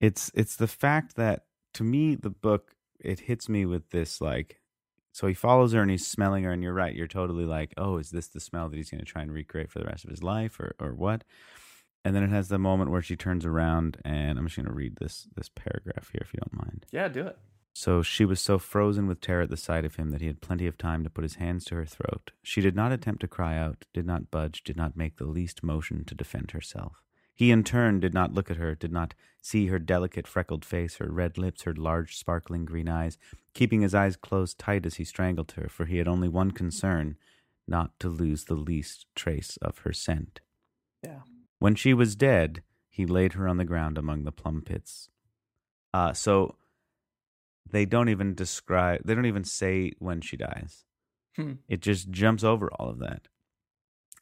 It's 0.00 0.30
it's 0.34 0.56
the 0.56 0.68
fact 0.68 1.16
that 1.16 1.46
to 1.74 1.82
me 1.84 2.14
the 2.14 2.30
book 2.30 2.74
it 3.00 3.20
hits 3.20 3.48
me 3.48 3.66
with 3.66 3.90
this 3.90 4.20
like 4.20 4.60
so 5.12 5.26
he 5.26 5.34
follows 5.34 5.72
her 5.72 5.80
and 5.82 5.90
he's 5.90 6.06
smelling 6.06 6.44
her 6.44 6.52
and 6.52 6.62
you're 6.62 6.72
right 6.72 6.94
you're 6.94 7.06
totally 7.06 7.44
like 7.44 7.74
oh 7.76 7.96
is 7.98 8.10
this 8.10 8.28
the 8.28 8.40
smell 8.40 8.68
that 8.68 8.76
he's 8.76 8.90
going 8.90 9.00
to 9.00 9.04
try 9.04 9.22
and 9.22 9.32
recreate 9.32 9.70
for 9.70 9.78
the 9.80 9.84
rest 9.86 10.04
of 10.04 10.10
his 10.10 10.22
life 10.22 10.60
or 10.60 10.76
or 10.78 10.94
what? 10.94 11.24
And 12.04 12.14
then 12.14 12.22
it 12.22 12.30
has 12.30 12.48
the 12.48 12.58
moment 12.58 12.92
where 12.92 13.02
she 13.02 13.16
turns 13.16 13.44
around 13.44 13.98
and 14.04 14.38
i'm 14.38 14.46
just 14.46 14.56
going 14.56 14.66
to 14.66 14.72
read 14.72 14.96
this 14.96 15.26
this 15.34 15.48
paragraph 15.48 16.08
here 16.12 16.22
if 16.22 16.32
you 16.32 16.38
don't 16.40 16.64
mind. 16.66 16.86
Yeah 16.92 17.08
do 17.08 17.26
it 17.26 17.36
so 17.78 18.00
she 18.00 18.24
was 18.24 18.40
so 18.40 18.58
frozen 18.58 19.06
with 19.06 19.20
terror 19.20 19.42
at 19.42 19.50
the 19.50 19.56
sight 19.56 19.84
of 19.84 19.96
him 19.96 20.10
that 20.10 20.22
he 20.22 20.28
had 20.28 20.40
plenty 20.40 20.66
of 20.66 20.78
time 20.78 21.04
to 21.04 21.10
put 21.10 21.24
his 21.24 21.34
hands 21.34 21.62
to 21.62 21.74
her 21.74 21.84
throat. 21.84 22.30
She 22.42 22.62
did 22.62 22.74
not 22.74 22.90
attempt 22.90 23.20
to 23.20 23.28
cry 23.28 23.58
out, 23.58 23.84
did 23.92 24.06
not 24.06 24.30
budge, 24.30 24.64
did 24.64 24.78
not 24.78 24.96
make 24.96 25.18
the 25.18 25.26
least 25.26 25.62
motion 25.62 26.02
to 26.06 26.14
defend 26.14 26.52
herself. 26.52 27.02
He 27.34 27.50
in 27.50 27.64
turn 27.64 28.00
did 28.00 28.14
not 28.14 28.32
look 28.32 28.50
at 28.50 28.56
her, 28.56 28.74
did 28.74 28.92
not 28.92 29.12
see 29.42 29.66
her 29.66 29.78
delicate 29.78 30.26
freckled 30.26 30.64
face, 30.64 30.96
her 30.96 31.10
red 31.10 31.36
lips, 31.36 31.64
her 31.64 31.74
large 31.74 32.16
sparkling 32.16 32.64
green 32.64 32.88
eyes, 32.88 33.18
keeping 33.52 33.82
his 33.82 33.94
eyes 33.94 34.16
closed 34.16 34.58
tight 34.58 34.86
as 34.86 34.94
he 34.94 35.04
strangled 35.04 35.52
her, 35.52 35.68
for 35.68 35.84
he 35.84 35.98
had 35.98 36.08
only 36.08 36.28
one 36.28 36.52
concern 36.52 37.18
not 37.68 37.90
to 38.00 38.08
lose 38.08 38.44
the 38.44 38.54
least 38.54 39.04
trace 39.14 39.58
of 39.60 39.80
her 39.80 39.92
scent. 39.92 40.40
yeah 41.02 41.20
When 41.58 41.74
she 41.74 41.92
was 41.92 42.16
dead, 42.16 42.62
he 42.88 43.04
laid 43.04 43.34
her 43.34 43.46
on 43.46 43.58
the 43.58 43.66
ground 43.66 43.98
among 43.98 44.24
the 44.24 44.32
plum 44.32 44.62
pits. 44.64 45.10
Uh, 45.92 46.14
so 46.14 46.56
they 47.70 47.84
don't 47.84 48.08
even 48.08 48.34
describe, 48.34 49.02
they 49.04 49.14
don't 49.14 49.26
even 49.26 49.44
say 49.44 49.92
when 49.98 50.20
she 50.20 50.36
dies. 50.36 50.84
Hmm. 51.36 51.54
It 51.68 51.80
just 51.80 52.10
jumps 52.10 52.44
over 52.44 52.70
all 52.72 52.88
of 52.88 52.98
that. 53.00 53.28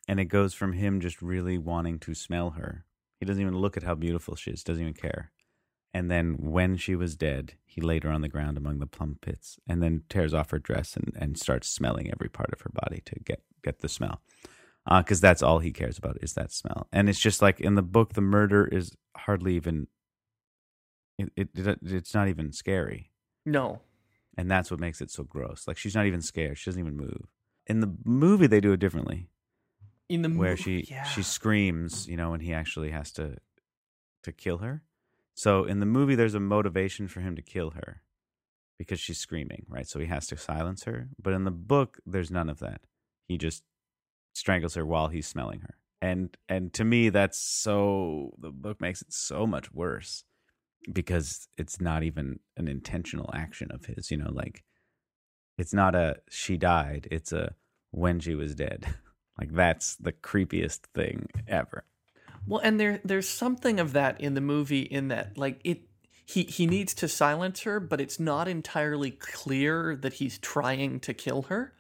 And 0.07 0.21
it 0.21 0.27
goes 0.27 0.55
from 0.55 0.75
him 0.75 1.01
just 1.01 1.23
really 1.23 1.59
wanting 1.59 1.99
to 2.01 2.15
smell 2.15 2.51
her. 2.51 2.85
He 3.21 3.27
doesn't 3.27 3.41
even 3.41 3.57
look 3.57 3.77
at 3.77 3.85
how 3.85 3.95
beautiful 3.95 4.35
she 4.35 4.51
is, 4.51 4.63
doesn't 4.63 4.83
even 4.83 4.95
care. 4.95 5.33
And 5.95 6.11
then 6.11 6.35
when 6.39 6.77
she 6.77 6.97
was 6.97 7.15
dead, 7.15 7.55
he 7.65 7.81
laid 7.81 8.03
her 8.03 8.11
on 8.11 8.21
the 8.21 8.29
ground 8.29 8.59
among 8.59 8.81
the 8.81 8.87
plum 8.87 9.19
pits 9.23 9.59
and 9.67 9.83
then 9.83 10.03
tears 10.09 10.35
off 10.35 10.51
her 10.51 10.59
dress 10.59 10.97
and, 10.97 11.13
and 11.17 11.39
starts 11.39 11.69
smelling 11.69 12.11
every 12.11 12.29
part 12.29 12.51
of 12.53 12.61
her 12.63 12.71
body 12.73 13.01
to 13.07 13.15
get, 13.21 13.43
get 13.63 13.81
the 13.81 13.89
smell 13.89 14.21
because 14.87 15.21
that's 15.21 15.43
all 15.43 15.61
he 15.61 15.73
cares 15.73 15.99
about 15.99 16.19
is 16.21 16.35
that 16.35 16.53
smell. 16.53 16.89
And 16.93 17.09
it's 17.09 17.21
just 17.21 17.41
like 17.41 17.61
in 17.61 17.75
the 17.75 17.83
book, 17.83 18.15
the 18.15 18.21
murder 18.21 18.67
is 18.67 18.97
hardly 19.17 19.57
even. 19.57 19.89
It, 21.19 21.31
it, 21.37 21.49
it 21.55 21.79
it's 21.83 22.15
not 22.15 22.29
even 22.29 22.53
scary, 22.53 23.11
no 23.45 23.81
and 24.37 24.51
that's 24.51 24.71
what 24.71 24.81
makes 24.81 25.01
it 25.01 25.11
so 25.11 25.25
gross. 25.25 25.67
Like 25.67 25.77
she's 25.77 25.95
not 25.95 26.07
even 26.07 26.23
scared; 26.23 26.59
she 26.59 26.71
doesn't 26.71 26.81
even 26.81 26.97
move. 26.97 27.29
In 27.67 27.81
the 27.81 27.95
movie, 28.05 28.47
they 28.47 28.61
do 28.61 28.73
it 28.73 28.81
differently, 28.81 29.29
in 30.09 30.23
the 30.23 30.29
movie. 30.29 30.39
where 30.39 30.51
mo- 30.51 30.57
she 30.57 30.87
yeah. 30.89 31.05
she 31.05 31.23
screams, 31.23 32.07
you 32.09 32.17
know, 32.17 32.35
and 32.35 32.43
he 32.43 32.53
actually 32.53 32.91
has 32.91 33.13
to 33.13 33.37
to 34.23 34.33
kill 34.33 34.59
her. 34.59 34.83
So 35.35 35.65
in 35.65 35.81
the 35.81 35.87
movie, 35.87 36.15
there's 36.15 36.35
a 36.35 36.41
motivation 36.41 37.09
for 37.09 37.21
him 37.21 37.37
to 37.37 37.43
kill 37.43 37.71
her 37.71 38.03
because 38.79 39.01
she's 39.01 39.19
screaming, 39.19 39.67
right? 39.69 39.87
So 39.87 39.99
he 39.99 40.07
has 40.07 40.27
to 40.29 40.37
silence 40.37 40.85
her. 40.85 41.09
But 41.21 41.33
in 41.33 41.45
the 41.45 41.51
book, 41.51 41.99
there's 42.07 42.31
none 42.31 42.49
of 42.49 42.61
that. 42.61 42.83
He 43.27 43.37
just 43.39 43.65
strangles 44.33 44.75
her 44.75 44.87
while 44.87 45.09
he's 45.09 45.27
smelling 45.27 45.61
her. 45.61 45.77
And 46.01 46.37
and 46.49 46.73
to 46.75 46.85
me 46.85 47.09
that's 47.09 47.39
so 47.39 48.35
the 48.39 48.51
book 48.51 48.81
makes 48.81 49.01
it 49.01 49.13
so 49.13 49.47
much 49.47 49.73
worse 49.73 50.25
because 50.93 51.49
it's 51.57 51.81
not 51.81 52.03
even 52.03 52.41
an 52.57 52.69
intentional 52.69 53.31
action 53.35 53.71
of 53.71 53.87
his, 53.87 54.11
you 54.11 54.17
know, 54.17 54.31
like 54.31 54.65
it's 55.59 55.75
not 55.75 55.95
a 55.95 56.17
she 56.29 56.57
died, 56.57 57.09
it's 57.11 57.33
a 57.33 57.55
when 57.91 58.21
she 58.21 58.35
was 58.35 58.55
dead. 58.55 58.87
like 59.39 59.53
that's 59.53 59.97
the 59.97 60.13
creepiest 60.13 60.81
thing 60.95 61.29
ever. 61.47 61.85
Well, 62.47 62.61
and 62.63 62.79
there 62.79 63.01
there's 63.05 63.29
something 63.29 63.81
of 63.81 63.93
that 63.93 64.21
in 64.21 64.35
the 64.35 64.41
movie 64.41 64.83
in 64.83 65.09
that 65.09 65.39
like 65.39 65.61
it 65.65 65.83
he 66.27 66.45
he 66.45 66.67
needs 66.67 66.95
to 66.95 67.09
silence 67.09 67.63
her, 67.63 67.81
but 67.81 68.01
it's 68.01 68.21
not 68.21 68.49
entirely 68.49 69.11
clear 69.11 69.97
that 69.97 70.15
he's 70.15 70.39
trying 70.39 71.01
to 71.01 71.15
kill 71.15 71.43
her. 71.43 71.75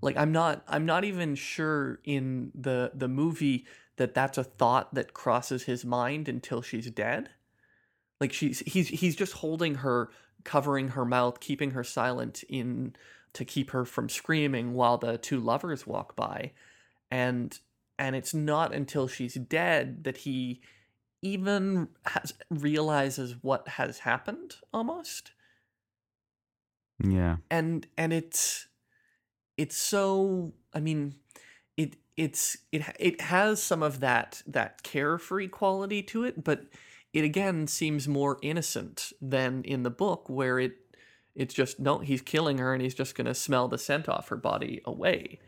Like 0.00 0.16
I'm 0.16 0.32
not 0.32 0.64
I'm 0.66 0.86
not 0.86 1.04
even 1.04 1.34
sure 1.34 2.00
in 2.04 2.50
the 2.54 2.92
the 2.94 3.08
movie 3.08 3.66
that 3.96 4.14
that's 4.14 4.38
a 4.38 4.44
thought 4.44 4.94
that 4.94 5.14
crosses 5.14 5.64
his 5.64 5.84
mind 5.84 6.28
until 6.28 6.62
she's 6.62 6.90
dead. 6.90 7.30
Like 8.22 8.32
she's 8.32 8.60
he's 8.60 8.88
he's 8.88 9.16
just 9.16 9.34
holding 9.34 9.76
her, 9.76 10.10
covering 10.44 10.90
her 10.90 11.04
mouth, 11.04 11.40
keeping 11.40 11.72
her 11.72 11.84
silent 11.84 12.44
in 12.48 12.96
to 13.34 13.44
keep 13.44 13.72
her 13.72 13.84
from 13.84 14.08
screaming 14.08 14.74
while 14.74 14.98
the 14.98 15.18
two 15.18 15.40
lovers 15.40 15.86
walk 15.88 16.16
by. 16.16 16.52
And 17.10 17.58
and 17.98 18.16
it's 18.16 18.34
not 18.34 18.74
until 18.74 19.08
she's 19.08 19.34
dead 19.34 20.04
that 20.04 20.18
he 20.18 20.62
even 21.22 21.88
has, 22.06 22.34
realizes 22.50 23.36
what 23.42 23.68
has 23.68 24.00
happened 24.00 24.56
almost 24.72 25.32
Yeah. 27.04 27.36
and 27.50 27.86
and 27.98 28.12
it's 28.12 28.68
it's 29.58 29.76
so 29.76 30.52
i 30.74 30.80
mean 30.80 31.16
it 31.76 31.96
it's 32.16 32.58
it 32.72 32.82
it 33.00 33.20
has 33.22 33.62
some 33.62 33.82
of 33.82 34.00
that 34.00 34.42
that 34.46 34.82
carefree 34.82 35.48
quality 35.48 36.02
to 36.04 36.24
it 36.24 36.44
but 36.44 36.66
it 37.12 37.24
again 37.24 37.66
seems 37.66 38.08
more 38.08 38.38
innocent 38.42 39.12
than 39.20 39.62
in 39.64 39.82
the 39.82 39.90
book 39.90 40.28
where 40.28 40.58
it 40.58 40.72
it's 41.34 41.54
just 41.54 41.78
no 41.80 41.98
he's 41.98 42.22
killing 42.22 42.58
her 42.58 42.72
and 42.74 42.82
he's 42.82 42.94
just 42.94 43.14
going 43.14 43.26
to 43.26 43.34
smell 43.34 43.68
the 43.68 43.78
scent 43.78 44.08
off 44.08 44.28
her 44.28 44.36
body 44.36 44.80
away 44.84 45.38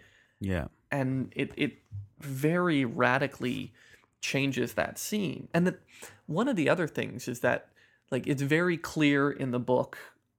Yeah. 0.40 0.66
and 0.90 1.32
it 1.36 1.52
it 1.56 1.78
very 2.20 2.84
radically 2.84 3.72
changes 4.20 4.72
that 4.72 4.98
scene. 4.98 5.48
And 5.52 5.66
that 5.66 5.80
one 6.26 6.48
of 6.48 6.56
the 6.56 6.68
other 6.70 6.86
things 6.86 7.28
is 7.28 7.40
that 7.40 7.68
like 8.10 8.26
it's 8.26 8.40
very 8.40 8.78
clear 8.78 9.30
in 9.30 9.50
the 9.50 9.58
book 9.58 9.98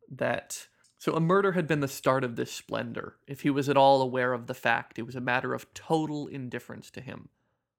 that 0.10 0.68
so 0.98 1.14
a 1.14 1.20
murder 1.20 1.52
had 1.52 1.68
been 1.68 1.82
the 1.82 1.88
start 1.88 2.24
of 2.24 2.36
this 2.36 2.52
splendor. 2.52 3.18
If 3.28 3.42
he 3.42 3.52
was 3.52 3.70
at 3.70 3.78
all 3.78 4.02
aware 4.02 4.34
of 4.34 4.48
the 4.48 4.56
fact, 4.56 4.98
it 4.98 5.04
was 5.06 5.16
a 5.16 5.22
matter 5.22 5.54
of 5.54 5.72
total 5.76 6.26
indifference 6.28 6.90
to 6.92 7.02
him. 7.02 7.30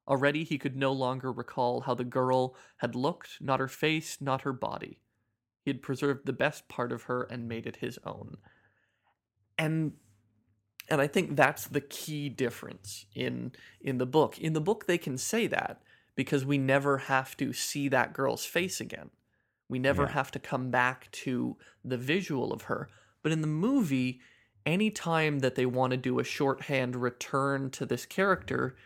Already 0.09 0.45
he 0.45 0.59
could 0.59 0.77
no 0.77 0.93
longer 0.93 1.33
recall 1.33 1.81
how 1.81 1.95
the 1.95 2.05
girl 2.05 2.55
had 2.79 2.95
looked, 2.95 3.39
not 3.41 3.61
her 3.61 3.69
face, 3.69 4.19
not 4.21 4.43
her 4.43 4.53
body. 4.53 5.01
He 5.65 5.71
had 5.71 5.83
preserved 5.83 6.27
the 6.27 6.33
best 6.33 6.69
part 6.69 6.93
of 6.93 7.05
her 7.05 7.25
and 7.25 7.49
made 7.49 7.67
it 7.67 7.77
his 7.77 7.99
own. 8.05 8.37
And 9.59 9.95
and 10.89 11.01
I 11.01 11.09
think 11.09 11.35
that's 11.35 11.67
the 11.67 11.81
key 11.81 12.29
difference 12.29 13.07
in 13.15 13.53
in 13.81 13.99
the 13.99 14.07
book. 14.07 14.39
In 14.39 14.53
the 14.53 14.61
book 14.61 14.87
they 14.87 14.99
can 14.99 15.19
say 15.19 15.49
that 15.49 15.83
because 16.15 16.47
we 16.47 16.57
never 16.59 16.99
have 16.99 17.37
to 17.39 17.53
see 17.53 17.89
that 17.89 18.13
girl's 18.13 18.45
face 18.45 18.81
again. 18.81 19.11
We 19.69 19.81
never 19.81 20.03
Yeah. 20.05 20.11
have 20.13 20.31
to 20.33 20.39
come 20.39 20.71
back 20.71 21.11
to 21.11 21.57
the 21.85 21.99
visual 21.99 22.53
of 22.53 22.63
her. 22.63 22.89
But 23.23 23.33
in 23.33 23.41
the 23.41 23.49
movie, 23.49 24.21
any 24.65 24.91
time 24.91 25.41
that 25.41 25.57
they 25.57 25.67
want 25.67 25.91
to 25.91 25.97
do 25.97 26.21
a 26.21 26.25
shorthand 26.25 26.95
return 26.97 27.71
to 27.73 27.85
this 27.85 28.07
character, 28.07 28.77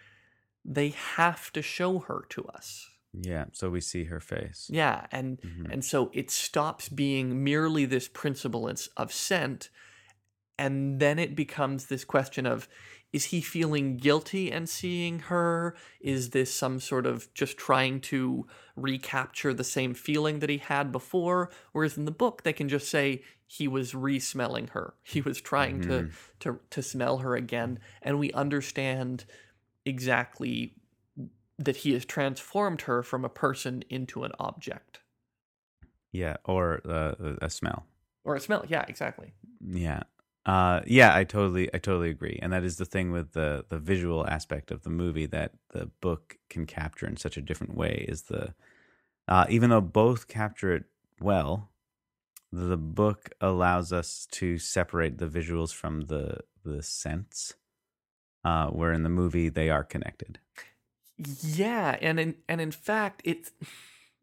they 0.64 0.90
have 0.90 1.53
to 1.53 1.62
show 1.62 2.01
her 2.01 2.25
to 2.31 2.44
us. 2.46 2.88
Yeah. 3.12 3.46
So 3.53 3.70
we 3.70 3.81
see 3.81 4.05
her 4.05 4.20
face. 4.20 4.68
Yeah, 4.73 5.07
and 5.11 5.40
Mhm. 5.40 5.73
and 5.73 5.85
so 5.85 6.11
it 6.14 6.31
stops 6.31 6.88
being 6.88 7.42
merely 7.42 7.85
this 7.85 8.09
principle 8.09 8.68
of 8.96 9.12
scent, 9.12 9.70
and 10.59 11.01
then 11.01 11.18
it 11.18 11.35
becomes 11.35 11.87
this 11.87 12.05
question 12.05 12.46
of 12.46 12.68
is 13.12 13.25
he 13.27 13.40
feeling 13.40 13.96
guilty 13.96 14.53
and 14.53 14.68
seeing 14.68 15.18
her? 15.18 15.75
Is 16.01 16.31
this 16.31 16.55
some 16.55 16.79
sort 16.79 17.07
of 17.07 17.33
just 17.35 17.59
trying 17.59 18.01
to 18.03 18.46
recapture 18.77 19.53
the 19.53 19.64
same 19.64 19.94
feeling 19.94 20.38
that 20.38 20.49
he 20.51 20.59
had 20.59 20.92
before? 20.92 21.51
Whereas 21.73 21.99
in 21.99 22.05
the 22.05 22.12
book, 22.12 22.44
they 22.44 22.53
can 22.53 22.68
just 22.68 22.88
say 22.88 23.25
he 23.49 23.66
was 23.66 23.96
re-smelling 23.96 24.68
her. 24.68 24.94
He 25.03 25.20
was 25.23 25.40
trying 25.40 25.81
to, 25.83 26.11
to 26.38 26.61
to 26.70 26.83
smell 26.83 27.18
her 27.18 27.35
again, 27.35 27.81
and 28.01 28.20
we 28.20 28.31
understand 28.33 29.25
exactly 29.85 30.75
that 31.59 31.79
he 31.79 31.93
has 31.93 32.05
transformed 32.05 32.83
her 32.83 33.03
from 33.03 33.25
a 33.25 33.29
person 33.29 33.83
into 33.90 34.25
an 34.25 34.33
object 34.38 35.01
Yeah. 36.12 36.37
Or 36.45 36.81
uh, 36.87 37.37
a 37.43 37.51
smell. 37.51 37.87
or 38.25 38.35
a 38.37 38.40
smell. 38.40 38.64
Yeah, 38.69 38.85
exactly. 38.88 39.35
Yeah. 39.61 40.03
Uh 40.47 40.81
yeah, 40.87 41.14
I 41.14 41.25
totally 41.25 41.69
I 41.75 41.79
totally 41.79 42.09
agree. 42.11 42.38
And 42.40 42.53
that 42.53 42.64
is 42.64 42.77
the 42.79 42.87
thing 42.87 43.11
with 43.12 43.33
the 43.33 43.66
the 43.69 43.79
visual 43.79 44.27
aspect 44.27 44.71
of 44.71 44.83
the 44.83 44.90
movie 44.90 45.27
that 45.27 45.53
the 45.71 45.87
book 46.01 46.38
can 46.49 46.64
capture 46.66 47.07
in 47.07 47.16
such 47.19 47.37
a 47.37 47.43
different 47.43 47.75
way 47.77 48.07
is 48.09 48.23
the 48.23 48.55
uh 49.29 49.47
even 49.51 49.71
though 49.71 49.81
both 49.83 50.29
capture 50.29 50.75
it 50.75 50.85
well, 51.21 51.71
the 52.53 52.79
book 52.79 53.31
allows 53.40 53.93
us 53.93 54.27
to 54.33 54.59
separate 54.59 55.19
the 55.19 55.29
visuals 55.29 55.75
from 55.75 56.03
the 56.03 56.40
the 56.64 56.83
sense. 56.83 57.55
Uh, 58.44 58.68
where 58.68 58.92
in 58.92 59.03
the 59.03 59.09
movie 59.09 59.48
they 59.48 59.70
are 59.70 59.85
connected. 59.85 60.38
Yeah, 61.18 61.98
and 62.00 62.18
in 62.18 62.35
and 62.48 62.61
in 62.61 62.70
fact, 62.70 63.20
it's 63.24 63.53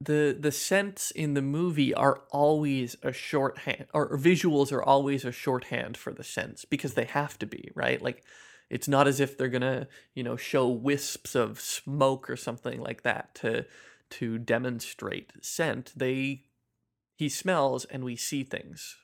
the 0.02 0.36
the 0.40 0.52
scents 0.52 1.12
in 1.12 1.34
the 1.36 1.42
movie 1.42 1.94
are 1.94 2.22
always 2.32 2.96
a 3.04 3.12
shorthand, 3.12 3.86
or, 3.94 4.18
visuals 4.18 4.72
are 4.72 4.84
always 4.84 5.24
a 5.26 5.32
shorthand 5.32 5.98
for 5.98 6.12
the 6.12 6.24
scents 6.24 6.66
because 6.66 6.94
they 6.96 7.06
have 7.06 7.38
to 7.40 7.46
be 7.46 7.70
right. 7.76 8.02
Like, 8.02 8.24
it's 8.70 8.88
not 8.88 9.08
as 9.08 9.20
if 9.20 9.38
they're 9.38 9.48
gonna 9.48 9.88
you 10.16 10.24
know 10.24 10.36
show 10.38 10.68
wisps 10.68 11.36
of 11.36 11.60
smoke 11.60 12.30
or 12.30 12.36
something 12.36 12.82
like 12.82 13.04
that 13.04 13.36
to 13.36 13.66
to 14.12 14.38
demonstrate 14.40 15.34
scent. 15.42 15.94
They 15.96 16.46
he 17.18 17.30
smells 17.30 17.86
and 17.86 18.04
we 18.04 18.16
see 18.16 18.44
things 18.44 18.96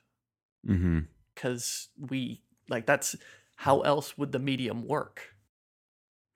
Mm-hmm. 0.67 0.99
because 1.36 1.89
we 1.99 2.41
like 2.69 2.86
that's 2.86 3.17
how 3.63 3.80
else 3.80 4.17
would 4.17 4.34
the 4.34 4.39
medium 4.39 4.86
work? 4.86 5.36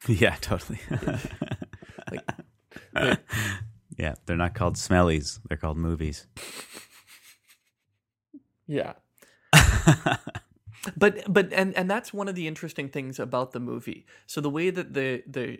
Yeah, 0.07 0.35
totally. 0.39 0.79
Like, 2.09 2.23
yeah, 3.97 4.13
they're 4.25 4.37
not 4.37 4.53
called 4.53 4.75
smellies; 4.75 5.41
they're 5.49 5.57
called 5.57 5.75
movies. 5.75 6.25
Yeah. 8.65 8.93
but 10.95 11.21
but 11.27 11.51
and 11.51 11.75
and 11.75 11.91
that's 11.91 12.13
one 12.13 12.29
of 12.29 12.35
the 12.35 12.47
interesting 12.47 12.87
things 12.87 13.19
about 13.19 13.51
the 13.51 13.59
movie. 13.59 14.05
So 14.25 14.39
the 14.39 14.49
way 14.49 14.69
that 14.69 14.93
the 14.93 15.23
the 15.27 15.59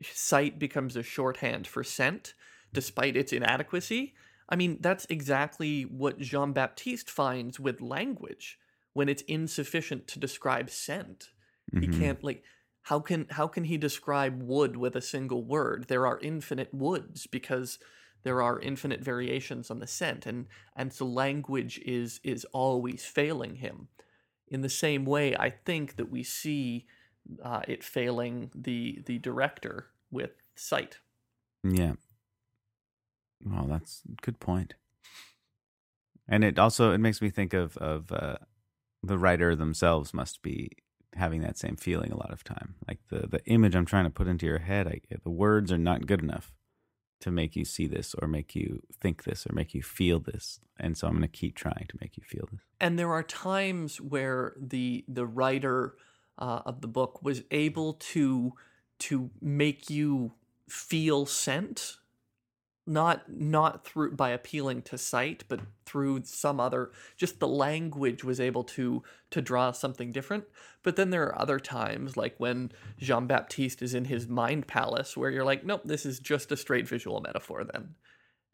sight 0.00 0.60
becomes 0.60 0.94
a 0.94 1.02
shorthand 1.02 1.66
for 1.66 1.82
scent, 1.82 2.34
despite 2.72 3.16
its 3.16 3.32
inadequacy, 3.32 4.14
I 4.48 4.54
mean 4.54 4.78
that's 4.80 5.06
exactly 5.10 5.82
what 5.82 6.20
Jean 6.20 6.52
Baptiste 6.52 7.10
finds 7.10 7.58
with 7.58 7.80
language 7.80 8.59
when 8.92 9.08
it's 9.08 9.22
insufficient 9.22 10.06
to 10.08 10.18
describe 10.18 10.70
scent. 10.70 11.30
He 11.76 11.88
Mhm. 11.88 11.88
can't 11.88 12.22
like 12.22 12.44
how 12.82 13.00
can 13.00 13.26
how 13.30 13.46
can 13.48 13.64
he 13.64 13.76
describe 13.78 14.42
wood 14.42 14.76
with 14.76 14.96
a 14.96 15.00
single 15.02 15.44
word? 15.44 15.86
There 15.88 16.06
are 16.06 16.18
infinite 16.20 16.72
woods 16.74 17.26
because 17.26 17.78
there 18.22 18.42
are 18.42 18.60
infinite 18.60 19.00
variations 19.02 19.70
on 19.70 19.78
the 19.78 19.86
scent 19.86 20.26
and 20.26 20.46
and 20.76 20.92
so 20.92 21.06
language 21.06 21.78
is 21.80 22.20
is 22.24 22.44
always 22.46 23.04
failing 23.04 23.56
him. 23.56 23.88
In 24.48 24.62
the 24.62 24.68
same 24.68 25.04
way, 25.04 25.36
I 25.36 25.50
think 25.50 25.96
that 25.96 26.10
we 26.10 26.22
see 26.24 26.86
uh, 27.42 27.62
it 27.68 27.84
failing 27.84 28.50
the 28.54 29.00
the 29.06 29.18
director 29.18 29.92
with 30.10 30.32
sight. 30.56 30.98
Yeah. 31.62 31.94
Well, 33.44 33.66
that's 33.66 34.02
a 34.06 34.12
good 34.22 34.40
point. 34.40 34.74
And 36.26 36.44
it 36.44 36.58
also 36.58 36.92
it 36.92 36.98
makes 36.98 37.20
me 37.20 37.30
think 37.30 37.52
of 37.54 37.76
of 37.78 38.10
uh, 38.12 38.38
the 39.02 39.18
writer 39.18 39.56
themselves 39.56 40.12
must 40.14 40.42
be 40.42 40.70
having 41.14 41.40
that 41.40 41.58
same 41.58 41.76
feeling 41.76 42.12
a 42.12 42.16
lot 42.16 42.32
of 42.32 42.44
time. 42.44 42.74
Like 42.86 42.98
the 43.08 43.26
the 43.26 43.44
image 43.46 43.74
I'm 43.74 43.86
trying 43.86 44.04
to 44.04 44.10
put 44.10 44.28
into 44.28 44.46
your 44.46 44.58
head, 44.58 44.86
I, 44.86 45.00
the 45.22 45.30
words 45.30 45.72
are 45.72 45.78
not 45.78 46.06
good 46.06 46.22
enough 46.22 46.52
to 47.20 47.30
make 47.30 47.54
you 47.54 47.64
see 47.64 47.86
this 47.86 48.14
or 48.14 48.26
make 48.26 48.54
you 48.54 48.80
think 49.00 49.24
this 49.24 49.46
or 49.46 49.52
make 49.54 49.74
you 49.74 49.82
feel 49.82 50.20
this. 50.20 50.60
And 50.78 50.96
so 50.96 51.06
I'm 51.06 51.14
going 51.14 51.22
to 51.22 51.28
keep 51.28 51.54
trying 51.54 51.86
to 51.90 51.98
make 52.00 52.16
you 52.16 52.22
feel 52.22 52.48
this. 52.50 52.60
and 52.80 52.98
there 52.98 53.12
are 53.12 53.22
times 53.22 54.00
where 54.00 54.54
the 54.58 55.04
the 55.08 55.26
writer 55.26 55.94
uh, 56.38 56.62
of 56.64 56.80
the 56.80 56.88
book 56.88 57.22
was 57.22 57.42
able 57.50 57.94
to 57.94 58.54
to 58.98 59.30
make 59.40 59.90
you 59.90 60.32
feel 60.68 61.26
scent 61.26 61.96
not 62.86 63.30
not 63.30 63.86
through 63.86 64.12
by 64.12 64.30
appealing 64.30 64.82
to 64.82 64.96
sight 64.96 65.44
but 65.48 65.60
through 65.84 66.22
some 66.24 66.58
other 66.58 66.90
just 67.16 67.38
the 67.38 67.48
language 67.48 68.24
was 68.24 68.40
able 68.40 68.64
to 68.64 69.02
to 69.30 69.42
draw 69.42 69.70
something 69.70 70.10
different 70.12 70.44
but 70.82 70.96
then 70.96 71.10
there 71.10 71.24
are 71.24 71.40
other 71.40 71.60
times 71.60 72.16
like 72.16 72.34
when 72.38 72.72
jean-baptiste 72.98 73.82
is 73.82 73.94
in 73.94 74.06
his 74.06 74.26
mind 74.28 74.66
palace 74.66 75.16
where 75.16 75.30
you're 75.30 75.44
like 75.44 75.64
nope 75.64 75.82
this 75.84 76.06
is 76.06 76.18
just 76.18 76.50
a 76.50 76.56
straight 76.56 76.88
visual 76.88 77.20
metaphor 77.20 77.64
then 77.64 77.94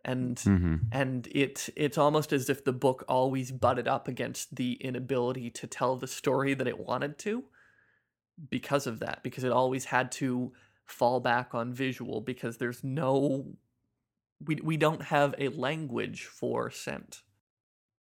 and 0.05 0.37
Mm-hmm. 0.37 0.75
and 0.93 1.27
it 1.33 1.69
it's 1.77 1.99
almost 1.99 2.33
as 2.33 2.49
if 2.49 2.65
the 2.65 2.73
book 2.73 3.05
always 3.09 3.51
butted 3.53 3.89
up 3.89 4.07
against 4.09 4.55
the 4.57 4.75
inability 4.75 5.51
to 5.51 5.67
tell 5.67 5.97
the 5.97 6.07
story 6.07 6.55
that 6.55 6.69
it 6.69 6.79
wanted 6.79 7.19
to 7.19 7.45
because 8.51 8.87
of 8.87 9.01
that 9.01 9.23
because 9.23 9.45
it 9.45 9.53
always 9.53 9.87
had 9.87 10.13
to 10.13 10.53
fall 10.85 11.21
back 11.21 11.55
on 11.55 11.73
visual 11.73 12.21
because 12.21 12.59
there's 12.59 12.85
no 12.85 13.47
we 14.45 14.57
we 14.63 14.77
don't 14.77 15.03
have 15.03 15.35
a 15.39 15.49
language 15.49 16.25
for 16.25 16.71
scent 16.71 17.23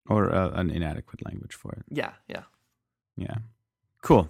Or 0.08 0.32
uh, 0.32 0.50
an 0.60 0.70
inadequate 0.70 1.24
language 1.24 1.54
for 1.54 1.72
it. 1.72 1.84
yeah 1.90 2.12
yeah 2.28 2.44
Yeah. 3.16 3.38
Cool. 4.02 4.28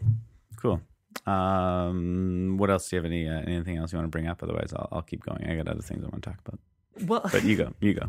Cool. 0.56 0.80
Um, 1.26 2.56
what 2.58 2.70
else? 2.70 2.88
Do 2.88 2.96
you 2.96 3.02
have 3.02 3.10
any 3.12 3.28
uh, 3.28 3.40
anything 3.46 3.76
else 3.76 3.92
you 3.92 3.98
want 3.98 4.06
to 4.10 4.16
bring 4.16 4.26
up? 4.28 4.42
Otherwise, 4.42 4.72
I'll, 4.74 4.88
I'll 4.92 5.02
keep 5.02 5.22
going. 5.24 5.44
I 5.44 5.56
got 5.56 5.68
other 5.68 5.82
things 5.82 6.02
I 6.04 6.08
want 6.08 6.22
to 6.22 6.30
talk 6.30 6.38
about. 6.46 6.60
well 7.08 7.22
But 7.32 7.44
you 7.44 7.56
go. 7.56 7.72
You 7.80 7.94
go. 7.94 8.06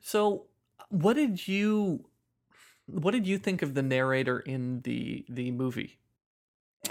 so 0.00 0.46
what 0.88 1.14
did 1.16 1.46
you 1.48 2.06
what 2.86 3.12
did 3.12 3.26
you 3.26 3.36
think 3.38 3.62
of 3.62 3.74
the 3.74 3.82
narrator 3.82 4.38
in 4.40 4.80
the 4.82 5.24
the 5.28 5.50
movie 5.50 5.98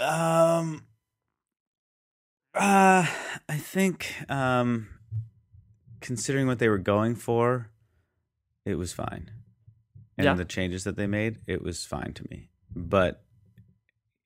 Um. 0.00 0.84
Uh, 2.54 3.06
I 3.48 3.56
think 3.56 4.12
um, 4.28 4.88
considering 6.02 6.46
what 6.46 6.58
they 6.58 6.68
were 6.68 6.78
going 6.78 7.14
for, 7.14 7.70
it 8.64 8.74
was 8.74 8.92
fine, 8.92 9.30
and 10.18 10.24
Yeah. 10.26 10.34
the 10.34 10.44
changes 10.44 10.84
that 10.84 10.96
they 10.96 11.06
made, 11.06 11.40
it 11.46 11.62
was 11.62 11.84
fine 11.84 12.12
to 12.14 12.26
me. 12.30 12.50
But 12.74 13.24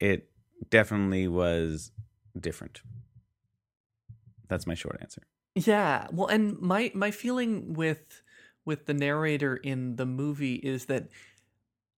it 0.00 0.30
definitely 0.70 1.28
was 1.28 1.92
different. 2.38 2.80
That's 4.48 4.66
my 4.66 4.74
short 4.74 4.98
answer. 5.00 5.22
Yeah, 5.54 6.06
well, 6.12 6.26
and 6.28 6.58
my 6.60 6.92
my 6.94 7.10
feeling 7.10 7.72
with 7.74 8.22
with 8.64 8.86
the 8.86 8.94
narrator 8.94 9.56
in 9.56 9.96
the 9.96 10.06
movie 10.06 10.56
is 10.56 10.86
that 10.86 11.08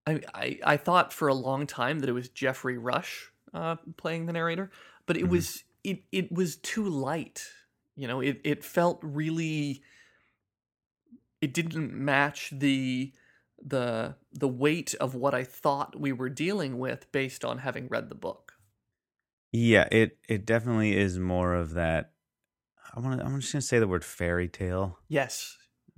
I 0.07 0.21
I, 0.35 0.59
I 0.65 0.77
thought 0.77 1.13
for 1.13 1.29
a 1.29 1.35
long 1.35 1.67
time 1.67 1.99
that 2.01 2.09
it 2.09 2.13
was 2.13 2.29
Geoffrey 2.29 2.79
Rush 2.79 3.33
uh, 3.53 3.77
playing 3.97 4.27
the 4.27 4.33
narrator, 4.33 4.71
but 5.07 5.17
it 5.17 5.25
Mhm. 5.25 5.31
was 5.31 5.65
it 5.83 6.05
it 6.13 6.31
was 6.33 6.57
too 6.57 6.85
light. 6.89 7.47
You 7.99 8.07
know, 8.09 8.21
it 8.21 8.41
it 8.45 8.65
felt 8.65 9.01
really. 9.03 9.83
It 11.41 11.53
didn't 11.53 11.93
match 11.93 12.51
the 12.53 13.13
the 13.61 14.15
the 14.33 14.49
weight 14.49 14.95
of 15.01 15.15
what 15.17 15.35
I 15.35 15.43
thought 15.45 15.99
we 16.01 16.13
were 16.13 16.29
dealing 16.31 16.79
with 16.79 17.11
based 17.13 17.45
on 17.45 17.59
having 17.59 17.89
read 17.89 18.09
the 18.09 18.15
book. 18.15 18.53
Yeah, 19.53 19.89
it 19.91 20.19
it 20.29 20.47
definitely 20.47 20.97
is 20.97 21.19
more 21.19 21.55
of 21.55 21.75
that. 21.75 22.13
I 22.95 23.01
want 23.01 23.19
to. 23.21 23.27
I'm 23.27 23.41
just 23.41 23.53
gonna 23.53 23.63
say 23.63 23.81
the 23.81 23.89
word 23.89 24.05
fairy 24.05 24.49
tale. 24.49 24.99
Yes. 25.09 25.57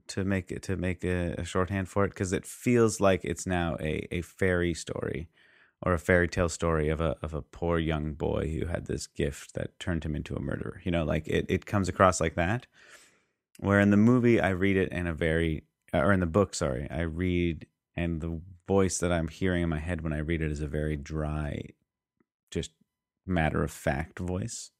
to 0.08 0.24
make 0.24 0.50
it 0.50 0.62
to 0.64 0.76
make 0.76 1.04
a, 1.04 1.34
a 1.38 1.44
shorthand 1.44 1.88
for 1.88 2.04
it 2.04 2.10
because 2.10 2.32
it 2.32 2.46
feels 2.46 3.00
like 3.00 3.20
it's 3.24 3.46
now 3.46 3.76
a, 3.80 4.06
a 4.10 4.22
fairy 4.22 4.74
story 4.74 5.28
or 5.82 5.94
a 5.94 5.98
fairy 5.98 6.28
tale 6.28 6.48
story 6.48 6.88
of 6.88 7.00
a 7.00 7.16
of 7.22 7.34
a 7.34 7.42
poor 7.42 7.78
young 7.78 8.12
boy 8.12 8.48
who 8.58 8.66
had 8.66 8.86
this 8.86 9.06
gift 9.06 9.54
that 9.54 9.78
turned 9.78 10.04
him 10.04 10.14
into 10.14 10.36
a 10.36 10.40
murderer. 10.40 10.80
You 10.84 10.90
know, 10.90 11.04
like 11.04 11.26
it, 11.26 11.46
it 11.48 11.66
comes 11.66 11.88
across 11.88 12.20
like 12.20 12.34
that. 12.34 12.66
Where 13.58 13.80
in 13.80 13.90
the 13.90 13.96
movie 13.96 14.40
I 14.40 14.50
read 14.50 14.76
it 14.76 14.90
in 14.92 15.06
a 15.06 15.14
very 15.14 15.64
uh, 15.92 15.98
or 15.98 16.12
in 16.12 16.20
the 16.20 16.26
book, 16.26 16.54
sorry, 16.54 16.88
I 16.90 17.00
read 17.02 17.66
and 17.96 18.20
the 18.20 18.40
voice 18.66 18.98
that 18.98 19.12
I'm 19.12 19.28
hearing 19.28 19.62
in 19.62 19.68
my 19.68 19.78
head 19.78 20.02
when 20.02 20.12
I 20.12 20.18
read 20.18 20.42
it 20.42 20.52
is 20.52 20.60
a 20.60 20.68
very 20.68 20.96
dry, 20.96 21.64
just 22.50 22.70
matter 23.26 23.62
of 23.62 23.70
fact 23.70 24.18
voice. 24.18 24.70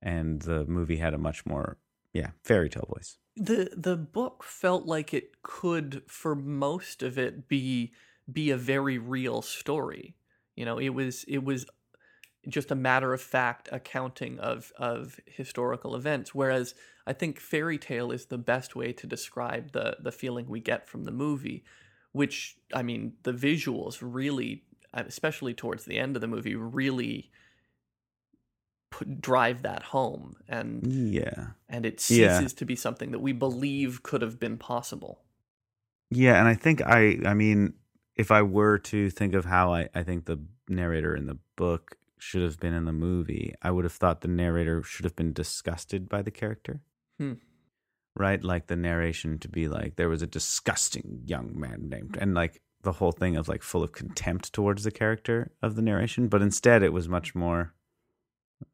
And 0.00 0.42
the 0.42 0.64
movie 0.66 0.98
had 0.98 1.14
a 1.14 1.18
much 1.18 1.44
more 1.44 1.78
yeah, 2.12 2.30
fairy 2.44 2.68
tale 2.68 2.88
voice. 2.94 3.18
the 3.36 3.70
the 3.76 3.96
book 3.96 4.42
felt 4.42 4.86
like 4.86 5.14
it 5.14 5.42
could 5.42 6.02
for 6.06 6.34
most 6.34 7.02
of 7.02 7.18
it 7.18 7.48
be 7.48 7.92
be 8.30 8.50
a 8.50 8.56
very 8.56 8.98
real 8.98 9.42
story 9.42 10.14
you 10.58 10.64
know 10.64 10.78
it 10.78 10.88
was 10.90 11.24
it 11.24 11.44
was 11.44 11.64
just 12.48 12.70
a 12.70 12.74
matter 12.74 13.12
of 13.12 13.20
fact 13.20 13.68
accounting 13.70 14.38
of 14.40 14.72
of 14.76 15.20
historical 15.26 15.94
events 15.94 16.34
whereas 16.34 16.74
i 17.06 17.12
think 17.12 17.38
fairy 17.38 17.78
tale 17.78 18.10
is 18.10 18.26
the 18.26 18.38
best 18.38 18.74
way 18.74 18.92
to 18.92 19.06
describe 19.06 19.72
the 19.72 19.96
the 20.00 20.12
feeling 20.12 20.48
we 20.48 20.60
get 20.60 20.88
from 20.88 21.04
the 21.04 21.12
movie 21.12 21.64
which 22.12 22.56
i 22.74 22.82
mean 22.82 23.12
the 23.22 23.32
visuals 23.32 23.98
really 24.02 24.64
especially 24.92 25.54
towards 25.54 25.84
the 25.84 25.98
end 25.98 26.16
of 26.16 26.20
the 26.20 26.26
movie 26.26 26.56
really 26.56 27.30
put, 28.90 29.20
drive 29.20 29.62
that 29.62 29.84
home 29.84 30.34
and 30.48 30.92
Yeah. 30.92 31.48
and 31.68 31.86
it 31.86 32.04
Yeah. 32.08 32.38
ceases 32.38 32.54
to 32.54 32.64
be 32.64 32.74
something 32.74 33.12
that 33.12 33.20
we 33.20 33.32
believe 33.32 34.02
could 34.02 34.22
have 34.22 34.40
been 34.40 34.56
possible. 34.56 35.20
Yeah, 36.10 36.38
and 36.38 36.48
I 36.48 36.54
think 36.54 36.80
I 36.80 37.18
I 37.26 37.34
mean 37.34 37.74
if 38.18 38.32
I 38.32 38.42
were 38.42 38.78
to 38.78 39.08
think 39.08 39.34
of 39.34 39.44
how 39.44 39.72
I, 39.72 39.88
I 39.94 40.02
think 40.02 40.26
the 40.26 40.40
narrator 40.68 41.14
in 41.14 41.26
the 41.26 41.38
book 41.56 41.96
should 42.18 42.42
have 42.42 42.58
been 42.58 42.74
in 42.74 42.84
the 42.84 42.92
movie, 42.92 43.54
I 43.62 43.70
would 43.70 43.84
have 43.84 43.92
thought 43.92 44.20
the 44.20 44.28
narrator 44.28 44.82
should 44.82 45.04
have 45.04 45.14
been 45.16 45.32
disgusted 45.32 46.08
by 46.08 46.22
the 46.22 46.32
character. 46.32 46.80
Hmm. 47.18 47.34
Right? 48.16 48.42
Like 48.42 48.66
the 48.66 48.76
narration 48.76 49.38
to 49.38 49.48
be 49.48 49.68
like 49.68 49.94
there 49.94 50.08
was 50.08 50.22
a 50.22 50.26
disgusting 50.26 51.22
young 51.24 51.58
man 51.58 51.88
named 51.88 52.18
and 52.20 52.34
like 52.34 52.60
the 52.82 52.92
whole 52.92 53.12
thing 53.12 53.36
of 53.36 53.48
like 53.48 53.62
full 53.62 53.84
of 53.84 53.92
contempt 53.92 54.52
towards 54.52 54.82
the 54.82 54.90
character 54.90 55.52
of 55.62 55.76
the 55.76 55.82
narration, 55.82 56.26
but 56.26 56.42
instead 56.42 56.82
it 56.82 56.92
was 56.92 57.08
much 57.08 57.34
more 57.36 57.74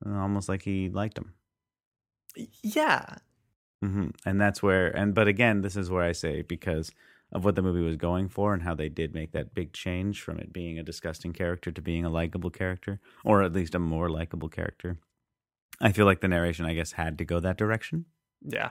almost 0.07 0.49
like 0.49 0.62
he 0.62 0.88
liked 0.88 1.18
him. 1.18 1.34
Yeah. 2.62 3.16
hmm 3.82 4.09
And 4.24 4.40
that's 4.40 4.62
where, 4.62 4.88
and 4.97 5.14
but 5.14 5.28
again, 5.28 5.61
this 5.61 5.76
is 5.76 5.90
where 5.90 6.03
I 6.03 6.12
say 6.12 6.40
because 6.40 6.90
of 7.35 7.45
what 7.45 7.57
the 7.57 7.62
movie 7.62 7.82
was 7.82 7.97
going 7.97 8.28
for 8.28 8.55
and 8.55 8.62
how 8.62 8.74
they 8.74 8.89
did 8.89 9.12
make 9.12 9.32
that 9.32 9.55
big 9.55 9.72
change 9.72 10.22
from 10.22 10.39
it 10.39 10.53
being 10.53 10.78
a 10.78 10.85
disgusting 10.85 11.32
character 11.32 11.72
to 11.72 11.82
being 11.82 12.05
a 12.05 12.11
likable 12.11 12.51
character, 12.51 13.01
or 13.24 13.43
at 13.43 13.53
least 13.53 13.74
a 13.74 13.80
more 13.80 14.09
likable 14.09 14.49
character. 14.49 14.99
I 15.80 15.91
feel 15.91 16.07
like 16.07 16.20
the 16.20 16.28
narration, 16.28 16.64
I 16.64 16.74
guess, 16.74 16.93
had 16.93 17.18
to 17.18 17.24
go 17.24 17.41
that 17.41 17.59
direction. 17.59 18.05
Yeah. 18.41 18.70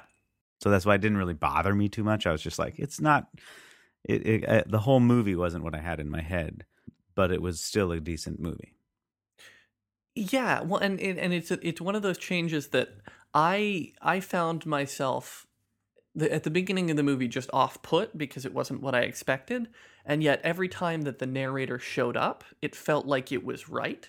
So 0.62 0.70
that's 0.70 0.86
why 0.86 0.96
it 0.96 1.02
didn't 1.02 1.18
really 1.18 1.34
bother 1.34 1.76
me 1.76 1.90
too 1.90 2.06
much. 2.06 2.26
I 2.26 2.32
was 2.32 2.42
just 2.42 2.58
like, 2.58 2.80
it's 2.80 3.02
not. 3.02 3.28
It, 4.06 4.26
it 4.26 4.50
uh, 4.50 4.64
the 4.66 4.80
whole 4.80 5.02
movie 5.02 5.36
wasn't 5.36 5.64
what 5.64 5.76
I 5.76 5.80
had 5.80 6.00
in 6.00 6.10
my 6.10 6.22
head, 6.22 6.66
but 7.16 7.32
it 7.32 7.42
was 7.42 7.62
still 7.62 7.92
a 7.92 8.00
decent 8.00 8.40
movie. 8.40 8.74
Yeah, 10.16 10.62
well, 10.62 10.80
and 10.80 11.00
and 11.00 11.18
and 11.20 11.34
it's 11.34 11.52
it's 11.52 11.82
one 11.82 11.96
of 11.96 12.02
those 12.02 12.18
changes 12.18 12.70
that 12.70 12.90
I 13.34 13.94
I 14.02 14.20
found 14.20 14.66
myself 14.66 15.48
the, 16.16 16.32
at 16.34 16.44
the 16.44 16.52
beginning 16.52 16.92
of 16.92 16.98
the 16.98 17.04
movie 17.04 17.28
just 17.28 17.50
off 17.54 17.82
put 17.82 18.18
because 18.18 18.46
it 18.46 18.54
wasn't 18.54 18.82
what 18.82 18.96
I 18.96 19.02
expected, 19.02 19.68
and 20.06 20.22
yet 20.24 20.42
every 20.44 20.70
time 20.70 21.04
that 21.04 21.20
the 21.20 21.26
narrator 21.26 21.80
showed 21.80 22.18
up, 22.18 22.44
it 22.62 22.76
felt 22.76 23.06
like 23.06 23.32
it 23.32 23.44
was 23.44 23.70
right. 23.70 24.08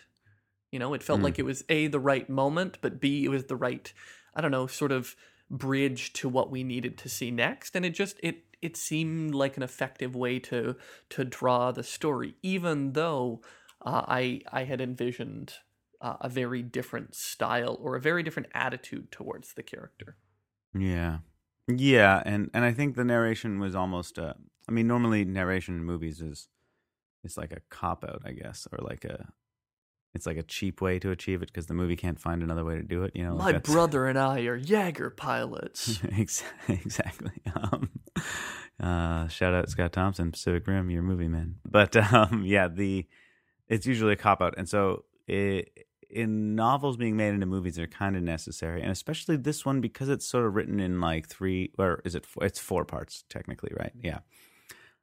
You 0.73 0.79
know, 0.79 0.95
it 0.95 1.03
felt 1.03 1.21
Mm. 1.21 1.25
like 1.25 1.39
it 1.39 1.45
was 1.45 1.65
a 1.69 1.87
the 1.87 2.01
right 2.01 2.29
moment, 2.29 2.79
but 2.81 3.01
b 3.01 3.25
it 3.25 3.29
was 3.29 3.45
the 3.45 3.57
right 3.57 3.93
I 4.35 4.41
don't 4.41 4.51
know 4.51 4.67
sort 4.67 4.93
of 4.93 5.15
bridge 5.51 6.13
to 6.15 6.29
what 6.29 6.51
we 6.51 6.65
needed 6.65 6.99
to 6.99 7.09
see 7.09 7.31
next, 7.31 7.77
and 7.77 7.85
it 7.87 7.91
just 7.91 8.19
it 8.23 8.45
it 8.61 8.77
seemed 8.77 9.35
like 9.35 9.57
an 9.57 9.63
effective 9.63 10.17
way 10.17 10.39
to 10.41 10.77
to 11.11 11.25
draw 11.25 11.71
the 11.73 11.83
story, 11.83 12.35
even 12.43 12.93
though 12.93 13.43
uh, 13.85 14.03
I 14.09 14.41
I 14.51 14.65
had 14.65 14.81
envisioned 14.81 15.55
uh, 16.01 16.17
a 16.21 16.29
very 16.29 16.63
different 16.63 17.15
style 17.15 17.79
or 17.81 17.95
a 17.95 18.01
very 18.01 18.23
different 18.23 18.49
attitude 18.53 19.13
towards 19.13 19.55
the 19.55 19.63
character. 19.63 20.17
Yeah, 20.75 21.19
yeah, 21.69 22.23
and 22.25 22.51
and 22.53 22.65
I 22.65 22.73
think 22.73 22.97
the 22.97 23.05
narration 23.05 23.59
was 23.59 23.75
almost. 23.75 24.19
Uh, 24.19 24.35
I 24.69 24.73
mean, 24.73 24.87
normally 24.87 25.25
narration 25.25 25.77
in 25.77 25.85
movies 25.85 26.21
is 26.21 26.49
it's 27.23 27.37
like 27.37 27.53
a 27.53 27.61
cop 27.71 28.05
out, 28.05 28.23
I 28.25 28.33
guess, 28.33 28.67
or 28.73 28.79
like 28.83 29.05
a 29.05 29.29
it's 30.15 30.27
like 30.27 30.37
a 30.37 30.43
cheap 30.43 30.81
way 30.81 30.99
to 31.01 31.11
achieve 31.11 31.43
it 31.43 31.47
because 31.47 31.67
the 31.67 31.75
movie 31.75 31.97
can't 31.97 32.21
find 32.21 32.43
another 32.43 32.65
way 32.65 32.77
to 32.77 32.83
do 32.83 33.03
it. 33.03 33.12
You 33.15 33.25
know, 33.25 33.35
like 33.35 33.55
My 33.55 33.59
brother 33.59 34.07
and 34.07 34.19
I 34.19 34.41
are 34.43 34.57
Jaeger 34.57 35.11
pilots. 35.11 36.01
Exactly. 36.69 37.33
Um, 37.55 37.91
uh, 38.81 39.29
shout 39.29 39.55
out 39.55 39.69
Scott 39.69 39.93
Thompson, 39.93 40.31
Pacific 40.33 40.67
Rim, 40.67 40.91
your 40.91 41.03
movie 41.03 41.29
man. 41.29 41.57
But 41.65 41.97
um, 41.97 42.45
yeah, 42.45 42.69
the 42.69 43.07
it's 43.69 43.87
usually 43.87 44.12
a 44.12 44.17
cop 44.17 44.41
out, 44.41 44.55
and 44.57 44.69
so 44.69 45.05
it, 45.27 45.87
in 46.15 46.55
novels 46.55 46.97
being 46.97 47.17
made 47.17 47.35
into 47.35 47.47
movies, 47.47 47.77
they're 47.77 47.87
kind 47.87 48.17
of 48.17 48.23
necessary, 48.23 48.81
and 48.81 48.91
especially 48.91 49.37
this 49.37 49.67
one 49.67 49.81
because 49.81 50.09
it's 50.09 50.27
sort 50.27 50.47
of 50.47 50.55
written 50.55 50.81
in 50.81 51.01
like 51.01 51.29
three 51.29 51.73
or 51.79 52.01
is 52.05 52.15
it? 52.15 52.25
Four, 52.25 52.45
it's 52.45 52.59
four 52.59 52.85
parts 52.85 53.25
technically, 53.29 53.73
right? 53.79 53.93
Yeah. 54.01 54.21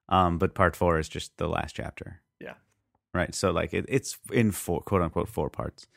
Um, 0.09 0.38
but 0.38 0.55
part 0.55 0.76
four 0.76 0.99
is 0.99 1.09
just 1.09 1.38
the 1.38 1.47
last 1.47 1.76
chapter. 1.76 2.22
Yeah. 2.39 2.55
Right. 3.14 3.36
So 3.36 3.51
like 3.51 3.74
it, 3.74 3.86
it's 3.89 4.18
in 4.32 4.51
four 4.51 4.82
quote 4.82 5.01
unquote 5.01 5.30
four 5.30 5.49
parts. 5.49 5.88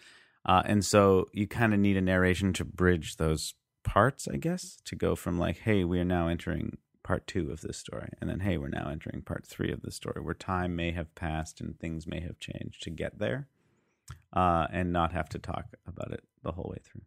Uh, 0.44 0.62
and 0.66 0.84
so 0.84 1.28
you 1.32 1.46
kind 1.46 1.72
of 1.72 1.80
need 1.80 1.96
a 1.96 2.02
narration 2.02 2.52
to 2.54 2.64
bridge 2.64 3.16
those 3.16 3.54
parts, 3.84 4.28
I 4.28 4.36
guess, 4.36 4.78
to 4.84 4.96
go 4.96 5.14
from 5.14 5.38
like, 5.38 5.58
hey, 5.58 5.84
we 5.84 5.98
are 6.00 6.04
now 6.04 6.28
entering 6.28 6.76
part 7.04 7.26
two 7.26 7.52
of 7.52 7.60
this 7.60 7.76
story, 7.76 8.08
and 8.20 8.28
then 8.28 8.40
hey, 8.40 8.56
we're 8.56 8.68
now 8.68 8.88
entering 8.90 9.22
part 9.22 9.46
three 9.46 9.70
of 9.70 9.82
this 9.82 9.94
story, 9.94 10.20
where 10.22 10.34
time 10.34 10.74
may 10.74 10.90
have 10.92 11.14
passed 11.14 11.60
and 11.60 11.78
things 11.78 12.06
may 12.06 12.20
have 12.20 12.40
changed 12.40 12.82
to 12.82 12.90
get 12.90 13.18
there, 13.18 13.46
uh, 14.34 14.66
and 14.70 14.92
not 14.92 15.12
have 15.12 15.28
to 15.30 15.38
talk 15.38 15.76
about 15.86 16.12
it 16.12 16.24
the 16.42 16.52
whole 16.52 16.70
way 16.70 16.78
through. 16.84 17.02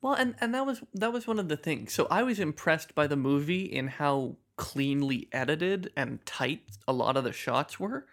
Well, 0.00 0.14
and 0.14 0.34
and 0.40 0.54
that 0.54 0.66
was 0.66 0.82
that 0.94 1.12
was 1.12 1.26
one 1.26 1.38
of 1.38 1.48
the 1.48 1.56
things. 1.56 1.92
So 1.92 2.06
I 2.10 2.22
was 2.22 2.40
impressed 2.40 2.94
by 2.94 3.06
the 3.06 3.16
movie 3.16 3.64
in 3.64 3.88
how 3.88 4.36
cleanly 4.56 5.28
edited 5.32 5.92
and 5.96 6.24
tight 6.26 6.76
a 6.86 6.92
lot 6.92 7.16
of 7.16 7.24
the 7.24 7.32
shots 7.32 7.78
were. 7.80 8.06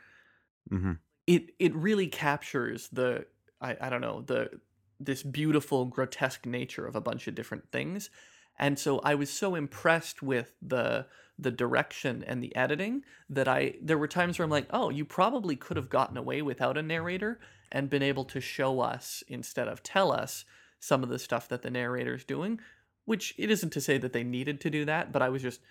hmm 0.71 0.93
It 1.27 1.53
it 1.59 1.75
really 1.75 2.07
captures 2.07 2.89
the 2.89 3.27
I, 3.61 3.77
I 3.81 3.89
don't 3.89 4.01
know 4.01 4.21
the 4.21 4.61
this 4.99 5.23
beautiful 5.23 5.85
grotesque 5.85 6.45
nature 6.45 6.85
of 6.85 6.95
a 6.95 7.01
bunch 7.01 7.27
of 7.27 7.35
different 7.35 7.71
things. 7.71 8.09
And 8.57 8.77
so 8.77 8.99
I 8.99 9.15
was 9.15 9.29
so 9.31 9.55
impressed 9.55 10.21
with 10.21 10.55
the 10.61 11.07
the 11.37 11.51
direction 11.51 12.23
and 12.23 12.43
the 12.43 12.53
editing 12.55 13.05
that 13.29 13.47
I 13.47 13.77
there 13.81 13.97
were 13.97 14.07
times 14.07 14.39
where 14.39 14.43
I'm 14.43 14.49
like, 14.49 14.67
"Oh, 14.71 14.89
you 14.89 15.05
probably 15.05 15.55
could 15.55 15.77
have 15.77 15.89
gotten 15.89 16.17
away 16.17 16.41
without 16.41 16.77
a 16.77 16.81
narrator 16.83 17.39
and 17.71 17.89
been 17.89 18.03
able 18.03 18.25
to 18.25 18.41
show 18.41 18.79
us 18.79 19.23
instead 19.27 19.67
of 19.67 19.83
tell 19.83 20.11
us 20.11 20.45
some 20.79 21.03
of 21.03 21.09
the 21.09 21.19
stuff 21.19 21.47
that 21.49 21.61
the 21.61 21.69
narrator's 21.69 22.23
doing." 22.23 22.59
Which 23.05 23.33
it 23.37 23.49
isn't 23.49 23.71
to 23.71 23.81
say 23.81 23.97
that 23.97 24.13
they 24.13 24.23
needed 24.23 24.61
to 24.61 24.69
do 24.69 24.85
that, 24.85 25.11
but 25.11 25.21
I 25.21 25.29
was 25.29 25.41
just 25.41 25.61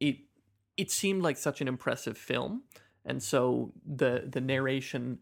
it 0.00 0.18
it 0.76 0.90
seemed 0.90 1.22
like 1.22 1.36
such 1.36 1.60
an 1.60 1.68
impressive 1.68 2.16
film. 2.16 2.62
And 3.04 3.22
so 3.22 3.72
the 3.84 4.28
the 4.30 4.40
narration 4.40 5.18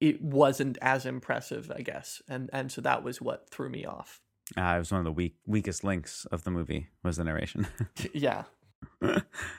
it 0.00 0.22
wasn't 0.22 0.78
as 0.80 1.04
impressive, 1.04 1.70
I 1.74 1.82
guess. 1.82 2.22
And 2.28 2.48
and 2.52 2.72
so 2.72 2.80
that 2.80 3.02
was 3.02 3.20
what 3.20 3.50
threw 3.50 3.68
me 3.68 3.84
off. 3.84 4.20
Uh, 4.56 4.74
it 4.76 4.78
was 4.78 4.90
one 4.90 5.00
of 5.00 5.04
the 5.04 5.12
weak, 5.12 5.36
weakest 5.46 5.84
links 5.84 6.24
of 6.32 6.44
the 6.44 6.50
movie 6.50 6.88
was 7.02 7.16
the 7.16 7.24
narration. 7.24 7.66
Yeah. 8.14 8.44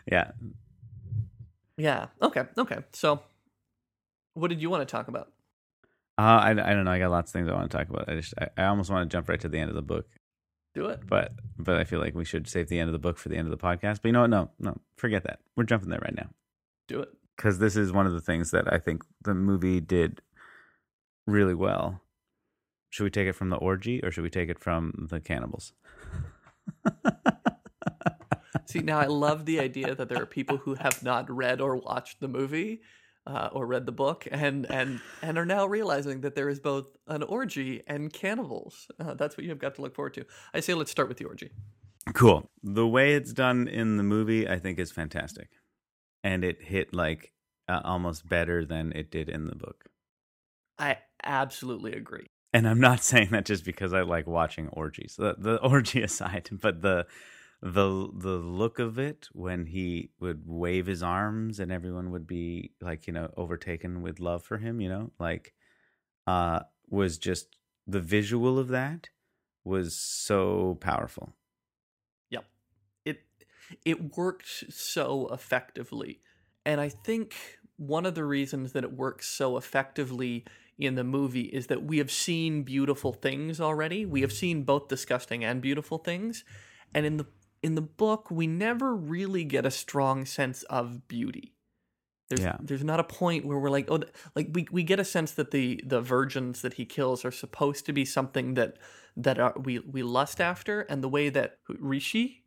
yeah, 0.09 0.31
Yeah. 1.77 2.07
Okay. 2.21 2.43
Okay. 2.57 2.77
So, 2.93 3.21
what 4.33 4.47
did 4.47 4.61
you 4.61 4.69
want 4.69 4.87
to 4.87 4.91
talk 4.91 5.07
about? 5.07 5.31
Uh, 6.19 6.39
I, 6.43 6.49
I 6.51 6.53
don't 6.73 6.83
know. 6.85 6.91
I 6.91 6.99
got 6.99 7.11
lots 7.11 7.29
of 7.29 7.33
things 7.33 7.47
I 7.47 7.53
want 7.53 7.71
to 7.71 7.77
talk 7.77 7.89
about. 7.89 8.09
I 8.09 8.15
just 8.15 8.33
I, 8.39 8.49
I 8.57 8.65
almost 8.65 8.89
want 8.89 9.09
to 9.09 9.15
jump 9.15 9.29
right 9.29 9.39
to 9.39 9.47
the 9.49 9.57
end 9.59 9.69
of 9.69 9.75
the 9.75 9.81
book. 9.81 10.07
Do 10.75 10.85
it. 10.87 10.99
but 11.07 11.33
but 11.57 11.77
I 11.77 11.83
feel 11.83 11.99
like 11.99 12.13
we 12.13 12.25
should 12.25 12.47
save 12.47 12.67
the 12.69 12.79
end 12.79 12.89
of 12.89 12.93
the 12.93 12.99
book 12.99 13.17
for 13.17 13.29
the 13.29 13.37
end 13.37 13.47
of 13.47 13.51
the 13.51 13.63
podcast. 13.65 14.01
But 14.01 14.05
you 14.05 14.11
know 14.11 14.21
what? 14.21 14.29
No, 14.29 14.51
no, 14.59 14.77
forget 14.97 15.23
that. 15.23 15.39
We're 15.55 15.63
jumping 15.63 15.89
there 15.89 15.99
right 15.99 16.15
now 16.15 16.29
Do 16.87 16.99
it. 17.01 17.09
because 17.35 17.57
this 17.59 17.75
is 17.75 17.91
one 17.91 18.05
of 18.05 18.13
the 18.13 18.21
things 18.21 18.51
that 18.51 18.71
I 18.71 18.77
think 18.77 19.03
the 19.23 19.33
movie 19.33 19.79
did 19.79 20.21
really 21.25 21.55
well. 21.55 22.01
Should 22.91 23.03
we 23.03 23.09
take 23.09 23.27
it 23.27 23.33
from 23.33 23.49
the 23.49 23.55
orgy 23.57 24.03
or 24.03 24.11
should 24.11 24.23
we 24.23 24.29
take 24.29 24.49
it 24.49 24.59
from 24.59 25.07
the 25.09 25.19
cannibals? 25.19 25.73
See, 28.65 28.79
now 28.79 28.99
I 28.99 29.05
love 29.05 29.45
the 29.45 29.59
idea 29.59 29.95
that 29.95 30.09
there 30.09 30.21
are 30.21 30.27
people 30.27 30.57
who 30.57 30.75
have 30.75 31.01
not 31.01 31.29
read 31.29 31.61
or 31.61 31.75
watched 31.75 32.19
the 32.19 32.27
movie 32.27 32.81
uh, 33.27 33.49
or 33.51 33.65
read 33.65 33.85
the 33.85 33.91
book 33.91 34.27
and 34.31 34.65
and 34.71 34.99
and 35.21 35.37
are 35.37 35.45
now 35.45 35.65
realizing 35.65 36.21
that 36.21 36.35
there 36.35 36.49
is 36.49 36.59
both 36.59 36.87
an 37.07 37.23
orgy 37.23 37.83
and 37.87 38.11
cannibals. 38.11 38.87
Uh, 38.99 39.13
that's 39.13 39.37
what 39.37 39.45
you've 39.45 39.59
got 39.59 39.75
to 39.75 39.81
look 39.81 39.95
forward 39.95 40.13
to. 40.15 40.25
I 40.53 40.59
say 40.61 40.73
let's 40.73 40.91
start 40.91 41.09
with 41.09 41.17
the 41.17 41.25
orgy. 41.25 41.51
Cool. 42.13 42.49
The 42.63 42.87
way 42.87 43.13
it's 43.13 43.33
done 43.33 43.67
in 43.67 43.97
the 43.97 44.03
movie, 44.03 44.47
I 44.49 44.57
think, 44.57 44.79
is 44.79 44.91
fantastic, 44.91 45.49
and 46.23 46.43
it 46.43 46.61
hit 46.61 46.93
like 46.93 47.31
uh, 47.67 47.81
almost 47.83 48.27
better 48.27 48.65
than 48.65 48.91
it 48.93 49.11
did 49.11 49.29
in 49.29 49.45
the 49.45 49.55
book. 49.55 49.85
I 50.79 50.97
absolutely 51.23 51.93
agree. 51.93 52.27
and 52.53 52.67
I'm 52.67 52.79
not 52.79 53.03
saying 53.11 53.29
that 53.31 53.45
just 53.45 53.63
because 53.65 53.93
I 53.93 54.01
like 54.01 54.25
watching 54.25 54.69
orgies. 54.69 55.15
The, 55.17 55.35
the 55.37 55.57
orgy 55.57 56.01
aside, 56.09 56.49
but 56.51 56.81
the 56.81 57.05
the 57.61 58.09
the 58.13 58.37
look 58.37 58.79
of 58.79 58.97
it 58.97 59.27
when 59.33 59.65
he 59.65 60.11
would 60.19 60.43
wave 60.45 60.85
his 60.87 61.03
arms 61.03 61.59
and 61.59 61.71
everyone 61.71 62.11
would 62.11 62.25
be 62.27 62.71
like 62.81 63.07
you 63.07 63.13
know 63.13 63.31
overtaken 63.37 64.01
with 64.01 64.19
love 64.19 64.43
for 64.43 64.57
him, 64.57 64.79
you 64.81 64.89
know, 64.89 65.11
like 65.19 65.53
uh 66.27 66.61
was 66.89 67.17
just 67.17 67.57
the 67.87 68.01
visual 68.01 68.59
of 68.59 68.69
that 68.69 69.09
was 69.63 69.95
so 69.95 70.77
powerful. 70.81 71.33
Yep. 72.29 72.45
It 73.05 73.21
it 73.85 74.17
worked 74.17 74.47
so 74.73 75.27
effectively. 75.29 76.21
And 76.65 76.81
I 76.81 76.89
think 76.89 77.35
one 77.77 78.05
of 78.05 78.15
the 78.15 78.25
reasons 78.25 78.73
that 78.73 78.83
it 78.83 78.93
works 78.93 79.27
so 79.27 79.57
effectively 79.57 80.45
in 80.77 80.95
the 80.95 81.03
movie 81.03 81.43
is 81.43 81.67
that 81.67 81.83
we 81.83 81.97
have 81.97 82.11
seen 82.11 82.63
beautiful 82.63 83.13
things 83.13 83.59
already. 83.59 84.05
We 84.05 84.21
have 84.21 84.31
seen 84.31 84.63
both 84.63 84.87
disgusting 84.87 85.43
and 85.43 85.61
beautiful 85.61 85.97
things. 85.97 86.43
And 86.93 87.05
in 87.05 87.17
the 87.17 87.27
in 87.61 87.75
the 87.75 87.81
book, 87.81 88.31
we 88.31 88.47
never 88.47 88.95
really 88.95 89.43
get 89.43 89.65
a 89.65 89.71
strong 89.71 90.25
sense 90.25 90.63
of 90.63 91.07
beauty. 91.07 91.55
There's 92.29 92.43
Yeah. 92.43 92.57
there's 92.59 92.83
not 92.83 92.99
a 92.99 93.03
point 93.03 93.45
where 93.45 93.59
we're 93.59 93.71
like, 93.71 93.89
oh, 93.91 94.01
like 94.35 94.49
we 94.53 94.67
we 94.71 94.83
get 94.83 94.99
a 94.99 95.05
sense 95.05 95.31
that 95.33 95.51
the 95.51 95.81
the 95.85 96.01
virgins 96.01 96.61
that 96.61 96.73
he 96.75 96.85
kills 96.85 97.25
are 97.25 97.31
supposed 97.31 97.85
to 97.87 97.93
be 97.93 98.05
something 98.05 98.53
that 98.55 98.77
that 99.17 99.39
are, 99.39 99.53
we 99.59 99.79
we 99.79 100.03
lust 100.03 100.39
after, 100.39 100.81
and 100.81 101.03
the 101.03 101.09
way 101.09 101.29
that 101.29 101.59
Richis, 101.69 102.43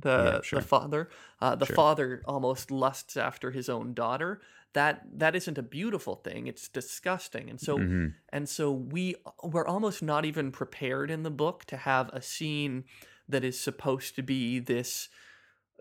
the 0.00 0.36
Yeah, 0.36 0.40
sure. 0.42 0.60
the 0.60 0.66
father, 0.66 1.08
uh, 1.40 1.54
the 1.54 1.66
Sure. 1.66 1.76
father 1.76 2.22
almost 2.26 2.70
lusts 2.70 3.16
after 3.16 3.50
his 3.52 3.68
own 3.68 3.94
daughter. 3.94 4.40
That 4.72 5.02
that 5.18 5.36
isn't 5.36 5.56
a 5.58 5.62
beautiful 5.62 6.16
thing. 6.16 6.46
It's 6.48 6.68
disgusting, 6.68 7.48
and 7.48 7.60
so 7.60 7.78
Mhm. 7.78 8.14
and 8.30 8.48
so 8.48 8.72
we 8.72 9.14
we're 9.44 9.66
almost 9.66 10.02
not 10.02 10.24
even 10.24 10.50
prepared 10.50 11.10
in 11.10 11.22
the 11.22 11.30
book 11.30 11.64
to 11.66 11.76
have 11.76 12.10
a 12.12 12.20
scene 12.20 12.84
that 13.28 13.44
is 13.44 13.58
supposed 13.58 14.16
to 14.16 14.22
be 14.22 14.58
this 14.58 15.08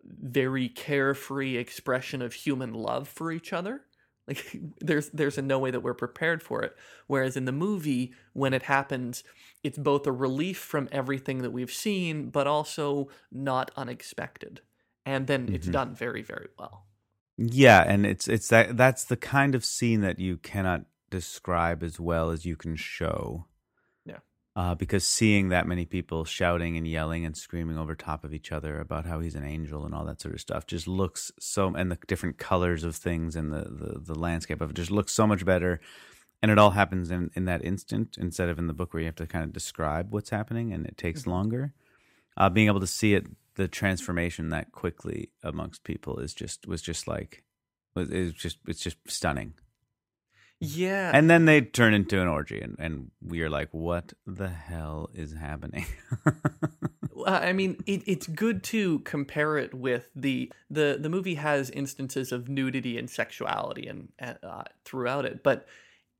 very 0.05 0.67
carefree 0.69 1.57
expression 1.57 2.21
of 2.21 2.33
human 2.33 2.73
love 2.73 3.07
for 3.07 3.31
each 3.31 3.53
other 3.53 3.85
Like 4.27 4.57
there's 4.79 5.09
there's 5.09 5.37
a 5.37 5.41
no 5.41 5.59
way 5.59 5.71
that 5.71 5.81
we're 5.81 5.93
prepared 5.93 6.41
for 6.43 6.61
it. 6.63 6.75
Whereas 7.07 7.35
in 7.37 7.45
the 7.45 7.51
movie, 7.51 8.13
when 8.33 8.53
it 8.53 8.63
happens, 8.63 9.23
it's 9.63 9.77
both 9.77 10.07
a 10.07 10.11
relief 10.11 10.57
from 10.59 10.89
everything 10.91 11.39
that 11.39 11.51
we've 11.51 11.71
seen, 11.73 12.29
but 12.29 12.47
also 12.47 13.09
not 13.31 13.71
unexpected. 13.75 14.61
And 15.05 15.27
then 15.27 15.49
it's 15.53 15.67
Mhm. 15.67 15.71
done 15.71 15.95
very, 15.95 16.21
very 16.21 16.49
well. 16.57 16.87
Yeah, 17.37 17.83
and 17.85 18.05
it's 18.05 18.27
it's 18.27 18.47
that 18.49 18.77
that's 18.77 19.05
the 19.05 19.17
kind 19.17 19.55
of 19.55 19.65
scene 19.65 20.01
that 20.01 20.19
you 20.19 20.37
cannot 20.37 20.85
describe 21.09 21.83
as 21.83 21.99
well 21.99 22.29
as 22.29 22.45
you 22.45 22.55
can 22.55 22.75
show. 22.75 23.47
Uh, 24.55 24.75
because 24.75 25.07
seeing 25.07 25.49
that 25.49 25.65
many 25.65 25.83
people 25.83 26.23
shouting 26.23 26.77
and 26.77 26.87
yelling 26.87 27.25
and 27.25 27.35
screaming 27.35 27.75
over 27.75 27.95
top 27.95 28.23
of 28.23 28.35
each 28.35 28.51
other 28.51 28.79
about 28.79 29.03
how 29.03 29.19
he's 29.19 29.33
an 29.33 29.43
angel 29.43 29.83
and 29.83 29.95
all 29.95 30.05
that 30.05 30.21
sort 30.21 30.35
of 30.35 30.39
stuff 30.39 30.67
just 30.67 30.87
looks 30.87 31.31
so 31.39 31.73
and 31.73 31.91
the 31.91 31.97
different 32.05 32.37
colors 32.37 32.83
of 32.83 32.95
things 32.95 33.35
and 33.35 33.51
the 33.51 33.63
the, 33.63 33.99
the 33.99 34.19
landscape 34.19 34.61
of 34.61 34.69
it 34.69 34.75
just 34.75 34.91
looks 34.91 35.11
so 35.11 35.25
much 35.25 35.43
better. 35.43 35.81
And 36.43 36.51
it 36.51 36.59
all 36.59 36.71
happens 36.71 37.09
in, 37.09 37.31
in 37.35 37.45
that 37.45 37.65
instant 37.65 38.17
instead 38.19 38.49
of 38.49 38.59
in 38.59 38.67
the 38.67 38.73
book 38.73 38.93
where 38.93 38.99
you 39.01 39.07
have 39.07 39.15
to 39.15 39.25
kind 39.25 39.45
of 39.45 39.53
describe 39.53 40.11
what's 40.11 40.29
happening 40.29 40.71
and 40.71 40.85
it 40.85 40.97
takes 40.97 41.25
longer. 41.25 41.73
Uh, 42.35 42.49
being 42.49 42.67
able 42.67 42.81
to 42.81 42.87
see 42.87 43.15
it, 43.15 43.25
the 43.55 43.67
transformation 43.67 44.49
that 44.49 44.71
quickly 44.71 45.29
amongst 45.41 45.83
people 45.83 46.19
is 46.19 46.33
just 46.33 46.67
was 46.67 46.81
just 46.81 47.07
like 47.07 47.43
was 47.95 48.33
just 48.33 48.57
it's 48.67 48.81
just 48.81 48.97
stunning. 49.07 49.53
Yeah. 50.63 51.11
And 51.13 51.29
then 51.29 51.45
they 51.45 51.61
turn 51.61 51.93
into 51.93 52.21
an 52.21 52.27
orgy, 52.27 52.61
and, 52.61 52.75
and 52.79 53.11
we 53.21 53.41
are 53.41 53.49
like, 53.49 53.69
what 53.71 54.13
the 54.25 54.47
hell 54.49 55.09
is 55.13 55.33
happening? 55.33 55.85
I 57.27 57.53
mean, 57.53 57.77
it, 57.85 58.01
it's 58.05 58.27
good 58.27 58.63
to 58.65 58.99
compare 58.99 59.57
it 59.57 59.73
with 59.73 60.09
the 60.15 60.51
the 60.69 60.97
the 60.99 61.09
movie 61.09 61.35
has 61.35 61.69
instances 61.69 62.31
of 62.31 62.49
nudity 62.49 62.97
and 62.97 63.09
sexuality 63.09 63.87
and 63.87 64.09
uh, 64.21 64.63
throughout 64.85 65.25
it, 65.25 65.43
but 65.43 65.67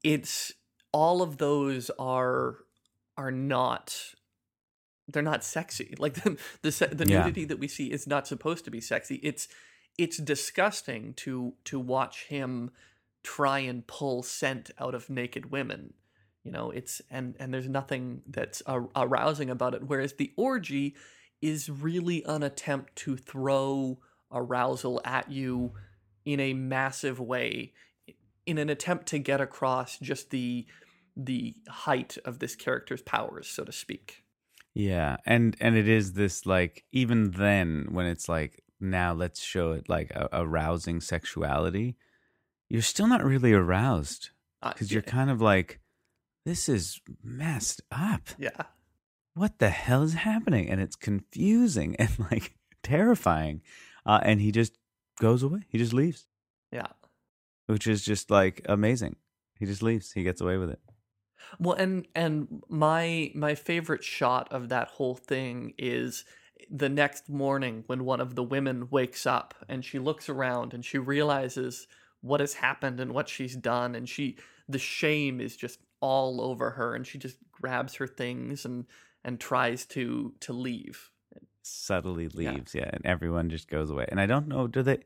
it's 0.04 0.54
all 0.92 1.22
of 1.22 1.38
those 1.38 1.90
are 1.98 2.58
are 3.18 3.32
not 3.32 4.14
they're 5.08 5.24
not 5.24 5.44
sexy. 5.44 5.94
Like 6.00 6.16
the 6.16 6.38
the, 6.62 6.90
the 6.92 7.06
Yeah. 7.10 7.20
nudity 7.24 7.46
that 7.46 7.60
we 7.60 7.68
see 7.68 7.92
is 7.92 8.08
not 8.08 8.28
supposed 8.28 8.66
to 8.66 8.72
be 8.72 8.82
sexy. 8.82 9.16
It's 9.24 9.48
it's 9.98 10.18
disgusting 10.18 11.14
to 11.16 11.54
to 11.66 11.80
watch 11.80 12.26
him 12.26 12.72
try 13.24 13.60
and 13.60 13.88
pull 13.88 14.22
scent 14.22 14.70
out 14.80 14.94
of 14.94 15.10
naked 15.10 15.52
women 15.52 15.94
you 16.44 16.52
know 16.52 16.72
it's 16.72 17.02
and 17.10 17.36
and 17.40 17.54
there's 17.54 17.70
nothing 17.70 18.22
that's 18.28 18.62
ar- 18.64 18.90
arousing 18.96 19.50
about 19.50 19.74
it 19.74 19.88
whereas 19.88 20.14
the 20.14 20.32
orgy 20.36 20.96
is 21.42 21.70
really 21.70 22.24
an 22.26 22.44
attempt 22.44 22.96
to 22.96 23.18
throw 23.18 23.98
arousal 24.32 25.02
at 25.06 25.32
you 25.32 25.74
in 26.26 26.40
a 26.40 26.54
massive 26.54 27.20
way 27.20 27.74
in 28.46 28.58
an 28.58 28.70
attempt 28.70 29.08
to 29.08 29.20
get 29.20 29.42
across 29.42 29.98
just 30.00 30.30
the 30.30 30.66
the 31.16 31.56
height 31.70 32.18
of 32.26 32.40
this 32.40 32.56
character's 32.56 33.02
powers 33.02 33.48
so 33.48 33.64
to 33.64 33.72
speak. 33.72 34.24
Yeah, 34.74 35.18
and 35.26 35.56
and 35.60 35.78
it 35.78 35.88
is 35.88 36.14
this 36.14 36.46
like 36.46 36.84
even 36.92 37.32
then 37.32 37.90
when 37.92 38.08
it's 38.08 38.28
like 38.28 38.64
now 38.80 39.14
let's 39.14 39.40
show 39.40 39.74
it 39.74 39.88
like 39.88 40.10
a, 40.12 40.28
arousing 40.34 41.00
sexuality, 41.00 41.96
you're 42.74 42.82
still 42.82 43.08
not 43.08 43.24
really 43.24 43.54
aroused 43.54 44.32
Uh, 44.64 44.72
because 44.74 44.92
you're 44.92 45.02
kind 45.04 45.30
of 45.30 45.40
like, 45.42 45.80
this 46.46 46.68
is 46.68 47.00
messed 47.24 47.82
up. 47.92 48.30
yeah 48.38 48.64
what 49.36 49.58
the 49.60 49.70
hell 49.70 50.04
is 50.04 50.14
happening? 50.14 50.70
And 50.70 50.80
it's 50.80 50.96
confusing 50.96 51.96
and 52.00 52.12
like 52.32 52.56
terrifying. 52.84 53.62
Uh, 54.06 54.20
and 54.24 54.40
he 54.42 54.52
just 54.52 54.78
goes 55.20 55.42
away. 55.44 55.62
He 55.70 55.78
just 55.78 55.94
leaves, 55.94 56.28
yeah 56.72 56.88
which 57.68 57.88
is 57.88 58.04
just 58.04 58.30
like 58.30 58.62
amazing. 58.68 59.16
He 59.60 59.66
just 59.66 59.82
leaves. 59.82 60.12
He 60.12 60.24
gets 60.24 60.42
away 60.42 60.58
with 60.58 60.70
it. 60.70 60.80
Well, 61.60 61.76
and 61.78 62.06
and 62.14 62.62
my 62.70 63.32
my 63.36 63.56
favorite 63.56 64.04
shot 64.04 64.52
of 64.52 64.70
that 64.70 64.88
whole 64.90 65.16
thing 65.16 65.74
is 65.78 66.26
the 66.70 66.90
next 66.90 67.30
morning 67.30 67.84
when 67.88 68.04
one 68.06 68.22
of 68.22 68.36
the 68.36 68.44
women 68.44 68.90
wakes 68.90 69.26
up 69.26 69.54
and 69.70 69.84
she 69.86 69.98
looks 70.00 70.28
around 70.30 70.74
and 70.74 70.84
she 70.86 70.98
realizes 70.98 71.88
what 72.24 72.40
has 72.40 72.54
happened 72.56 73.00
and 73.00 73.14
what 73.14 73.28
she's 73.30 73.56
done 73.56 73.94
and 73.96 74.08
she 74.10 74.38
the 74.68 74.80
shame 74.80 75.40
is 75.40 75.56
just 75.56 75.80
all 76.00 76.42
over 76.42 76.72
her 76.72 76.96
and 76.96 77.06
she 77.06 77.18
just 77.18 77.38
grabs 77.52 77.96
her 77.96 78.08
things 78.08 78.66
and 78.66 78.86
and 79.24 79.40
tries 79.40 79.86
to 79.86 80.34
to 80.40 80.52
leave. 80.54 81.12
Subtly 81.62 82.30
Yeah. 82.38 82.52
leaves, 82.54 82.74
yeah. 82.76 82.90
and 82.92 83.06
everyone 83.06 83.50
just 83.50 83.70
goes 83.70 83.90
away. 83.90 84.06
And 84.10 84.20
I 84.20 84.26
don't 84.26 84.48
know, 84.48 84.68
do 84.68 84.82
they? 84.84 85.00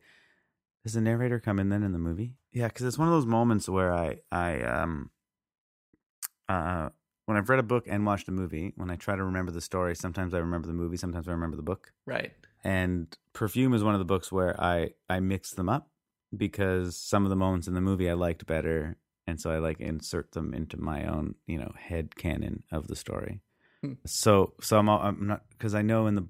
Does 0.84 0.93
the 0.93 1.01
narrator 1.01 1.39
come 1.39 1.59
in 1.59 1.70
then 1.70 1.84
in 1.84 1.91
the 1.91 1.99
movie? 1.99 2.36
Yeah, 2.51 2.68
because 2.68 2.86
it's 2.86 2.97
one 2.97 3.07
of 3.07 3.13
those 3.13 3.26
moments 3.26 3.68
where 3.70 3.93
I, 3.93 4.22
I, 4.32 4.61
um, 4.61 5.09
uh, 6.49 6.89
when 7.26 7.38
I've 7.38 7.49
read 7.49 7.59
a 7.59 7.63
book 7.63 7.86
and 7.88 8.05
watched 8.05 8.28
a 8.30 8.32
movie, 8.32 8.74
when 8.78 8.89
I 8.89 8.95
try 8.95 9.15
to 9.15 9.24
remember 9.24 9.51
the 9.51 9.61
story, 9.61 9.95
sometimes 9.95 10.34
I 10.34 10.38
remember 10.39 10.68
the 10.68 10.74
movie, 10.74 10.97
sometimes 10.97 11.28
I 11.28 11.32
remember 11.32 11.57
the 11.57 11.63
book. 11.63 11.91
Right. 12.05 12.32
and 12.63 13.15
perfume 13.34 13.74
is 13.74 13.84
one 13.84 13.93
of 13.93 13.99
the 13.99 14.05
books 14.05 14.32
where 14.32 14.59
i 14.59 14.89
i 15.09 15.20
mix 15.20 15.51
them 15.51 15.70
up 15.70 15.89
because 16.36 16.97
some 16.97 17.23
of 17.23 17.30
the 17.30 17.36
moments 17.36 17.67
in 17.67 17.73
the 17.73 17.82
movie 17.82 18.09
i 18.09 18.13
liked 18.13 18.45
better 18.45 18.97
and 19.28 19.39
so 19.39 19.49
i 19.51 19.57
like 19.57 19.80
insert 19.80 20.32
them 20.34 20.53
into 20.53 20.78
my 20.78 21.05
own 21.05 21.36
you 21.45 21.57
know 21.57 21.71
head 21.80 22.15
canon 22.15 22.63
of 22.71 22.88
the 22.88 22.95
story 22.95 23.39
Hmm. 23.84 23.93
so 24.07 24.53
so 24.59 24.78
i'm, 24.80 24.89
all- 24.89 25.01
I'm 25.01 25.28
not 25.28 25.43
because 25.51 25.75
i 25.75 25.84
know 25.84 26.07
in 26.07 26.15
the 26.15 26.28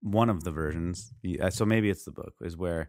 one 0.00 0.30
of 0.30 0.44
the 0.44 0.50
versions 0.50 1.12
uh, 1.40 1.50
so 1.50 1.64
maybe 1.66 1.90
it's 1.90 2.04
the 2.06 2.10
book 2.10 2.34
is 2.40 2.56
where 2.56 2.88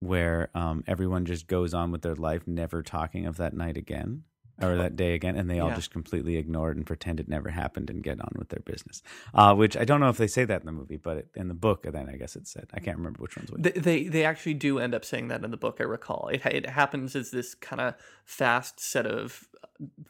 where 0.00 0.50
um 0.54 0.82
everyone 0.86 1.24
just 1.24 1.46
goes 1.46 1.74
on 1.74 1.90
with 1.92 2.02
their 2.02 2.14
life 2.16 2.42
never 2.46 2.82
talking 2.82 3.26
of 3.26 3.36
that 3.36 3.54
night 3.54 3.76
again 3.76 4.22
or 4.60 4.76
that 4.76 4.96
day 4.96 5.14
again 5.14 5.36
and 5.36 5.48
they 5.48 5.60
all 5.60 5.68
Yeah. 5.70 5.76
just 5.76 5.90
completely 5.92 6.36
ignore 6.36 6.70
it 6.70 6.76
and 6.76 6.84
pretend 6.86 7.20
it 7.20 7.28
never 7.28 7.50
happened 7.50 7.90
and 7.90 8.02
get 8.02 8.20
on 8.20 8.32
with 8.36 8.48
their 8.48 8.60
business 8.64 9.02
uh, 9.34 9.54
which 9.54 9.76
I 9.76 9.84
don't 9.84 10.00
know 10.00 10.08
if 10.08 10.16
they 10.16 10.26
say 10.26 10.44
that 10.44 10.60
in 10.60 10.66
the 10.66 10.72
movie, 10.72 10.96
but 10.96 11.16
it, 11.18 11.28
in 11.36 11.48
the 11.48 11.54
book, 11.54 11.82
then 11.84 12.08
I 12.08 12.16
guess 12.16 12.34
it 12.36 12.46
said. 12.48 12.66
I 12.74 12.80
can't 12.80 12.96
remember 12.96 13.20
which 13.22 13.36
one's 13.36 13.50
which. 13.50 13.62
They, 13.62 13.70
they 13.72 14.04
they 14.08 14.24
actually 14.24 14.54
do 14.54 14.78
end 14.78 14.94
up 14.94 15.04
saying 15.04 15.28
that 15.28 15.44
in 15.44 15.50
the 15.50 15.56
book. 15.56 15.76
I 15.80 15.84
recall 15.84 16.28
it. 16.32 16.44
It 16.46 16.68
happens 16.70 17.14
as 17.14 17.30
this 17.30 17.54
kind 17.54 17.80
of 17.80 17.94
fast 18.24 18.80
set 18.80 19.06
of 19.06 19.48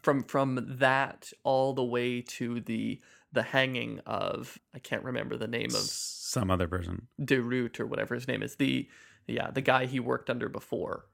from 0.01 0.23
from 0.23 0.65
that 0.79 1.31
all 1.43 1.73
the 1.73 1.83
way 1.83 2.21
to 2.21 2.59
the 2.61 2.99
the 3.31 3.43
hanging 3.43 3.99
of 4.05 4.57
I 4.73 4.79
can't 4.79 5.03
remember 5.03 5.37
the 5.37 5.47
name 5.47 5.69
of 5.69 5.81
Some 5.81 6.49
other 6.49 6.67
person. 6.67 7.07
Druot 7.21 7.79
or 7.79 7.85
whatever 7.85 8.15
his 8.15 8.27
name 8.27 8.41
is. 8.43 8.55
The 8.55 8.87
yeah 9.27 9.51
the 9.51 9.61
guy 9.61 9.85
he 9.85 9.99
worked 9.99 10.29
under 10.29 10.49
before. 10.49 11.05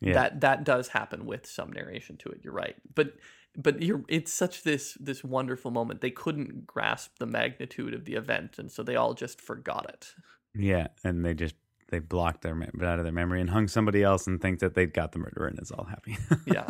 Yeah. 0.00 0.14
That 0.14 0.40
that 0.40 0.64
does 0.64 0.88
happen 0.88 1.26
with 1.26 1.46
some 1.46 1.72
narration 1.72 2.16
to 2.18 2.28
it. 2.30 2.40
You're 2.42 2.52
right, 2.52 2.76
but 2.94 3.14
but 3.56 3.82
you're 3.82 4.04
it's 4.08 4.32
such 4.32 4.62
this 4.62 4.96
this 5.00 5.24
wonderful 5.24 5.70
moment. 5.70 6.00
They 6.00 6.10
couldn't 6.10 6.66
grasp 6.66 7.18
the 7.18 7.26
magnitude 7.26 7.94
of 7.94 8.04
the 8.04 8.14
event, 8.14 8.58
and 8.58 8.70
so 8.70 8.82
they 8.82 8.96
all 8.96 9.14
just 9.14 9.40
forgot 9.40 9.86
it. 9.88 10.14
yeah. 10.54 10.88
And 11.04 11.24
they 11.24 11.34
just, 11.34 11.54
they 11.90 11.98
blocked 12.00 12.42
their 12.42 12.54
out 12.84 12.98
of 12.98 13.04
their 13.04 13.12
memory 13.12 13.40
and 13.40 13.50
hung 13.50 13.68
somebody 13.68 14.02
else 14.02 14.26
and 14.26 14.40
think 14.40 14.58
that 14.60 14.74
they'd 14.74 14.92
got 14.92 15.12
the 15.12 15.18
murderer 15.18 15.46
and 15.48 15.58
is 15.60 15.70
all 15.70 15.84
happy. 15.84 16.16
Yeah. 16.46 16.66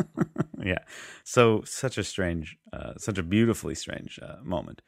yeah. 0.62 0.78
So 1.24 1.62
such 1.64 1.98
a 1.98 2.04
strange, 2.04 2.56
uh, 2.72 2.94
such 2.98 3.18
a 3.18 3.22
beautifully 3.22 3.74
strange 3.74 4.18
uh, 4.22 4.36
moment. 4.42 4.82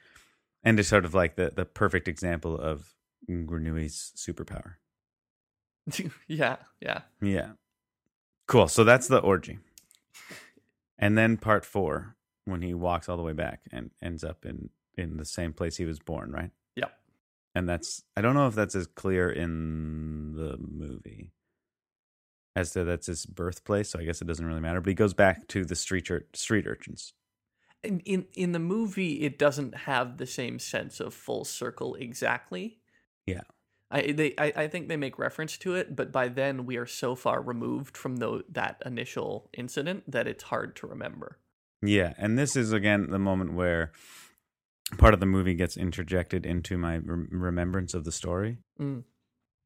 And 0.65 0.79
it's 0.81 0.89
sort 0.89 1.05
of 1.05 1.15
like 1.15 1.37
the, 1.37 1.53
the 1.55 1.65
perfect 1.65 2.09
example 2.09 2.59
of 2.59 2.95
Grenouille's 3.27 4.13
superpower. 4.17 4.75
yeah, 6.29 6.57
yeah. 6.81 7.01
Yeah. 7.23 7.53
Cool. 8.49 8.67
So 8.69 8.83
that's 8.83 9.07
the 9.09 9.19
orgy. 9.19 9.59
And 10.99 11.17
then 11.17 11.37
part 11.37 11.65
four, 11.65 12.17
when 12.45 12.63
he 12.63 12.75
walks 12.75 13.09
all 13.09 13.17
the 13.17 13.23
way 13.23 13.33
back 13.35 13.61
and 13.71 13.91
ends 14.03 14.25
up 14.25 14.45
in 14.45 14.71
in 14.97 15.17
the 15.17 15.25
same 15.25 15.53
place 15.53 15.77
he 15.77 15.85
was 15.85 16.01
born, 16.01 16.33
right? 16.33 16.51
Yep. 16.75 16.91
And 17.55 17.69
that's 17.69 18.03
I 18.17 18.21
don't 18.21 18.35
know 18.35 18.49
if 18.49 18.55
that's 18.57 18.75
as 18.75 18.87
clear 18.89 19.31
in 19.31 20.33
the 20.35 20.57
movie 20.59 21.31
as 22.57 22.73
to 22.73 22.83
that's 22.85 23.07
his 23.07 23.27
birthplace. 23.27 23.91
So 23.91 24.01
I 24.01 24.05
guess 24.05 24.21
it 24.21 24.27
doesn't 24.27 24.45
really 24.45 24.61
matter. 24.61 24.81
But 24.81 24.89
he 24.89 24.95
goes 24.95 25.15
back 25.15 25.47
to 25.49 25.65
the 25.65 25.77
street 25.77 26.11
street 26.35 26.67
urchins. 26.67 27.13
in, 27.85 28.01
in 28.01 28.27
in 28.35 28.53
the 28.53 28.59
movie 28.59 29.21
it 29.21 29.39
doesn't 29.39 29.77
have 29.77 30.17
the 30.17 30.27
same 30.27 30.59
sense 30.59 30.99
of 30.99 31.15
full 31.15 31.45
circle 31.45 31.95
exactly 31.95 32.79
Yeah. 33.27 33.43
I 33.91 34.13
they 34.13 34.35
i, 34.39 34.53
I 34.57 34.69
think 34.69 34.89
they 34.89 34.97
make 34.97 35.19
reference 35.19 35.57
to 35.59 35.75
it 35.75 35.97
but 35.97 36.13
by 36.13 36.29
then 36.29 36.67
we 36.67 36.77
are 36.77 36.87
so 36.87 37.15
far 37.15 37.41
removed 37.41 37.97
from 37.97 38.17
the, 38.17 38.45
that 38.51 38.83
initial 38.85 39.49
incident 39.57 40.05
that 40.11 40.27
it's 40.27 40.45
hard 40.45 40.77
to 40.77 40.87
remember 40.87 41.39
Yeah, 41.83 42.13
and 42.19 42.37
this 42.39 42.57
is 42.57 42.73
again 42.73 43.11
the 43.11 43.19
moment 43.19 43.55
where 43.55 43.93
part 44.97 45.15
of 45.15 45.21
the 45.21 45.27
movie 45.27 45.55
gets 45.55 45.77
interjected 45.77 46.45
into 46.47 46.77
my 46.79 46.97
rem- 46.97 47.29
remembrance 47.31 47.95
of 47.95 48.05
the 48.05 48.13
story. 48.13 48.59
Mm. 48.81 49.05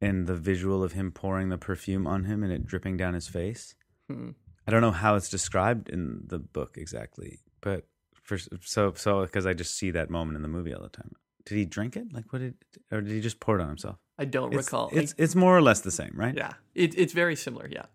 and 0.01 0.27
the 0.27 0.35
visual 0.35 0.83
of 0.83 0.93
him 0.93 1.12
pouring 1.12 1.49
the 1.49 1.59
perfume 1.59 2.07
on 2.07 2.25
him 2.25 2.43
and 2.43 2.53
it 2.53 2.66
dripping 2.66 2.97
down 2.97 3.14
his 3.14 3.29
face. 3.29 3.75
Hmm. 4.11 4.31
I 4.66 4.70
don't 4.70 4.81
know 4.81 4.91
how 4.91 5.14
it's 5.16 5.29
described 5.29 5.89
in 5.89 6.23
the 6.27 6.39
book 6.39 6.77
exactly, 6.77 7.41
but 7.61 7.87
for 8.23 8.37
so 8.61 8.93
so 8.95 9.23
because 9.23 9.47
I 9.47 9.55
just 9.55 9.77
see 9.77 9.91
that 9.93 10.11
moment 10.11 10.37
in 10.37 10.43
the 10.43 10.49
movie 10.49 10.75
all 10.75 10.83
the 10.83 10.89
time. 10.89 11.12
Did 11.47 11.57
he 11.57 11.64
drink 11.64 11.97
it? 11.97 12.12
Like 12.12 12.33
what 12.33 12.41
did 12.41 12.55
or 12.91 13.01
did 13.01 13.12
he 13.12 13.20
just 13.20 13.41
pour 13.41 13.59
it 13.59 13.62
on 13.62 13.68
himself? 13.68 13.97
I 14.23 14.25
don't 14.37 14.53
It's, 14.55 14.66
recall 14.66 14.87
It's 15.01 15.14
it's 15.25 15.35
more 15.45 15.55
or 15.59 15.62
less 15.68 15.81
the 15.89 15.91
same, 16.01 16.14
right? 16.25 16.37
yeah 16.43 16.53
it, 16.83 16.91
it's 17.03 17.14
very 17.23 17.37
similar 17.47 17.66
yeah 17.79 17.87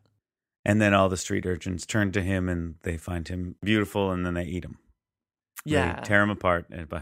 And 0.69 0.77
then 0.81 0.93
all 0.97 1.09
the 1.09 1.21
street 1.25 1.45
urchins 1.53 1.85
turn 1.85 2.11
to 2.11 2.21
him 2.31 2.43
and 2.53 2.63
they 2.87 2.97
find 3.09 3.25
him 3.33 3.41
beautiful 3.71 4.03
and 4.13 4.21
then 4.25 4.33
they 4.39 4.47
eat 4.55 4.65
him. 4.69 4.75
Yeah. 5.65 5.87
They 5.95 6.01
tear 6.09 6.21
him 6.25 6.29
apart 6.37 6.63
and 6.75 6.87
by 6.95 7.01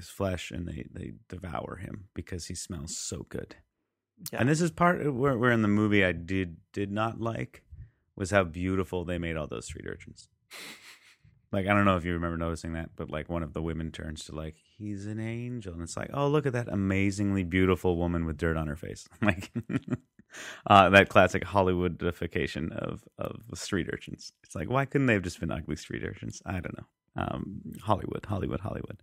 his 0.00 0.08
flesh 0.18 0.44
and 0.54 0.62
they, 0.70 0.80
they 0.96 1.08
devour 1.34 1.72
him 1.86 1.94
because 2.14 2.42
he 2.50 2.54
smells 2.56 2.92
so 3.10 3.18
good. 3.36 3.50
yeah. 4.32 4.38
And 4.40 4.48
this 4.48 4.60
is 4.60 4.70
part 4.82 4.96
where, 5.20 5.36
where 5.40 5.52
in 5.56 5.62
the 5.62 5.76
movie 5.80 6.04
I 6.10 6.12
did 6.34 6.48
did 6.72 6.90
not 7.00 7.14
like 7.20 7.52
was 8.16 8.30
how 8.36 8.44
beautiful 8.44 9.04
they 9.04 9.18
made 9.26 9.36
all 9.38 9.48
those 9.48 9.66
street 9.70 9.86
urchins. 9.94 10.28
Like 11.54 11.66
I 11.66 11.74
don't 11.74 11.84
know 11.84 11.96
if 11.96 12.04
you 12.04 12.12
remember 12.12 12.36
noticing 12.36 12.72
that, 12.74 12.90
but 12.96 13.10
like 13.10 13.28
one 13.28 13.42
of 13.42 13.54
the 13.54 13.62
women 13.62 13.92
turns 13.92 14.24
to 14.24 14.34
like 14.34 14.56
he's 14.76 15.06
an 15.06 15.20
angel, 15.20 15.72
and 15.72 15.82
it's 15.82 15.96
like 15.96 16.10
oh 16.12 16.28
look 16.28 16.46
at 16.46 16.52
that 16.52 16.68
amazingly 16.68 17.44
beautiful 17.44 17.96
woman 17.96 18.26
with 18.26 18.36
dirt 18.36 18.56
on 18.56 18.66
her 18.66 18.76
face, 18.76 19.06
like 19.22 19.50
uh, 20.66 20.90
that 20.90 21.08
classic 21.08 21.44
Hollywoodification 21.44 22.72
of 22.76 23.04
of 23.18 23.42
street 23.54 23.88
urchins. 23.92 24.32
It's 24.42 24.54
like 24.54 24.68
why 24.68 24.84
couldn't 24.84 25.06
they 25.06 25.14
have 25.14 25.22
just 25.22 25.40
been 25.40 25.52
ugly 25.52 25.76
street 25.76 26.02
urchins? 26.04 26.42
I 26.44 26.60
don't 26.60 26.76
know. 26.76 26.86
Um, 27.16 27.60
Hollywood, 27.82 28.26
Hollywood, 28.26 28.60
Hollywood. 28.60 29.00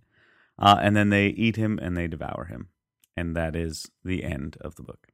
Uh, 0.59 0.77
and 0.81 0.95
then 0.95 1.09
they 1.09 1.27
eat 1.27 1.55
him 1.55 1.79
and 1.81 1.95
they 1.95 2.07
devour 2.07 2.45
him, 2.45 2.67
and 3.15 3.35
that 3.35 3.55
is 3.55 3.89
the 4.03 4.23
end 4.23 4.57
of 4.61 4.75
the 4.75 4.83
book 4.83 5.07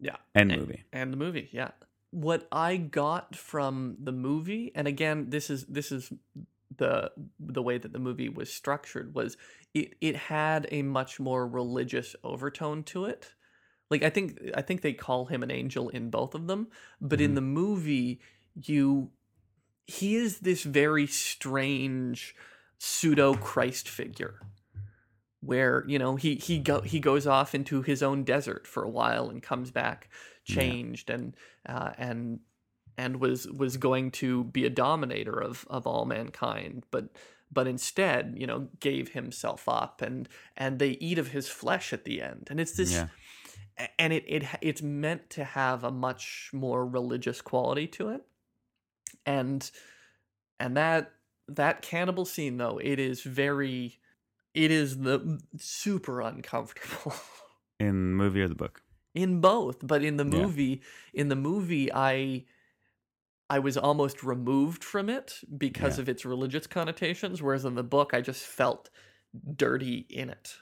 yeah. 0.00 0.16
and 0.34 0.52
and, 0.52 0.60
movie. 0.60 0.84
and 0.92 1.12
the 1.12 1.16
movie 1.16 1.48
yeah 1.52 1.70
what 2.10 2.46
i 2.52 2.76
got 2.76 3.34
from 3.36 3.96
the 4.02 4.12
movie 4.12 4.72
and 4.74 4.86
again 4.86 5.30
this 5.30 5.50
is 5.50 5.64
this 5.66 5.90
is 5.90 6.12
the 6.74 7.10
the 7.38 7.62
way 7.62 7.78
that 7.78 7.92
the 7.92 7.98
movie 7.98 8.28
was 8.28 8.52
structured 8.52 9.14
was 9.14 9.36
it 9.74 9.94
it 10.00 10.16
had 10.16 10.66
a 10.70 10.82
much 10.82 11.20
more 11.20 11.46
religious 11.46 12.16
overtone 12.24 12.82
to 12.82 13.04
it 13.04 13.34
like 13.90 14.02
i 14.02 14.10
think 14.10 14.38
i 14.54 14.62
think 14.62 14.80
they 14.80 14.92
call 14.92 15.26
him 15.26 15.42
an 15.42 15.50
angel 15.50 15.88
in 15.90 16.10
both 16.10 16.34
of 16.34 16.46
them 16.48 16.66
but 17.00 17.20
in 17.20 17.32
Mhm. 17.32 17.34
the 17.36 17.40
movie 17.40 18.20
you 18.54 19.10
he 19.86 20.16
is 20.16 20.40
this 20.40 20.64
very 20.64 21.06
strange 21.06 22.34
pseudo 22.78 23.34
christ 23.34 23.88
figure 23.88 24.40
where 25.40 25.84
you 25.86 25.98
know 25.98 26.16
he 26.16 26.34
he 26.36 26.58
go 26.58 26.80
he 26.80 26.98
goes 26.98 27.26
off 27.26 27.54
into 27.54 27.82
his 27.82 28.02
own 28.02 28.24
desert 28.24 28.66
for 28.66 28.82
a 28.82 28.90
while 28.90 29.28
and 29.30 29.42
comes 29.42 29.70
back 29.70 30.08
Yeah. 30.46 30.54
changed 30.56 31.10
and 31.10 31.36
uh, 31.68 31.92
and 31.98 32.40
and 32.98 33.20
was 33.20 33.46
was 33.48 33.76
going 33.76 34.10
to 34.10 34.44
be 34.44 34.64
a 34.64 34.70
dominator 34.70 35.40
of 35.40 35.66
of 35.68 35.86
all 35.86 36.04
mankind 36.04 36.84
but 36.90 37.08
but 37.52 37.66
instead 37.66 38.34
you 38.36 38.46
know 38.46 38.68
gave 38.80 39.10
himself 39.10 39.68
up 39.68 40.02
and 40.02 40.28
and 40.56 40.78
they 40.78 40.90
eat 40.92 41.18
of 41.18 41.28
his 41.28 41.48
flesh 41.48 41.92
at 41.92 42.04
the 42.04 42.20
end 42.22 42.48
and 42.50 42.58
it's 42.60 42.72
this 42.72 42.92
Yeah. 42.92 43.08
and 43.98 44.12
it, 44.12 44.24
it 44.26 44.44
it's 44.60 44.82
meant 44.82 45.30
to 45.30 45.44
have 45.44 45.84
a 45.84 45.90
much 45.90 46.50
more 46.52 46.86
religious 46.86 47.40
quality 47.40 47.86
to 47.88 48.08
it 48.08 48.22
and 49.24 49.70
and 50.58 50.76
that 50.76 51.12
that 51.48 51.82
cannibal 51.82 52.24
scene 52.24 52.56
though 52.56 52.78
it 52.82 52.98
is 52.98 53.22
very 53.22 53.98
it 54.54 54.70
is 54.70 54.98
the 55.00 55.40
super 55.58 56.20
uncomfortable 56.20 57.14
In 57.78 57.88
the 57.88 58.16
movie 58.16 58.40
or 58.40 58.48
the 58.48 58.54
book? 58.54 58.82
in 59.14 59.40
both 59.40 59.86
but 59.86 60.02
in 60.02 60.16
the 60.16 60.24
Yeah. 60.24 60.30
movie 60.30 60.82
in 61.14 61.28
the 61.28 61.36
movie 61.36 61.92
i 61.92 62.44
i 63.50 63.58
was 63.58 63.76
almost 63.76 64.22
removed 64.22 64.82
from 64.84 65.08
it 65.08 65.40
because 65.56 65.96
Yeah. 65.98 66.02
of 66.02 66.08
its 66.08 66.24
religious 66.24 66.66
connotations 66.66 67.42
whereas 67.42 67.64
in 67.64 67.74
the 67.74 67.82
book 67.84 68.12
i 68.14 68.20
just 68.20 68.44
felt 68.44 68.90
dirty 69.56 70.06
in 70.08 70.30
it 70.30 70.56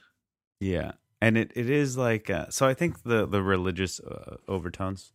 Yeah, 0.61 0.93
and 1.21 1.37
it, 1.39 1.53
it 1.55 1.69
is 1.71 1.97
like 1.97 2.31
uh, 2.31 2.47
so. 2.51 2.67
I 2.67 2.75
think 2.75 3.03
the 3.03 3.27
the 3.27 3.43
religious 3.43 4.01
uh, 4.01 4.37
overtones. 4.49 5.13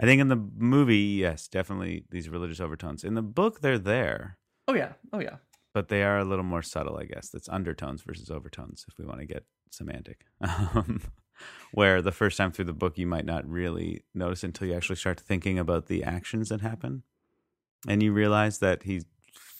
I 0.00 0.04
think 0.06 0.20
in 0.20 0.28
the 0.28 0.42
movie, 0.56 1.20
yes, 1.24 1.48
definitely 1.48 2.04
these 2.10 2.28
religious 2.28 2.60
overtones. 2.60 3.04
In 3.04 3.14
the 3.14 3.22
book, 3.22 3.60
they're 3.60 3.78
there, 3.78 4.38
oh 4.68 4.74
yeah 4.74 4.92
oh 5.12 5.20
yeah 5.20 5.36
but 5.74 5.88
they 5.88 6.02
are 6.02 6.18
a 6.18 6.24
little 6.24 6.44
more 6.44 6.62
subtle. 6.62 6.96
I 6.96 7.04
guess 7.04 7.28
that's 7.30 7.48
undertones 7.48 8.02
versus 8.02 8.30
overtones. 8.30 8.84
If 8.88 8.98
we 8.98 9.04
want 9.06 9.20
to 9.20 9.26
get 9.26 9.44
semantic, 9.70 10.18
um, 10.40 11.00
where 11.72 12.02
the 12.02 12.12
first 12.12 12.36
time 12.36 12.52
through 12.52 12.66
the 12.66 12.72
book, 12.72 12.98
you 12.98 13.06
might 13.06 13.24
not 13.24 13.48
really 13.48 14.04
notice 14.14 14.44
until 14.44 14.68
you 14.68 14.74
actually 14.74 14.96
start 14.96 15.18
thinking 15.20 15.58
about 15.58 15.86
the 15.86 16.04
actions 16.04 16.48
that 16.50 16.60
happen, 16.60 17.02
and 17.88 18.02
you 18.02 18.12
realize 18.12 18.58
that 18.58 18.82
he 18.84 19.02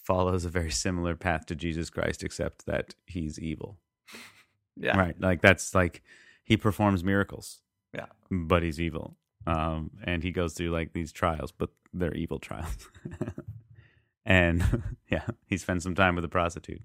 follows 0.05 0.45
a 0.45 0.49
very 0.49 0.71
similar 0.71 1.15
path 1.15 1.47
to 1.47 1.55
Jesus 1.55 1.91
Christ, 1.91 2.23
except 2.23 2.67
that 2.67 2.95
he's 3.07 3.39
evil. 3.39 3.79
yeah 4.77 4.97
Right. 4.99 5.21
Like 5.21 5.41
that's 5.41 5.75
like 5.75 6.03
he 6.45 6.57
performs 6.57 7.05
miracles. 7.05 7.61
Yeah. 7.95 8.07
But 8.31 8.63
he's 8.63 8.81
evil. 8.81 9.17
Um 9.47 9.91
and 10.03 10.23
he 10.23 10.33
goes 10.33 10.55
through 10.55 10.71
like 10.71 10.93
these 10.93 11.13
trials, 11.13 11.53
but 11.53 11.71
they're 11.93 12.15
evil 12.15 12.39
trials. 12.39 12.89
and 14.27 14.83
yeah, 15.11 15.27
he 15.47 15.57
spends 15.57 15.85
some 15.85 15.95
time 15.95 16.15
with 16.17 16.25
a 16.25 16.29
prostitute. 16.29 16.83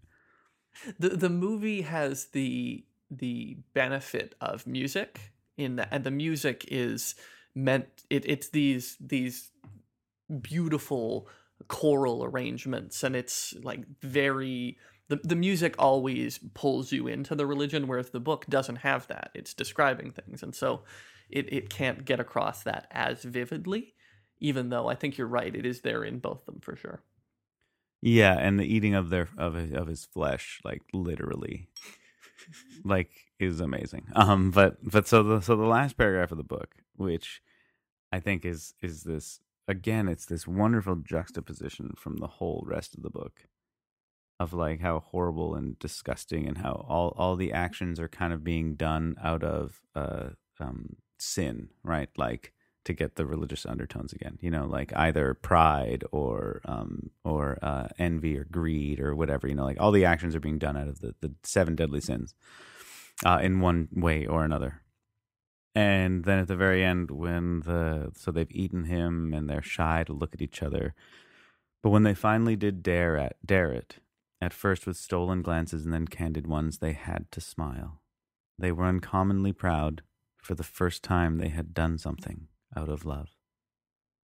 the 0.99 1.09
the 1.09 1.29
movie 1.29 1.81
has 1.81 2.25
the 2.27 2.83
the 3.09 3.57
benefit 3.73 4.35
of 4.41 4.67
music 4.67 5.33
in 5.57 5.77
that 5.77 5.89
and 5.91 6.03
the 6.03 6.11
music 6.11 6.65
is 6.69 7.15
meant 7.55 7.87
it, 8.09 8.23
it's 8.25 8.49
these 8.49 8.97
these 8.99 9.51
beautiful 10.41 11.27
choral 11.67 12.23
arrangements 12.23 13.03
and 13.03 13.15
it's 13.15 13.53
like 13.63 13.83
very 14.01 14.77
the, 15.09 15.15
the 15.23 15.35
music 15.35 15.73
always 15.79 16.39
pulls 16.53 16.91
you 16.91 17.07
into 17.07 17.33
the 17.33 17.45
religion 17.45 17.87
whereas 17.87 18.09
the 18.09 18.19
book 18.19 18.45
doesn't 18.47 18.77
have 18.77 19.07
that. 19.07 19.31
It's 19.33 19.53
describing 19.53 20.11
things 20.11 20.43
and 20.43 20.53
so 20.53 20.83
it, 21.29 21.51
it 21.51 21.69
can't 21.69 22.05
get 22.05 22.19
across 22.19 22.63
that 22.63 22.87
as 22.91 23.23
vividly 23.23 23.93
even 24.39 24.69
though 24.69 24.87
i 24.87 24.95
think 24.95 25.17
you're 25.17 25.27
right 25.27 25.55
it 25.55 25.65
is 25.65 25.81
there 25.81 26.03
in 26.03 26.19
both 26.19 26.45
them 26.45 26.59
for 26.61 26.75
sure. 26.75 27.01
Yeah, 28.01 28.37
and 28.37 28.59
the 28.59 28.65
eating 28.65 28.93
of 28.93 29.09
their 29.09 29.27
of 29.37 29.55
his, 29.55 29.73
of 29.73 29.87
his 29.87 30.05
flesh, 30.05 30.59
like 30.63 30.83
literally, 30.93 31.67
like 32.83 33.11
is 33.39 33.59
amazing. 33.59 34.07
Um, 34.13 34.51
but 34.51 34.77
but 34.83 35.07
so 35.07 35.23
the 35.23 35.41
so 35.41 35.55
the 35.55 35.63
last 35.65 35.97
paragraph 35.97 36.31
of 36.31 36.37
the 36.37 36.43
book, 36.43 36.75
which 36.95 37.41
I 38.11 38.19
think 38.19 38.45
is 38.45 38.73
is 38.81 39.03
this 39.03 39.39
again, 39.67 40.07
it's 40.07 40.25
this 40.25 40.47
wonderful 40.47 40.95
juxtaposition 40.95 41.93
from 41.97 42.17
the 42.17 42.27
whole 42.27 42.63
rest 42.65 42.95
of 42.95 43.03
the 43.03 43.09
book, 43.09 43.47
of 44.39 44.53
like 44.53 44.81
how 44.81 44.99
horrible 44.99 45.55
and 45.55 45.77
disgusting, 45.79 46.47
and 46.47 46.59
how 46.59 46.85
all 46.87 47.13
all 47.17 47.35
the 47.35 47.53
actions 47.53 47.99
are 47.99 48.07
kind 48.07 48.33
of 48.33 48.43
being 48.43 48.75
done 48.75 49.15
out 49.21 49.43
of 49.43 49.81
uh 49.95 50.29
um 50.59 50.97
sin, 51.19 51.69
right? 51.83 52.09
Like 52.17 52.53
to 52.87 52.93
get 52.93 53.15
the 53.15 53.25
religious 53.25 53.65
undertones 53.65 54.13
again. 54.13 54.37
You 54.41 54.49
know, 54.49 54.65
like 54.65 54.95
either 54.95 55.33
pride 55.33 56.05
or 56.11 56.61
um 56.65 57.11
or 57.23 57.59
uh, 57.61 57.89
envy 57.99 58.37
or 58.37 58.45
greed 58.45 58.99
or 59.01 59.13
whatever. 59.13 59.47
You 59.47 59.55
know, 59.55 59.65
like 59.65 59.79
all 59.79 59.91
the 59.91 60.05
actions 60.05 60.35
are 60.35 60.39
being 60.39 60.57
done 60.57 60.77
out 60.77 60.87
of 60.87 60.99
the 60.99 61.13
the 61.19 61.33
seven 61.43 61.75
deadly 61.75 61.99
sins, 61.99 62.33
uh, 63.25 63.39
in 63.41 63.59
one 63.59 63.89
way 63.93 64.25
or 64.25 64.43
another. 64.43 64.81
And 65.75 66.23
then 66.23 66.39
at 66.39 66.47
the 66.47 66.55
very 66.55 66.83
end, 66.83 67.11
when 67.11 67.59
the 67.61 68.11
so 68.15 68.31
they've 68.31 68.51
eaten 68.51 68.85
him 68.85 69.33
and 69.33 69.49
they're 69.49 69.61
shy 69.61 70.03
to 70.05 70.13
look 70.13 70.33
at 70.33 70.41
each 70.41 70.63
other, 70.63 70.95
but 71.83 71.89
when 71.89 72.03
they 72.03 72.15
finally 72.15 72.55
did 72.55 72.81
dare 72.81 73.17
at 73.17 73.35
dare 73.45 73.73
it, 73.73 73.97
at 74.41 74.53
first 74.53 74.87
with 74.87 74.95
stolen 74.95 75.41
glances 75.41 75.83
and 75.83 75.93
then 75.93 76.07
candid 76.07 76.47
ones, 76.47 76.77
they 76.77 76.93
had 76.93 77.29
to 77.31 77.41
smile. 77.41 78.01
They 78.57 78.71
were 78.71 78.85
uncommonly 78.85 79.51
proud. 79.51 80.03
For 80.41 80.55
the 80.55 80.63
first 80.63 81.03
time, 81.03 81.39
they 81.39 81.49
had 81.49 81.73
done 81.73 81.97
something 81.97 82.47
out 82.77 82.89
of 82.89 83.05
love. 83.05 83.29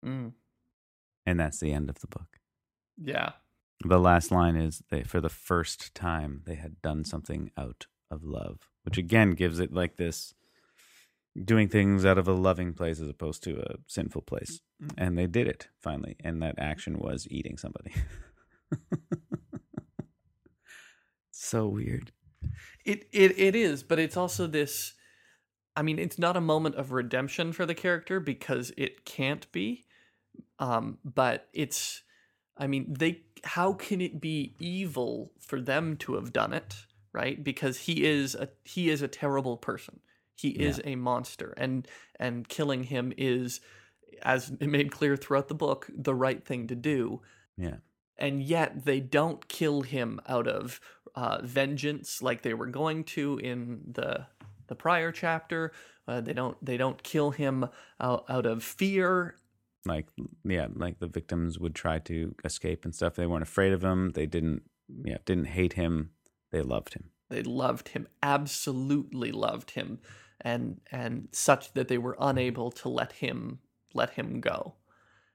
mm. 0.05 0.32
And 1.24 1.40
that's 1.40 1.61
the 1.61 1.72
end 1.72 1.88
of 1.88 2.00
the 2.00 2.09
book. 2.09 2.38
yeah 2.96 3.30
The 3.84 3.98
last 3.98 4.30
line 4.30 4.57
is 4.57 4.82
they 4.90 5.03
for 5.05 5.20
the 5.20 5.28
first 5.48 5.94
time 5.94 6.42
they 6.46 6.57
had 6.57 6.82
done 6.82 7.05
something 7.05 7.50
out 7.57 7.86
of 8.11 8.24
love, 8.24 8.68
which 8.84 8.98
again 8.98 9.30
gives 9.42 9.59
it 9.59 9.72
like 9.72 9.96
this 9.96 10.34
doing 11.53 11.68
things 11.68 12.05
out 12.05 12.18
of 12.18 12.28
a 12.28 12.32
loving 12.32 12.74
place 12.74 13.00
as 13.00 13.09
opposed 13.09 13.42
to 13.44 13.59
a 13.61 13.76
sinful 13.86 14.22
place. 14.22 14.61
And 14.98 15.16
they 15.16 15.26
did 15.26 15.46
it 15.48 15.68
finally, 15.80 16.16
and 16.20 16.42
that 16.42 16.57
action 16.59 16.98
was 16.98 17.26
eating 17.30 17.57
somebody. 17.57 17.92
so 21.30 21.68
weird. 21.68 22.12
It 22.84 23.09
it 23.12 23.38
it 23.38 23.55
is, 23.55 23.82
but 23.82 23.98
it's 23.98 24.16
also 24.16 24.46
this 24.46 24.94
I 25.75 25.83
mean, 25.83 25.99
it's 25.99 26.18
not 26.18 26.37
a 26.37 26.41
moment 26.41 26.75
of 26.75 26.93
redemption 26.93 27.53
for 27.53 27.64
the 27.66 27.75
character 27.75 28.20
because 28.20 28.73
it 28.77 29.05
can't 29.05 29.51
be. 29.53 29.85
Um, 30.59 30.99
but 31.05 31.49
it's 31.53 32.03
I 32.57 32.66
mean, 32.66 32.95
they 32.99 33.23
how 33.45 33.73
can 33.73 34.01
it 34.01 34.20
be 34.20 34.55
evil 34.59 35.33
for 35.41 35.61
them 35.61 35.97
to 35.99 36.14
have 36.14 36.33
done 36.33 36.53
it, 36.53 36.87
right? 37.12 37.43
Because 37.43 37.81
he 37.81 38.05
is 38.05 38.35
a 38.35 38.49
he 38.64 38.91
is 38.91 39.03
a 39.03 39.09
terrible 39.09 39.57
person. 39.57 40.01
He 40.35 40.49
is 40.51 40.81
a 40.85 40.97
monster 40.97 41.55
and 41.57 41.87
and 42.18 42.49
killing 42.49 42.85
him 42.85 43.12
is 43.16 43.61
as 44.23 44.53
made 44.61 44.91
clear 44.93 45.16
throughout 45.16 45.49
the 45.49 45.55
book, 45.55 45.89
the 45.95 46.14
right 46.14 46.45
thing 46.45 46.66
to 46.68 46.75
do 46.75 47.20
Yeah. 47.57 47.77
and 48.18 48.43
yet 48.43 48.85
they 48.85 49.01
don't 49.01 49.49
kill 49.49 49.83
him 49.83 50.20
out 50.29 50.47
of 50.47 50.81
uh, 51.14 51.41
vengeance 51.43 52.23
like 52.23 52.43
they 52.43 52.55
were 52.55 52.66
going 52.66 53.05
to 53.05 53.39
in 53.39 53.83
the 53.93 54.27
the 54.73 54.77
prior 54.77 55.12
chapter. 55.12 55.73
Uh, 56.09 56.23
they 56.23 56.33
don't 56.33 56.57
they 56.64 56.79
don't 56.79 57.03
kill 57.03 57.31
him 57.31 57.68
out, 58.01 58.25
out 58.29 58.47
of 58.47 58.64
fear 58.64 59.37
like 59.85 60.07
yeah, 60.45 60.68
like 60.75 60.99
the 60.99 61.07
victims 61.07 61.59
would 61.59 61.75
try 61.75 61.99
to 62.01 62.35
escape 62.45 62.85
and 62.85 62.95
stuff. 62.95 63.14
They 63.14 63.27
weren't 63.27 63.43
afraid 63.43 63.73
of 63.73 63.83
him. 63.83 64.11
They 64.11 64.27
didn't 64.27 64.62
yeah 65.05 65.18
didn't 65.25 65.47
hate 65.47 65.75
him. 65.75 66.11
They 66.51 66.62
loved 66.62 66.95
him. 66.95 67.11
They 67.31 67.43
loved 67.43 67.89
him, 67.89 68.07
absolutely 68.23 69.33
loved 69.33 69.73
him, 69.73 69.99
and 70.41 70.81
and 70.91 71.29
such 71.33 71.73
that 71.73 71.89
they 71.89 71.99
were 71.99 72.16
unable 72.20 72.70
to 72.73 72.89
let 72.89 73.12
him 73.12 73.59
let 73.95 74.11
him 74.11 74.41
go. 74.41 74.75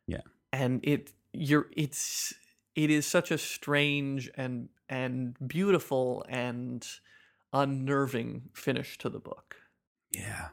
Yeah. 0.05 0.21
And 0.53 0.79
it 0.83 1.11
you're 1.33 1.67
it's 1.75 2.33
it 2.75 2.89
is 2.89 3.05
such 3.05 3.31
a 3.31 3.37
strange 3.37 4.29
and 4.35 4.69
and 4.87 5.35
beautiful 5.45 6.25
and 6.29 6.87
unnerving 7.53 8.49
finish 8.53 8.97
to 8.99 9.09
the 9.09 9.19
book. 9.19 9.57
Yeah. 10.11 10.49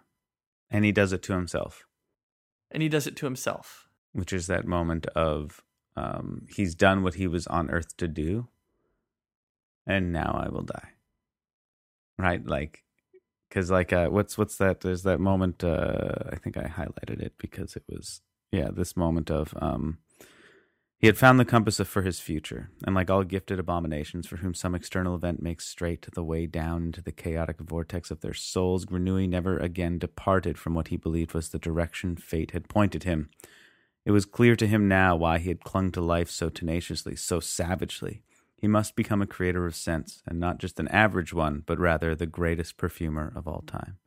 And 0.70 0.84
he 0.84 0.92
does 0.92 1.12
it 1.12 1.22
to 1.24 1.32
himself. 1.34 1.86
And 2.70 2.82
he 2.82 2.88
does 2.88 3.07
it 3.07 3.16
to 3.16 3.26
himself. 3.26 3.88
Which 4.12 4.32
is 4.32 4.47
that 4.47 4.66
moment 4.66 5.07
of 5.09 5.62
um, 5.97 6.47
he's 6.49 6.74
done 6.74 7.03
what 7.03 7.14
he 7.14 7.26
was 7.26 7.47
on 7.47 7.70
earth 7.70 7.97
to 7.99 8.09
do, 8.09 8.49
and 9.86 10.12
now 10.12 10.40
I 10.45 10.49
will 10.49 10.62
die. 10.62 10.90
Right? 12.18 12.45
Like, 12.45 12.84
because 13.49 13.70
like, 13.70 13.92
uh, 13.92 14.09
what's 14.09 14.38
what's 14.38 14.57
that? 14.59 14.80
There's 14.80 15.03
that 15.03 15.20
moment. 15.20 15.62
Uh, 15.62 16.14
I 16.32 16.36
think 16.36 16.57
I 16.57 16.64
highlighted 16.64 17.20
it 17.20 17.34
because 17.38 17.76
it 17.76 17.84
was 17.88 18.22
yeah, 18.55 18.68
this 18.72 18.97
moment 18.97 19.30
of 19.30 19.53
um, 19.61 19.99
he 21.05 21.07
had 21.07 21.18
found 21.18 21.38
the 21.38 21.44
compass 21.44 21.78
for 21.80 22.00
his 22.00 22.18
future, 22.18 22.70
and 22.86 22.94
like 22.94 23.11
all 23.11 23.24
gifted 23.24 23.59
abominations 23.59 24.26
for 24.26 24.38
whom 24.38 24.55
some 24.55 24.74
external 24.74 25.14
event 25.14 25.42
makes 25.42 25.66
straight 25.66 26.09
the 26.14 26.24
way 26.24 26.46
down 26.46 26.84
into 26.84 27.02
the 27.02 27.12
chaotic 27.12 27.61
vortex 27.61 28.11
of 28.11 28.22
their 28.22 28.32
souls, 28.32 28.86
Grenouille 28.86 29.28
never 29.28 29.59
again 29.59 29.98
departed 29.98 30.57
from 30.57 30.72
what 30.72 30.88
he 30.88 30.96
believed 30.96 31.34
was 31.34 31.50
the 31.50 31.59
direction 31.59 32.16
fate 32.16 32.52
had 32.52 32.70
pointed 32.70 33.05
him. 33.05 33.28
It 34.07 34.12
was 34.12 34.24
clear 34.24 34.57
to 34.57 34.66
him 34.66 34.88
now 34.88 35.14
why 35.14 35.40
he 35.40 35.50
had 35.50 35.62
clung 35.62 35.92
to 35.92 36.00
life 36.00 36.30
so 36.30 36.48
tenaciously, 36.48 37.16
so 37.16 37.38
savagely. 37.38 38.22
He 38.57 38.66
must 38.66 38.96
become 38.96 39.20
a 39.20 39.26
creator 39.26 39.66
of 39.66 39.76
scents, 39.76 40.22
and 40.26 40.40
not 40.40 40.57
just 40.57 40.80
an 40.80 40.88
average 40.88 41.34
one, 41.34 41.64
but 41.66 41.78
rather 41.78 42.14
the 42.14 42.24
greatest 42.24 42.78
perfumer 42.78 43.30
of 43.36 43.46
all 43.46 43.62
time. 43.66 43.98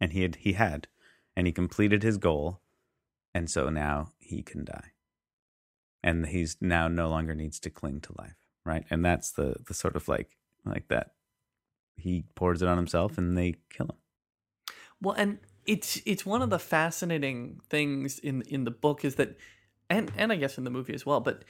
And 0.00 0.12
he 0.12 0.22
had, 0.22 0.36
he 0.36 0.52
had, 0.52 0.86
and 1.34 1.48
he 1.48 1.52
completed 1.52 2.04
his 2.04 2.18
goal, 2.18 2.60
and 3.34 3.50
so 3.50 3.68
now 3.68 4.12
he 4.20 4.44
can 4.44 4.64
die 4.64 4.91
and 6.02 6.26
he's 6.26 6.56
now 6.60 6.88
no 6.88 7.08
longer 7.08 7.34
needs 7.34 7.58
to 7.60 7.70
cling 7.70 8.00
to 8.00 8.14
life 8.18 8.42
right? 8.64 8.84
And 8.90 9.04
that's 9.04 9.32
the 9.32 9.56
the 9.66 9.74
sort 9.74 9.96
of 9.96 10.08
like 10.08 10.36
like 10.64 10.88
that 10.88 11.12
he 11.96 12.24
pours 12.34 12.62
it 12.62 12.68
on 12.68 12.76
himself 12.76 13.18
and 13.18 13.36
they 13.36 13.56
kill 13.70 13.86
him. 13.86 14.76
Well 15.00 15.14
and 15.16 15.38
it's 15.66 16.00
it's 16.06 16.26
one 16.26 16.42
of 16.42 16.50
the 16.50 16.58
fascinating 16.58 17.60
things 17.68 18.18
in 18.18 18.42
in 18.42 18.64
the 18.64 18.70
book 18.70 19.04
is 19.04 19.16
that 19.16 19.36
and 19.90 20.10
and 20.16 20.32
I 20.32 20.36
guess 20.36 20.58
in 20.58 20.64
the 20.64 20.70
movie 20.70 20.94
as 20.94 21.06
well 21.06 21.20
but 21.20 21.44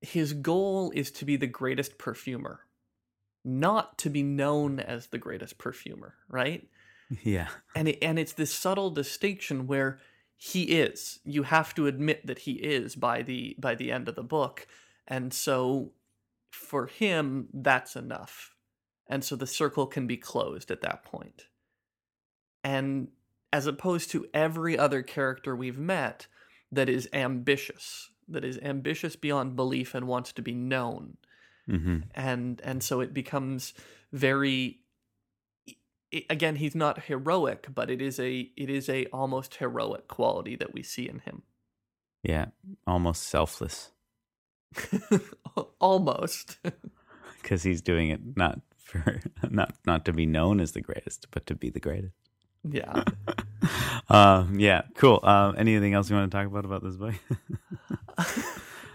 his 0.00 0.32
goal 0.32 0.92
is 0.94 1.10
to 1.12 1.24
be 1.24 1.36
the 1.36 1.46
greatest 1.46 1.98
perfumer 1.98 2.60
not 3.44 3.98
to 3.98 4.10
be 4.10 4.22
known 4.22 4.78
as 4.80 5.06
the 5.06 5.18
greatest 5.18 5.58
perfumer 5.58 6.14
right? 6.28 6.68
Yeah. 7.22 7.48
And 7.74 7.88
it, 7.88 7.98
and 8.02 8.18
it's 8.18 8.34
this 8.34 8.52
subtle 8.52 8.90
distinction 8.90 9.66
where 9.66 9.98
he 10.40 10.62
is. 10.62 11.18
You 11.24 11.42
have 11.42 11.74
to 11.74 11.88
admit 11.88 12.26
that 12.28 12.38
he 12.38 12.52
is 12.52 12.94
by 12.94 13.22
the 13.22 13.56
by 13.58 13.74
the 13.74 13.90
end 13.90 14.08
of 14.08 14.14
the 14.14 14.22
book. 14.22 14.66
And 15.06 15.34
so 15.34 15.92
for 16.50 16.86
him 16.86 17.48
that's 17.52 17.96
enough. 17.96 18.54
And 19.08 19.24
so 19.24 19.34
the 19.34 19.46
circle 19.46 19.86
can 19.86 20.06
be 20.06 20.16
closed 20.16 20.70
at 20.70 20.82
that 20.82 21.02
point. 21.04 21.46
And 22.62 23.08
as 23.52 23.66
opposed 23.66 24.10
to 24.10 24.26
every 24.32 24.78
other 24.78 25.02
character 25.02 25.56
we've 25.56 25.78
met 25.78 26.28
that 26.70 26.88
is 26.88 27.08
ambitious, 27.12 28.10
that 28.28 28.44
is 28.44 28.58
ambitious 28.58 29.16
beyond 29.16 29.56
belief 29.56 29.94
and 29.94 30.06
wants 30.06 30.32
to 30.34 30.42
be 30.42 30.54
known. 30.54 31.16
Mm-hmm. 31.68 31.98
And 32.14 32.60
and 32.62 32.80
so 32.80 33.00
it 33.00 33.12
becomes 33.12 33.74
very 34.12 34.82
again 36.30 36.56
he's 36.56 36.74
not 36.74 37.04
heroic 37.04 37.66
but 37.74 37.90
it 37.90 38.00
is 38.00 38.18
a 38.18 38.50
it 38.56 38.70
is 38.70 38.88
a 38.88 39.06
almost 39.06 39.56
heroic 39.56 40.08
quality 40.08 40.56
that 40.56 40.72
we 40.74 40.82
see 40.82 41.08
in 41.08 41.20
him. 41.20 41.42
Yeah 42.22 42.46
almost 42.86 43.24
selfless. 43.24 43.90
Almost. 45.80 46.58
Because 47.40 47.62
he's 47.62 47.80
doing 47.80 48.10
it 48.10 48.20
not 48.36 48.60
for 48.76 49.20
not 49.48 49.72
not 49.86 50.04
to 50.04 50.12
be 50.12 50.26
known 50.26 50.60
as 50.60 50.72
the 50.72 50.80
greatest 50.80 51.28
but 51.30 51.46
to 51.46 51.54
be 51.54 51.70
the 51.70 51.80
greatest. 51.80 52.14
Yeah. 52.64 53.04
Um 54.10 54.58
yeah 54.58 54.82
cool. 54.96 55.20
Um 55.22 55.54
anything 55.56 55.94
else 55.94 56.10
you 56.10 56.16
want 56.16 56.30
to 56.30 56.36
talk 56.36 56.46
about 56.46 56.64
about 56.64 56.82
this 56.82 56.96
book 56.96 57.14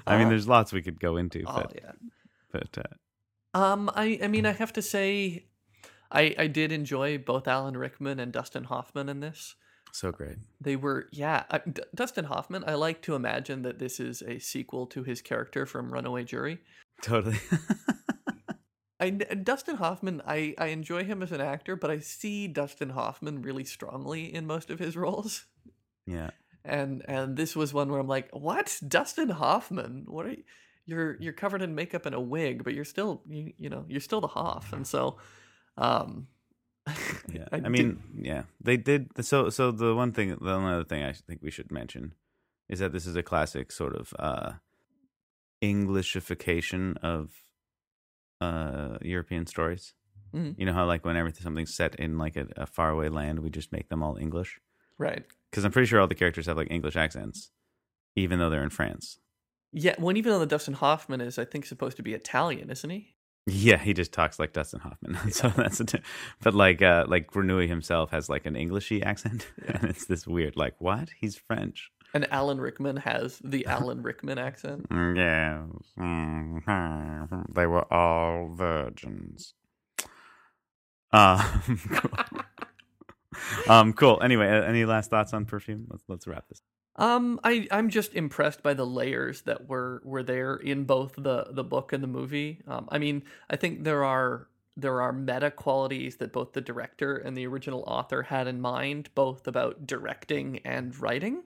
i 0.07 0.18
mean 0.18 0.30
there's 0.30 0.47
lots 0.47 0.74
we 0.74 0.82
could 0.82 0.99
go 0.99 1.18
into 1.18 1.43
oh, 1.47 1.53
but 1.53 1.74
yeah. 1.76 1.91
but 2.51 2.78
uh, 2.78 3.57
um 3.57 3.89
i 3.95 4.20
i 4.22 4.28
mean 4.28 4.45
i 4.45 4.51
have 4.51 4.74
to 4.74 4.82
say 4.82 5.45
I, 6.14 6.36
I 6.38 6.47
did 6.47 6.72
enjoy 6.72 7.18
both 7.18 7.47
Alan 7.47 7.76
Rickman 7.76 8.20
and 8.20 8.32
Dustin 8.32 8.66
Hoffman 8.66 9.09
in 9.09 9.20
this. 9.20 9.55
So 9.91 10.11
great. 10.11 10.38
They 10.61 10.76
were, 10.76 11.07
yeah. 11.11 11.43
Uh, 11.49 11.59
D- 11.72 11.84
Dustin 11.93 12.26
Hoffman, 12.26 12.64
I 12.66 12.76
like 12.76 13.01
to 13.03 13.16
imagine 13.16 13.64
that 13.64 13.80
this 13.80 13.99
is 13.99 14.22
a 14.22 14.39
sequel 14.39 14.88
to 14.88 15.03
his 15.03 15.22
character 15.22 15.66
from 15.66 15.91
Runaway 15.91 16.24
Jury. 16.24 16.59
Totally. 17.01 17.39
I, 18.99 19.09
Dustin 19.09 19.76
Hoffman, 19.76 20.22
I, 20.26 20.55
I 20.57 20.68
enjoy 20.68 21.03
him 21.03 21.22
as 21.22 21.32
an 21.32 21.41
actor, 21.41 21.76
but 21.76 21.91
I 21.91 21.99
see 21.99 22.47
Dustin 22.47 22.89
Hoffman 22.89 23.41
really 23.41 23.66
strongly 23.66 24.34
in 24.34 24.47
most 24.47 24.70
of 24.70 24.80
his 24.80 24.95
roles. 24.95 25.45
Yeah. 26.05 26.30
And 26.66 27.03
and 27.09 27.36
this 27.36 27.55
was 27.55 27.74
one 27.74 27.89
where 27.89 27.99
I'm 27.99 28.07
like, 28.07 28.30
what? 28.32 28.80
Dustin 28.88 29.30
Hoffman? 29.30 30.05
What 30.07 30.26
are 30.26 30.32
you? 30.32 30.43
You're 30.86 31.18
you're 31.20 31.34
covered 31.34 31.61
in 31.61 31.76
makeup 31.76 32.05
and 32.05 32.16
a 32.16 32.22
wig, 32.22 32.64
but 32.64 32.74
you're 32.74 32.86
still 32.86 33.22
you, 33.28 33.53
you 33.57 33.70
know 33.70 33.86
you're 33.88 33.99
still 33.99 34.22
the 34.22 34.28
Hoff, 34.28 34.72
and 34.72 34.88
so 34.88 35.18
um, 35.78 36.28
yeah, 37.32 37.47
I, 37.51 37.57
I 37.57 37.69
mean, 37.69 38.01
did... 38.15 38.26
yeah, 38.26 38.43
they 38.61 38.78
did. 38.78 39.09
So, 39.26 39.49
so 39.49 39.71
the 39.71 39.95
one 39.95 40.11
thing, 40.11 40.38
the 40.41 40.51
only 40.51 40.74
other 40.74 40.84
thing 40.84 41.03
I 41.03 41.13
think 41.13 41.41
we 41.41 41.51
should 41.51 41.71
mention 41.71 42.13
is 42.69 42.80
that 42.80 42.91
this 42.91 43.05
is 43.05 43.15
a 43.15 43.24
classic 43.24 43.71
sort 43.71 43.95
of 43.95 44.13
uh, 44.19 44.53
Englishification 45.61 46.97
of 46.97 47.32
uh, 48.41 48.97
European 49.01 49.47
stories. 49.47 49.93
Mm-hmm. 50.36 50.59
You 50.59 50.65
know 50.65 50.74
how, 50.74 50.86
like, 50.86 51.05
whenever 51.05 51.32
something's 51.32 51.74
set 51.74 51.95
in 51.95 52.17
like 52.17 52.36
a, 52.36 52.47
a 52.57 52.65
faraway 52.65 53.09
land, 53.09 53.39
we 53.39 53.49
just 53.49 53.71
make 53.71 53.89
them 53.89 54.03
all 54.03 54.17
English, 54.17 54.59
right? 54.97 55.24
Because 55.49 55.63
I'm 55.63 55.71
pretty 55.71 55.86
sure 55.86 56.01
all 56.01 56.07
the 56.07 56.15
characters 56.15 56.47
have 56.47 56.57
like 56.57 56.71
English 56.71 56.95
accents, 56.95 57.51
even 58.15 58.39
though 58.39 58.49
they're 58.49 58.63
in 58.63 58.69
France. 58.69 59.19
Yeah, 59.71 59.95
well, 59.97 60.15
even 60.15 60.32
though 60.32 60.39
the 60.39 60.45
Dustin 60.45 60.76
Hoffman 60.76 61.21
is, 61.21 61.39
I 61.39 61.45
think, 61.45 61.65
supposed 61.65 61.97
to 61.97 62.03
be 62.03 62.13
Italian, 62.13 62.69
isn't 62.69 62.89
he? 62.89 63.12
Yeah, 63.46 63.78
he 63.78 63.94
just 63.94 64.14
talks 64.14 64.39
like 64.39 64.54
Dustin 64.54 64.80
Hoffman. 64.80 65.16
Yeah. 65.26 65.30
so 65.32 65.50
that's 65.50 65.80
a 65.82 65.86
but 66.41 66.54
like 66.54 66.82
uh 66.82 67.06
like 67.08 67.30
Grenouille 67.30 67.68
himself 67.68 68.12
has 68.12 68.30
like 68.30 68.46
an 68.46 68.56
Englishy 68.56 69.04
accent. 69.04 69.48
Yeah. 69.66 69.80
And 69.82 69.89
it's 69.89 70.06
this 70.06 70.26
weird 70.26 70.56
like 70.56 70.76
what? 70.80 71.10
He's 71.20 71.36
French. 71.36 71.91
And 72.14 72.32
Alan 72.32 72.62
Rickman 72.62 72.98
has 72.98 73.39
the 73.44 73.66
Alan 73.76 74.02
Rickman 74.02 74.38
accent. 74.38 74.86
Yeah. 74.91 75.64
Mm-hmm. 76.00 77.41
They 77.54 77.66
were 77.68 77.91
all 77.94 78.50
virgins. 78.54 79.54
Um, 81.12 81.80
cool. 81.91 82.12
um 83.68 83.94
cool. 83.94 84.20
Anyway, 84.22 84.48
any 84.48 84.86
last 84.86 85.10
thoughts 85.10 85.34
on 85.34 85.46
perfume? 85.46 85.88
Let's 85.89 86.04
let's 86.08 86.28
wrap 86.28 86.48
this. 86.50 86.62
Um, 86.96 87.39
I 87.44 87.68
I'm 87.72 87.89
just 87.89 88.14
impressed 88.14 88.62
by 88.62 88.74
the 88.74 88.86
layers 88.86 89.41
that 89.41 89.68
were 89.68 90.02
were 90.04 90.24
there 90.24 90.56
in 90.56 90.84
both 90.84 91.14
the 91.18 91.48
the 91.50 91.64
book 91.64 91.91
and 91.91 92.04
the 92.04 92.08
movie. 92.08 92.62
Um, 92.68 92.88
I 92.91 93.00
mean, 93.00 93.24
I 93.50 93.56
think 93.56 93.84
there 93.84 94.04
are 94.04 94.48
there 94.78 95.02
are 95.02 95.12
meta 95.12 95.52
qualities 95.52 96.18
that 96.18 96.32
both 96.32 96.54
the 96.54 96.62
director 96.62 97.18
and 97.18 97.36
the 97.38 97.48
original 97.48 97.84
author 97.88 98.24
had 98.24 98.48
in 98.48 98.62
mind, 98.62 99.10
both 99.16 99.48
about 99.48 99.86
directing 99.86 100.60
and 100.66 100.98
writing. 101.00 101.44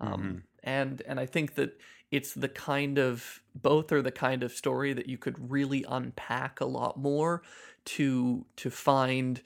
Um, 0.00 0.22
mm-hmm. 0.22 0.38
and 0.64 1.02
and 1.06 1.20
I 1.20 1.26
think 1.26 1.54
that 1.54 1.78
it's 2.10 2.34
the 2.34 2.48
kind 2.48 2.98
of 2.98 3.42
both 3.54 3.92
are 3.92 4.02
the 4.02 4.10
kind 4.10 4.42
of 4.42 4.52
story 4.52 4.92
that 4.92 5.08
you 5.08 5.16
could 5.16 5.50
really 5.50 5.84
unpack 5.88 6.60
a 6.60 6.66
lot 6.66 6.98
more 6.98 7.42
to 7.84 8.44
to 8.56 8.70
find 8.70 9.40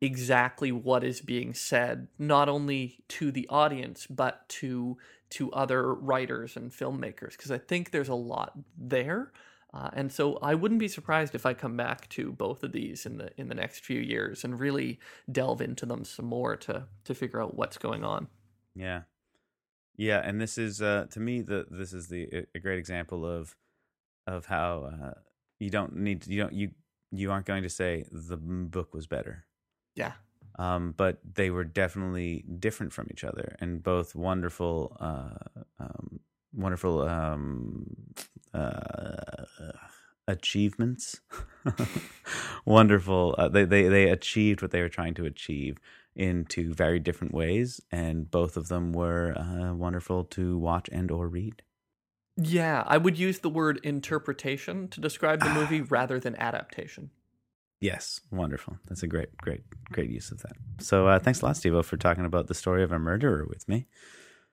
exactly 0.00 0.72
what 0.72 1.04
is 1.04 1.20
being 1.20 1.52
said 1.52 2.08
not 2.18 2.48
only 2.48 3.04
to 3.08 3.30
the 3.30 3.46
audience 3.48 4.06
but 4.06 4.48
to 4.48 4.96
to 5.28 5.52
other 5.52 5.94
writers 5.94 6.56
and 6.56 6.70
filmmakers 6.70 7.32
because 7.32 7.50
i 7.50 7.58
think 7.58 7.90
there's 7.90 8.08
a 8.08 8.14
lot 8.14 8.52
there. 8.76 9.32
Uh, 9.72 9.88
and 9.92 10.10
so 10.10 10.36
i 10.42 10.54
wouldn't 10.54 10.80
be 10.80 10.88
surprised 10.88 11.34
if 11.34 11.46
i 11.46 11.54
come 11.54 11.76
back 11.76 12.08
to 12.08 12.32
both 12.32 12.64
of 12.64 12.72
these 12.72 13.06
in 13.06 13.18
the 13.18 13.30
in 13.36 13.48
the 13.48 13.54
next 13.54 13.84
few 13.84 14.00
years 14.00 14.42
and 14.42 14.58
really 14.58 14.98
delve 15.30 15.60
into 15.60 15.86
them 15.86 16.04
some 16.04 16.26
more 16.26 16.56
to 16.56 16.84
to 17.04 17.14
figure 17.14 17.40
out 17.40 17.54
what's 17.54 17.78
going 17.78 18.02
on. 18.02 18.26
Yeah. 18.74 19.02
Yeah 19.96 20.20
and 20.24 20.40
this 20.40 20.58
is 20.58 20.82
uh 20.82 21.06
to 21.10 21.20
me 21.20 21.42
the 21.42 21.66
this 21.70 21.92
is 21.92 22.08
the 22.08 22.46
a 22.54 22.58
great 22.58 22.78
example 22.78 23.24
of 23.24 23.54
of 24.26 24.46
how 24.46 24.90
uh 24.92 25.20
you 25.60 25.70
don't 25.70 25.94
need 25.94 26.26
you 26.26 26.40
don't 26.40 26.52
you 26.52 26.70
you 27.12 27.30
aren't 27.30 27.46
going 27.46 27.62
to 27.62 27.70
say 27.70 28.04
the 28.10 28.36
book 28.36 28.92
was 28.92 29.06
better 29.06 29.44
yeah. 29.94 30.12
Um, 30.58 30.92
but 30.96 31.18
they 31.34 31.50
were 31.50 31.64
definitely 31.64 32.44
different 32.58 32.92
from 32.92 33.08
each 33.10 33.24
other, 33.24 33.56
and 33.60 33.82
both 33.82 34.14
wonderful, 34.14 34.96
uh, 35.00 35.62
um, 35.78 36.20
wonderful 36.52 37.02
um, 37.02 37.96
uh, 38.52 39.44
achievements. 40.28 41.20
wonderful. 42.64 43.34
Uh, 43.38 43.48
they, 43.48 43.64
they 43.64 43.88
they 43.88 44.10
achieved 44.10 44.60
what 44.60 44.70
they 44.70 44.82
were 44.82 44.88
trying 44.88 45.14
to 45.14 45.24
achieve 45.24 45.78
in 46.14 46.44
two 46.44 46.74
very 46.74 46.98
different 46.98 47.32
ways, 47.32 47.80
and 47.90 48.30
both 48.30 48.56
of 48.56 48.68
them 48.68 48.92
were 48.92 49.34
uh, 49.38 49.72
wonderful 49.74 50.24
to 50.24 50.58
watch 50.58 50.88
and 50.92 51.10
or 51.10 51.28
read. 51.28 51.62
Yeah, 52.36 52.84
I 52.86 52.96
would 52.96 53.18
use 53.18 53.40
the 53.40 53.50
word 53.50 53.80
interpretation 53.82 54.88
to 54.88 55.00
describe 55.00 55.40
the 55.40 55.50
movie 55.50 55.80
rather 55.88 56.18
than 56.18 56.36
adaptation. 56.36 57.10
Yes, 57.80 58.20
wonderful. 58.30 58.76
That's 58.86 59.02
a 59.02 59.06
great, 59.06 59.34
great, 59.38 59.62
great 59.90 60.10
use 60.10 60.30
of 60.30 60.42
that. 60.42 60.52
So, 60.78 61.06
uh, 61.08 61.18
thanks 61.18 61.40
a 61.40 61.46
lot, 61.46 61.56
Steve, 61.56 61.84
for 61.86 61.96
talking 61.96 62.26
about 62.26 62.46
the 62.46 62.54
story 62.54 62.82
of 62.82 62.92
a 62.92 62.98
murderer 62.98 63.46
with 63.48 63.68
me. 63.68 63.86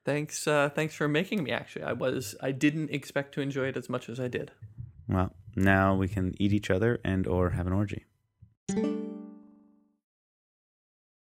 Thanks, 0.05 0.47
uh, 0.47 0.69
thanks 0.69 0.95
for 0.95 1.09
making 1.09 1.43
me. 1.43 1.51
Actually, 1.51 1.83
I 1.83 1.91
was, 1.91 2.35
I 2.41 2.53
didn't 2.53 2.91
expect 2.91 3.33
to 3.33 3.41
enjoy 3.41 3.67
it 3.67 3.75
as 3.75 3.89
much 3.89 4.07
as 4.07 4.19
I 4.19 4.29
did. 4.29 4.51
Well, 5.09 5.33
now 5.55 5.95
we 5.95 6.07
can 6.07 6.33
eat 6.39 6.53
each 6.53 6.71
other 6.71 6.99
and 7.03 7.27
or 7.27 7.49
have 7.49 7.67
an 7.67 7.73
orgy. 7.73 8.05